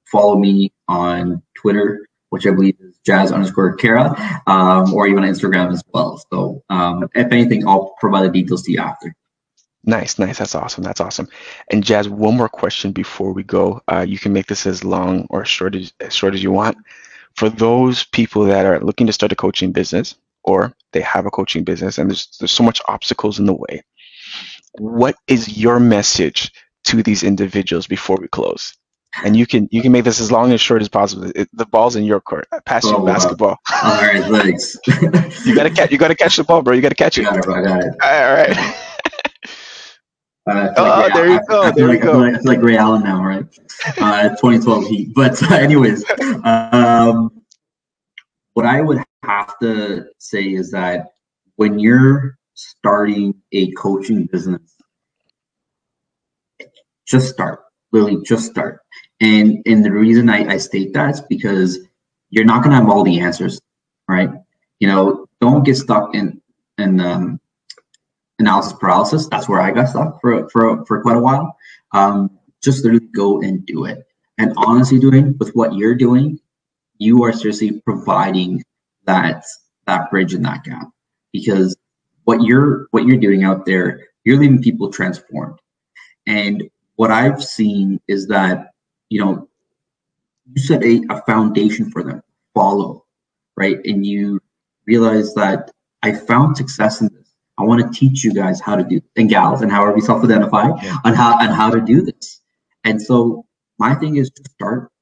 follow 0.06 0.38
me 0.38 0.72
on 0.88 1.42
Twitter, 1.54 2.06
which 2.30 2.46
I 2.46 2.50
believe 2.50 2.76
is 2.80 2.87
jazz 3.04 3.32
underscore 3.32 3.74
Kara, 3.76 4.42
um, 4.46 4.92
or 4.92 5.06
even 5.06 5.24
on 5.24 5.30
Instagram 5.30 5.72
as 5.72 5.82
well. 5.92 6.22
So 6.32 6.62
um, 6.70 7.08
if 7.14 7.32
anything, 7.32 7.66
I'll 7.66 7.94
provide 7.98 8.26
the 8.26 8.30
details 8.30 8.62
to 8.64 8.72
you 8.72 8.80
after. 8.80 9.14
Nice, 9.84 10.18
nice. 10.18 10.38
That's 10.38 10.54
awesome. 10.54 10.84
That's 10.84 11.00
awesome. 11.00 11.28
And 11.70 11.82
Jazz, 11.82 12.08
one 12.08 12.36
more 12.36 12.48
question 12.48 12.92
before 12.92 13.32
we 13.32 13.42
go. 13.42 13.80
Uh, 13.90 14.04
you 14.06 14.18
can 14.18 14.32
make 14.32 14.46
this 14.46 14.66
as 14.66 14.84
long 14.84 15.26
or 15.30 15.44
short 15.44 15.74
as, 15.74 15.92
as 16.00 16.14
short 16.14 16.34
as 16.34 16.42
you 16.42 16.50
want. 16.50 16.76
For 17.36 17.48
those 17.48 18.04
people 18.04 18.44
that 18.46 18.66
are 18.66 18.80
looking 18.80 19.06
to 19.06 19.12
start 19.12 19.32
a 19.32 19.36
coaching 19.36 19.72
business 19.72 20.16
or 20.42 20.74
they 20.92 21.00
have 21.00 21.26
a 21.26 21.30
coaching 21.30 21.64
business 21.64 21.98
and 21.98 22.10
there's 22.10 22.36
there's 22.38 22.52
so 22.52 22.64
much 22.64 22.82
obstacles 22.88 23.38
in 23.38 23.46
the 23.46 23.54
way, 23.54 23.82
what 24.78 25.14
is 25.26 25.56
your 25.56 25.78
message 25.80 26.52
to 26.84 27.02
these 27.02 27.22
individuals 27.22 27.86
before 27.86 28.18
we 28.20 28.28
close? 28.28 28.76
And 29.24 29.36
you 29.36 29.46
can 29.46 29.68
you 29.70 29.82
can 29.82 29.92
make 29.92 30.04
this 30.04 30.20
as 30.20 30.30
long 30.30 30.50
and 30.50 30.60
short 30.60 30.80
as 30.82 30.88
possible. 30.88 31.30
It, 31.34 31.48
the 31.52 31.66
ball's 31.66 31.96
in 31.96 32.04
your 32.04 32.20
court. 32.20 32.46
I 32.52 32.60
pass 32.60 32.84
you 32.84 32.94
Oh, 32.96 33.00
wow. 33.00 33.06
basketball. 33.06 33.56
All 33.84 34.00
right, 34.00 34.22
thanks. 34.24 34.76
You 35.46 35.54
gotta 35.54 35.70
catch. 35.70 35.90
You 35.90 35.98
gotta 35.98 36.14
catch 36.14 36.36
the 36.36 36.44
ball, 36.44 36.62
bro. 36.62 36.74
You 36.74 36.82
gotta 36.82 36.94
catch 36.94 37.18
it. 37.18 37.22
got 37.24 37.36
it, 37.36 37.44
bro, 37.44 37.54
I 37.56 37.62
got 37.62 37.82
it. 37.82 37.94
All 38.02 38.34
right. 38.34 38.74
Uh, 40.46 40.50
I 40.50 40.72
Oh, 40.76 41.08
there 41.14 41.26
you 41.28 41.34
I- 41.36 41.42
go, 41.48 41.62
I 41.62 41.72
feel 41.72 41.74
there 41.74 41.88
like, 41.88 41.98
I 41.98 42.02
feel 42.02 42.12
go. 42.12 42.18
like, 42.20 42.34
I 42.34 42.40
like 42.40 42.62
Ray 42.62 42.76
Allen 42.76 43.02
now, 43.02 43.22
right? 43.22 43.44
Uh, 43.98 44.28
2012 44.30 44.86
Heat. 44.86 45.08
But 45.14 45.42
uh, 45.42 45.54
anyways, 45.56 46.04
um, 46.44 47.30
what 48.54 48.64
I 48.66 48.80
would 48.80 49.02
have 49.24 49.58
to 49.60 50.06
say 50.18 50.44
is 50.44 50.70
that 50.70 51.08
when 51.56 51.78
you're 51.78 52.38
starting 52.54 53.34
a 53.52 53.70
coaching 53.72 54.26
business, 54.26 54.74
just 57.06 57.28
start. 57.32 57.60
Literally, 57.92 58.22
just 58.24 58.50
start. 58.50 58.80
And 59.20 59.62
and 59.66 59.84
the 59.84 59.92
reason 59.92 60.28
I, 60.28 60.54
I 60.54 60.56
state 60.58 60.92
that 60.94 61.10
is 61.10 61.20
because 61.20 61.78
you're 62.30 62.44
not 62.44 62.62
gonna 62.62 62.76
have 62.76 62.88
all 62.88 63.02
the 63.02 63.20
answers, 63.20 63.60
right? 64.08 64.30
You 64.78 64.88
know, 64.88 65.26
don't 65.40 65.64
get 65.64 65.76
stuck 65.76 66.14
in 66.14 66.40
in 66.78 67.00
um, 67.00 67.40
analysis 68.38 68.74
paralysis. 68.78 69.28
That's 69.28 69.48
where 69.48 69.60
I 69.60 69.70
got 69.72 69.88
stuck 69.88 70.20
for 70.20 70.48
for 70.50 70.84
for 70.86 71.02
quite 71.02 71.16
a 71.16 71.20
while. 71.20 71.56
Um, 71.92 72.38
just 72.62 72.84
literally 72.84 73.06
go 73.14 73.40
and 73.42 73.64
do 73.66 73.84
it. 73.84 74.06
And 74.38 74.52
honestly, 74.56 74.98
doing 74.98 75.36
with 75.38 75.50
what 75.54 75.74
you're 75.74 75.94
doing, 75.94 76.38
you 76.98 77.24
are 77.24 77.32
seriously 77.32 77.80
providing 77.80 78.62
that 79.04 79.44
that 79.86 80.10
bridge 80.10 80.34
and 80.34 80.44
that 80.44 80.64
gap 80.64 80.88
because 81.32 81.76
what 82.24 82.42
you're 82.42 82.86
what 82.90 83.06
you're 83.06 83.16
doing 83.16 83.44
out 83.44 83.66
there, 83.66 84.06
you're 84.24 84.38
leaving 84.38 84.62
people 84.62 84.92
transformed. 84.92 85.58
And 86.26 86.68
what 86.96 87.10
I've 87.10 87.42
seen 87.42 88.00
is 88.06 88.26
that 88.28 88.72
you 89.08 89.24
know 89.24 89.48
you 90.54 90.62
set 90.62 90.82
a, 90.82 91.02
a 91.10 91.22
foundation 91.22 91.90
for 91.90 92.02
them 92.02 92.22
follow 92.54 93.04
right? 93.58 93.78
And 93.84 94.06
you 94.06 94.40
realize 94.86 95.34
that 95.34 95.72
i 96.04 96.12
found 96.12 96.56
success 96.56 97.00
in 97.00 97.08
this. 97.12 97.34
I 97.58 97.64
want 97.64 97.82
to 97.82 97.98
teach 97.98 98.22
you 98.22 98.32
guys 98.32 98.60
how 98.60 98.76
to 98.76 98.84
do 98.84 99.00
and 99.16 99.28
gals 99.28 99.62
and 99.62 99.70
however 99.70 99.96
you 99.96 100.02
self-identify 100.02 100.68
on 101.04 101.12
how 101.12 101.36
on 101.40 101.48
how 101.48 101.70
to 101.70 101.80
do 101.80 102.02
this. 102.02 102.40
And 102.84 103.02
so 103.02 103.44
my 103.78 103.94
thing 103.96 104.16
is 104.16 104.30
to 104.30 104.42
start. 104.54 104.92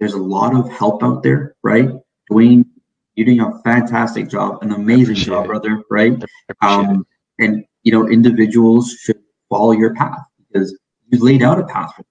There's 0.00 0.14
a 0.14 0.18
lot 0.36 0.54
of 0.56 0.68
help 0.70 1.04
out 1.04 1.22
there 1.22 1.54
right? 1.62 1.88
Dwayne 2.30 2.64
You're 3.14 3.26
doing 3.26 3.40
a 3.40 3.62
fantastic 3.62 4.28
job, 4.28 4.58
an 4.62 4.72
amazing 4.72 5.14
job, 5.14 5.44
it. 5.44 5.48
brother. 5.48 5.82
Right? 5.88 6.20
Um, 6.62 7.06
and 7.38 7.64
you 7.84 7.92
know, 7.92 8.08
individuals 8.08 8.96
should 9.00 9.20
follow 9.48 9.70
your 9.70 9.94
path 9.94 10.24
because 10.48 10.76
you 11.10 11.22
laid 11.22 11.42
out 11.42 11.60
a 11.60 11.64
path 11.64 11.94
for 11.94 12.02
them, 12.02 12.09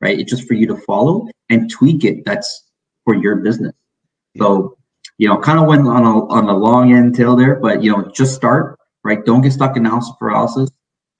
right? 0.00 0.18
It's 0.18 0.30
just 0.30 0.46
for 0.46 0.54
you 0.54 0.66
to 0.68 0.76
follow 0.76 1.28
and 1.48 1.70
tweak 1.70 2.04
it. 2.04 2.24
That's 2.24 2.70
for 3.04 3.14
your 3.14 3.36
business. 3.36 3.74
So, 4.38 4.76
you 5.18 5.28
know, 5.28 5.38
kind 5.38 5.58
of 5.58 5.66
went 5.66 5.86
on 5.86 6.04
a 6.04 6.26
on 6.28 6.48
a 6.48 6.56
long 6.56 6.92
end 6.92 7.14
tail 7.14 7.36
there, 7.36 7.56
but 7.56 7.82
you 7.82 7.92
know, 7.92 8.10
just 8.14 8.34
start, 8.34 8.78
right? 9.04 9.24
Don't 9.24 9.42
get 9.42 9.52
stuck 9.52 9.76
in 9.76 9.84
analysis 9.86 10.14
paralysis. 10.18 10.70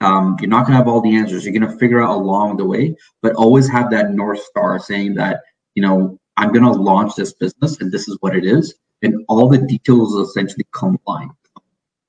Um, 0.01 0.37
you're 0.41 0.49
not 0.49 0.65
gonna 0.65 0.77
have 0.77 0.89
all 0.89 1.03
the 1.03 1.15
answers. 1.15 1.45
You're 1.45 1.59
gonna 1.59 1.77
figure 1.79 2.03
out 2.03 2.17
along 2.17 2.57
the 2.57 2.65
way, 2.65 2.97
but 3.21 3.35
always 3.35 3.69
have 3.69 3.91
that 3.91 4.13
north 4.13 4.43
star 4.43 4.79
saying 4.79 5.15
that, 5.17 5.41
you 5.75 5.83
know, 5.83 6.19
I'm 6.37 6.53
gonna 6.53 6.73
launch 6.73 7.17
this 7.17 7.35
business 7.35 7.81
and 7.81 7.93
this 7.93 8.09
is 8.09 8.17
what 8.21 8.35
it 8.35 8.45
is, 8.45 8.75
and 9.03 9.25
all 9.29 9.49
the 9.49 9.59
details 9.59 10.15
essentially 10.15 10.67
come 10.73 10.99
line. 11.07 11.31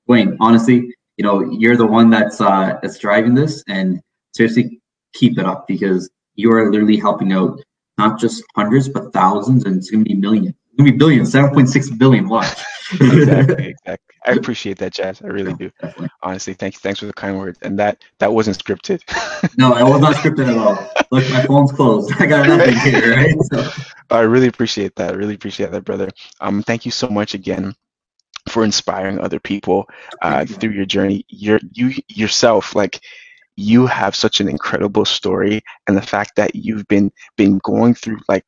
Wayne, 0.06 0.36
honestly, 0.40 0.94
you 1.16 1.24
know, 1.24 1.50
you're 1.52 1.76
the 1.76 1.86
one 1.86 2.08
that's 2.08 2.40
uh 2.40 2.78
that's 2.80 2.98
driving 2.98 3.34
this, 3.34 3.62
and 3.68 4.00
seriously, 4.34 4.80
keep 5.12 5.38
it 5.38 5.44
up 5.44 5.66
because 5.66 6.08
you 6.34 6.52
are 6.52 6.70
literally 6.70 6.96
helping 6.96 7.32
out 7.32 7.60
not 7.98 8.18
just 8.18 8.42
hundreds 8.56 8.88
but 8.88 9.12
thousands, 9.12 9.64
and 9.64 9.76
it's 9.76 9.90
gonna 9.90 10.04
be 10.04 10.14
millions. 10.14 10.48
It's 10.48 10.76
gonna 10.78 10.90
be 10.90 10.96
billions, 10.96 11.30
seven 11.30 11.50
point 11.50 11.68
six 11.68 11.90
billion. 11.90 12.28
Watch. 12.28 12.58
exactly, 13.00 13.68
exactly. 13.68 14.14
I 14.26 14.32
appreciate 14.32 14.78
that, 14.78 14.92
Jazz. 14.92 15.22
I 15.22 15.28
really 15.28 15.54
do. 15.54 15.70
Definitely. 15.80 16.08
Honestly, 16.22 16.54
thank 16.54 16.74
you. 16.74 16.80
Thanks 16.80 17.00
for 17.00 17.06
the 17.06 17.12
kind 17.12 17.38
words. 17.38 17.58
And 17.62 17.78
that 17.78 18.02
that 18.18 18.32
wasn't 18.32 18.58
scripted. 18.58 19.02
no, 19.58 19.76
it 19.76 19.84
was 19.84 20.00
not 20.00 20.14
scripted 20.16 20.48
at 20.48 20.56
all. 20.56 20.90
Look, 21.10 21.28
my 21.30 21.42
phone's 21.44 21.72
closed. 21.72 22.12
I 22.18 22.26
got 22.26 22.46
nothing 22.46 22.76
here, 22.76 23.16
right? 23.16 23.34
So. 23.52 23.68
I 24.10 24.20
really 24.20 24.46
appreciate 24.46 24.94
that. 24.96 25.14
I 25.14 25.16
really 25.16 25.34
appreciate 25.34 25.70
that, 25.70 25.84
brother. 25.84 26.10
Um, 26.40 26.62
thank 26.62 26.84
you 26.84 26.90
so 26.90 27.08
much 27.08 27.34
again 27.34 27.74
for 28.48 28.64
inspiring 28.64 29.18
other 29.18 29.40
people 29.40 29.88
uh, 30.20 30.44
through 30.44 30.70
your 30.70 30.86
journey. 30.86 31.24
You're 31.28 31.60
you 31.72 31.94
yourself, 32.08 32.74
like 32.74 33.00
you 33.62 33.86
have 33.86 34.14
such 34.14 34.40
an 34.40 34.48
incredible 34.48 35.04
story, 35.04 35.62
and 35.86 35.96
the 35.96 36.02
fact 36.02 36.36
that 36.36 36.54
you've 36.54 36.86
been 36.88 37.12
been 37.36 37.58
going 37.58 37.94
through 37.94 38.18
like 38.28 38.44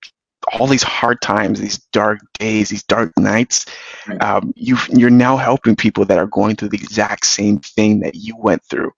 all 0.53 0.67
these 0.67 0.83
hard 0.83 1.21
times, 1.23 1.61
these 1.61 1.79
dark 1.93 2.19
days, 2.39 2.69
these 2.69 2.83
dark 2.83 3.13
nights, 3.19 3.67
um, 4.21 4.53
you 4.57 4.77
you're 4.91 5.11
now 5.11 5.37
helping 5.37 5.77
people 5.77 6.05
that 6.05 6.19
are 6.19 6.27
going 6.27 6.57
through 6.57 6.69
the 6.69 6.77
exact 6.77 7.27
same 7.27 7.59
thing 7.59 8.01
that 8.01 8.15
you 8.15 8.37
went 8.37 8.63
through, 8.65 8.93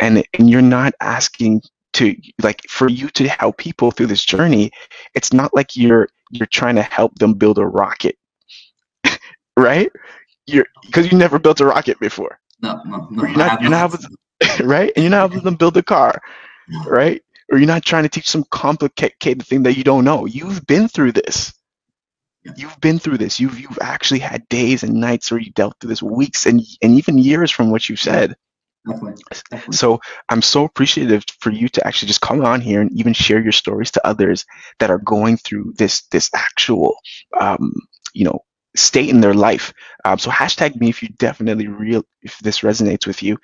and 0.00 0.24
and 0.34 0.50
you're 0.50 0.62
not 0.62 0.92
asking 1.00 1.62
to 1.94 2.14
like 2.42 2.60
for 2.68 2.88
you 2.88 3.08
to 3.10 3.28
help 3.28 3.56
people 3.58 3.90
through 3.90 4.06
this 4.06 4.24
journey. 4.24 4.70
It's 5.14 5.32
not 5.32 5.54
like 5.54 5.76
you're 5.76 6.08
you're 6.30 6.46
trying 6.46 6.76
to 6.76 6.82
help 6.82 7.14
them 7.18 7.34
build 7.34 7.58
a 7.58 7.66
rocket, 7.66 8.16
right? 9.56 9.90
You're 10.46 10.66
because 10.82 11.10
you 11.10 11.16
never 11.16 11.38
built 11.38 11.60
a 11.60 11.66
rocket 11.66 11.98
before. 12.00 12.38
No, 12.60 12.80
no, 12.84 13.06
no. 13.10 13.22
You're 13.22 13.36
not, 13.36 13.62
you're 13.62 13.70
not 13.70 13.94
right, 14.60 14.92
and 14.94 15.02
you're 15.02 15.10
not 15.10 15.30
helping 15.30 15.44
them 15.44 15.56
build 15.56 15.76
a 15.76 15.82
car, 15.82 16.20
right? 16.86 17.22
or 17.50 17.58
you're 17.58 17.66
not 17.66 17.84
trying 17.84 18.02
to 18.02 18.08
teach 18.08 18.28
some 18.28 18.44
complicated 18.50 19.44
thing 19.46 19.62
that 19.62 19.76
you 19.76 19.84
don't 19.84 20.04
know. 20.04 20.26
You've 20.26 20.66
been 20.66 20.88
through 20.88 21.12
this. 21.12 21.52
You've 22.56 22.80
been 22.80 22.98
through 22.98 23.18
this. 23.18 23.40
You've 23.40 23.58
you've 23.58 23.78
actually 23.80 24.20
had 24.20 24.48
days 24.48 24.82
and 24.82 24.94
nights 24.94 25.30
where 25.30 25.40
you 25.40 25.50
dealt 25.50 25.76
through 25.80 25.88
this, 25.88 26.02
weeks 26.02 26.46
and 26.46 26.62
and 26.82 26.94
even 26.94 27.18
years 27.18 27.50
from 27.50 27.70
what 27.70 27.88
you 27.88 27.96
said. 27.96 28.36
Definitely. 28.88 29.22
Definitely. 29.50 29.76
So 29.76 30.00
I'm 30.28 30.40
so 30.40 30.64
appreciative 30.64 31.24
for 31.40 31.50
you 31.50 31.68
to 31.70 31.86
actually 31.86 32.08
just 32.08 32.22
come 32.22 32.44
on 32.44 32.60
here 32.60 32.80
and 32.80 32.92
even 32.92 33.12
share 33.12 33.42
your 33.42 33.52
stories 33.52 33.90
to 33.92 34.06
others 34.06 34.46
that 34.78 34.90
are 34.90 34.98
going 34.98 35.36
through 35.36 35.74
this 35.76 36.02
this 36.06 36.30
actual 36.34 36.96
um, 37.38 37.74
you 38.14 38.24
know 38.24 38.40
state 38.78 39.10
in 39.10 39.20
their 39.20 39.34
life. 39.34 39.72
Um, 40.04 40.18
so 40.18 40.30
hashtag 40.30 40.76
me 40.80 40.88
if 40.88 41.02
you 41.02 41.08
definitely 41.18 41.68
real 41.68 42.04
if 42.22 42.38
this 42.38 42.60
resonates 42.60 43.06
with 43.06 43.22
you. 43.22 43.38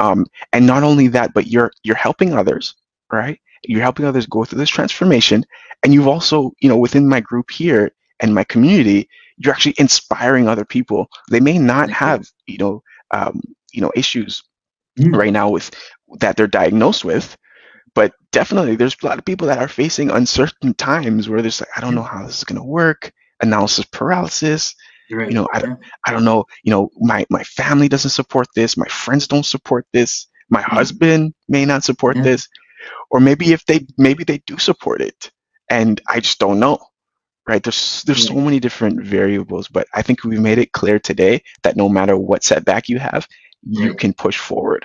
Um, 0.00 0.26
and 0.52 0.66
not 0.66 0.82
only 0.82 1.08
that, 1.08 1.34
but 1.34 1.46
you're 1.46 1.72
you're 1.82 1.96
helping 1.96 2.32
others, 2.32 2.74
right? 3.12 3.40
you're 3.64 3.82
helping 3.82 4.06
others 4.06 4.26
go 4.26 4.44
through 4.44 4.58
this 4.58 4.70
transformation 4.70 5.44
and 5.82 5.92
you've 5.92 6.08
also 6.08 6.52
you 6.60 6.68
know 6.68 6.76
within 6.76 7.08
my 7.08 7.20
group 7.20 7.50
here 7.50 7.90
and 8.20 8.34
my 8.34 8.44
community 8.44 9.08
you're 9.36 9.52
actually 9.52 9.74
inspiring 9.78 10.48
other 10.48 10.64
people 10.64 11.08
they 11.30 11.40
may 11.40 11.58
not 11.58 11.90
have 11.90 12.26
you 12.46 12.58
know 12.58 12.82
um, 13.10 13.40
you 13.72 13.80
know 13.80 13.92
issues 13.94 14.42
mm. 14.98 15.14
right 15.14 15.32
now 15.32 15.48
with 15.50 15.70
that 16.20 16.36
they're 16.36 16.46
diagnosed 16.46 17.04
with 17.04 17.36
but 17.94 18.12
definitely 18.30 18.76
there's 18.76 18.96
a 19.02 19.06
lot 19.06 19.18
of 19.18 19.24
people 19.24 19.46
that 19.46 19.58
are 19.58 19.68
facing 19.68 20.10
uncertain 20.10 20.74
times 20.74 21.28
where 21.28 21.42
there's 21.42 21.60
like 21.60 21.70
i 21.76 21.80
don't 21.80 21.94
know 21.94 22.02
how 22.02 22.24
this 22.26 22.38
is 22.38 22.44
going 22.44 22.60
to 22.60 22.66
work 22.66 23.12
analysis 23.42 23.84
paralysis 23.86 24.74
right. 25.10 25.28
you 25.28 25.34
know 25.34 25.48
i 25.52 25.60
don't 25.60 25.78
i 26.06 26.12
don't 26.12 26.24
know 26.24 26.44
you 26.62 26.70
know 26.70 26.90
my 26.98 27.26
my 27.30 27.42
family 27.44 27.88
doesn't 27.88 28.10
support 28.10 28.46
this 28.54 28.76
my 28.76 28.86
friends 28.86 29.26
don't 29.26 29.46
support 29.46 29.86
this 29.92 30.28
my 30.50 30.62
mm. 30.62 30.64
husband 30.64 31.34
may 31.48 31.64
not 31.64 31.84
support 31.84 32.16
yeah. 32.16 32.22
this 32.22 32.48
or 33.10 33.20
maybe 33.20 33.52
if 33.52 33.64
they 33.66 33.86
maybe 33.98 34.24
they 34.24 34.38
do 34.46 34.58
support 34.58 35.00
it 35.00 35.30
and 35.70 36.00
i 36.08 36.20
just 36.20 36.38
don't 36.38 36.58
know 36.58 36.78
right 37.48 37.62
there's 37.62 38.02
there's 38.04 38.26
so 38.26 38.34
many 38.34 38.58
different 38.60 39.04
variables 39.04 39.68
but 39.68 39.86
i 39.94 40.02
think 40.02 40.24
we've 40.24 40.40
made 40.40 40.58
it 40.58 40.72
clear 40.72 40.98
today 40.98 41.42
that 41.62 41.76
no 41.76 41.88
matter 41.88 42.16
what 42.16 42.44
setback 42.44 42.88
you 42.88 42.98
have 42.98 43.26
you 43.62 43.94
can 43.94 44.12
push 44.12 44.38
forward 44.38 44.84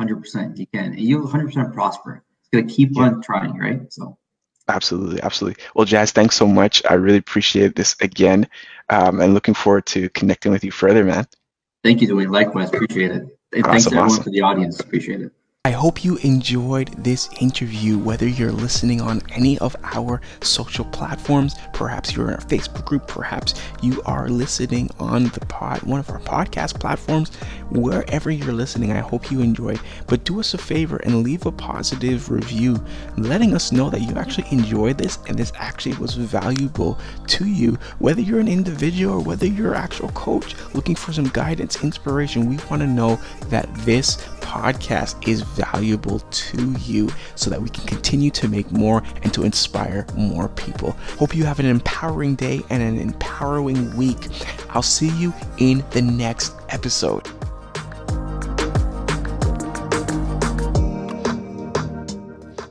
100% 0.00 0.58
you 0.58 0.66
can 0.66 0.92
and 0.92 1.00
you 1.00 1.20
100% 1.20 1.72
prosper 1.72 2.22
it's 2.40 2.48
going 2.50 2.66
to 2.66 2.74
keep 2.74 2.90
yeah. 2.92 3.02
on 3.02 3.22
trying 3.22 3.58
right 3.58 3.92
so 3.92 4.18
absolutely 4.68 5.22
absolutely. 5.22 5.62
Well 5.74 5.84
jazz 5.84 6.12
thanks 6.12 6.36
so 6.36 6.46
much. 6.46 6.82
I 6.88 6.94
really 6.94 7.18
appreciate 7.18 7.76
this 7.76 7.96
again 8.00 8.48
um, 8.88 9.20
and 9.20 9.34
looking 9.34 9.54
forward 9.54 9.86
to 9.86 10.08
connecting 10.10 10.52
with 10.52 10.64
you 10.64 10.70
further 10.70 11.04
man. 11.04 11.26
Thank 11.84 12.00
you 12.00 12.08
dwayne. 12.08 12.30
Likewise 12.30 12.68
appreciate 12.68 13.12
it. 13.12 13.38
And 13.52 13.64
awesome, 13.64 13.70
thanks 13.70 13.84
to 13.84 13.88
everyone 13.90 14.06
awesome. 14.10 14.24
for 14.24 14.30
the 14.30 14.42
audience. 14.42 14.80
Appreciate 14.80 15.20
it 15.20 15.32
I 15.66 15.72
hope 15.72 16.04
you 16.04 16.16
enjoyed 16.18 16.90
this 17.02 17.28
interview, 17.40 17.98
whether 17.98 18.28
you're 18.28 18.52
listening 18.52 19.00
on 19.00 19.20
any 19.32 19.58
of 19.58 19.74
our 19.82 20.20
social 20.40 20.84
platforms. 20.84 21.56
Perhaps 21.72 22.14
you're 22.14 22.28
in 22.28 22.34
a 22.34 22.38
Facebook 22.38 22.84
group, 22.84 23.08
perhaps 23.08 23.60
you 23.82 24.00
are 24.06 24.28
listening 24.28 24.88
on 25.00 25.24
the 25.24 25.44
pod, 25.46 25.82
one 25.82 25.98
of 25.98 26.08
our 26.08 26.20
podcast 26.20 26.78
platforms. 26.78 27.34
Wherever 27.72 28.30
you're 28.30 28.52
listening, 28.52 28.92
I 28.92 29.00
hope 29.00 29.32
you 29.32 29.40
enjoyed. 29.40 29.80
But 30.06 30.22
do 30.22 30.38
us 30.38 30.54
a 30.54 30.58
favor 30.58 30.98
and 30.98 31.24
leave 31.24 31.46
a 31.46 31.50
positive 31.50 32.30
review, 32.30 32.80
letting 33.18 33.52
us 33.52 33.72
know 33.72 33.90
that 33.90 34.02
you 34.02 34.14
actually 34.14 34.46
enjoyed 34.52 34.98
this 34.98 35.18
and 35.26 35.36
this 35.36 35.50
actually 35.56 35.96
was 35.96 36.14
valuable 36.14 36.96
to 37.26 37.44
you. 37.44 37.76
Whether 37.98 38.20
you're 38.20 38.38
an 38.38 38.46
individual 38.46 39.14
or 39.16 39.20
whether 39.20 39.46
you're 39.46 39.74
an 39.74 39.82
actual 39.82 40.10
coach 40.10 40.54
looking 40.74 40.94
for 40.94 41.12
some 41.12 41.26
guidance, 41.30 41.82
inspiration, 41.82 42.48
we 42.48 42.58
want 42.70 42.82
to 42.82 42.86
know 42.86 43.18
that 43.48 43.68
this 43.78 44.16
podcast 44.46 45.26
is 45.26 45.42
valuable 45.56 46.20
to 46.20 46.72
you 46.80 47.10
so 47.34 47.50
that 47.50 47.60
we 47.60 47.68
can 47.68 47.86
continue 47.86 48.30
to 48.30 48.48
make 48.48 48.70
more 48.70 49.02
and 49.22 49.32
to 49.34 49.42
inspire 49.42 50.06
more 50.14 50.48
people. 50.50 50.92
Hope 51.18 51.34
you 51.34 51.44
have 51.44 51.58
an 51.58 51.66
empowering 51.66 52.34
day 52.34 52.62
and 52.70 52.82
an 52.82 52.98
empowering 52.98 53.96
week. 53.96 54.28
I'll 54.70 54.82
see 54.82 55.08
you 55.08 55.32
in 55.58 55.84
the 55.90 56.02
next 56.02 56.54
episode. 56.68 57.28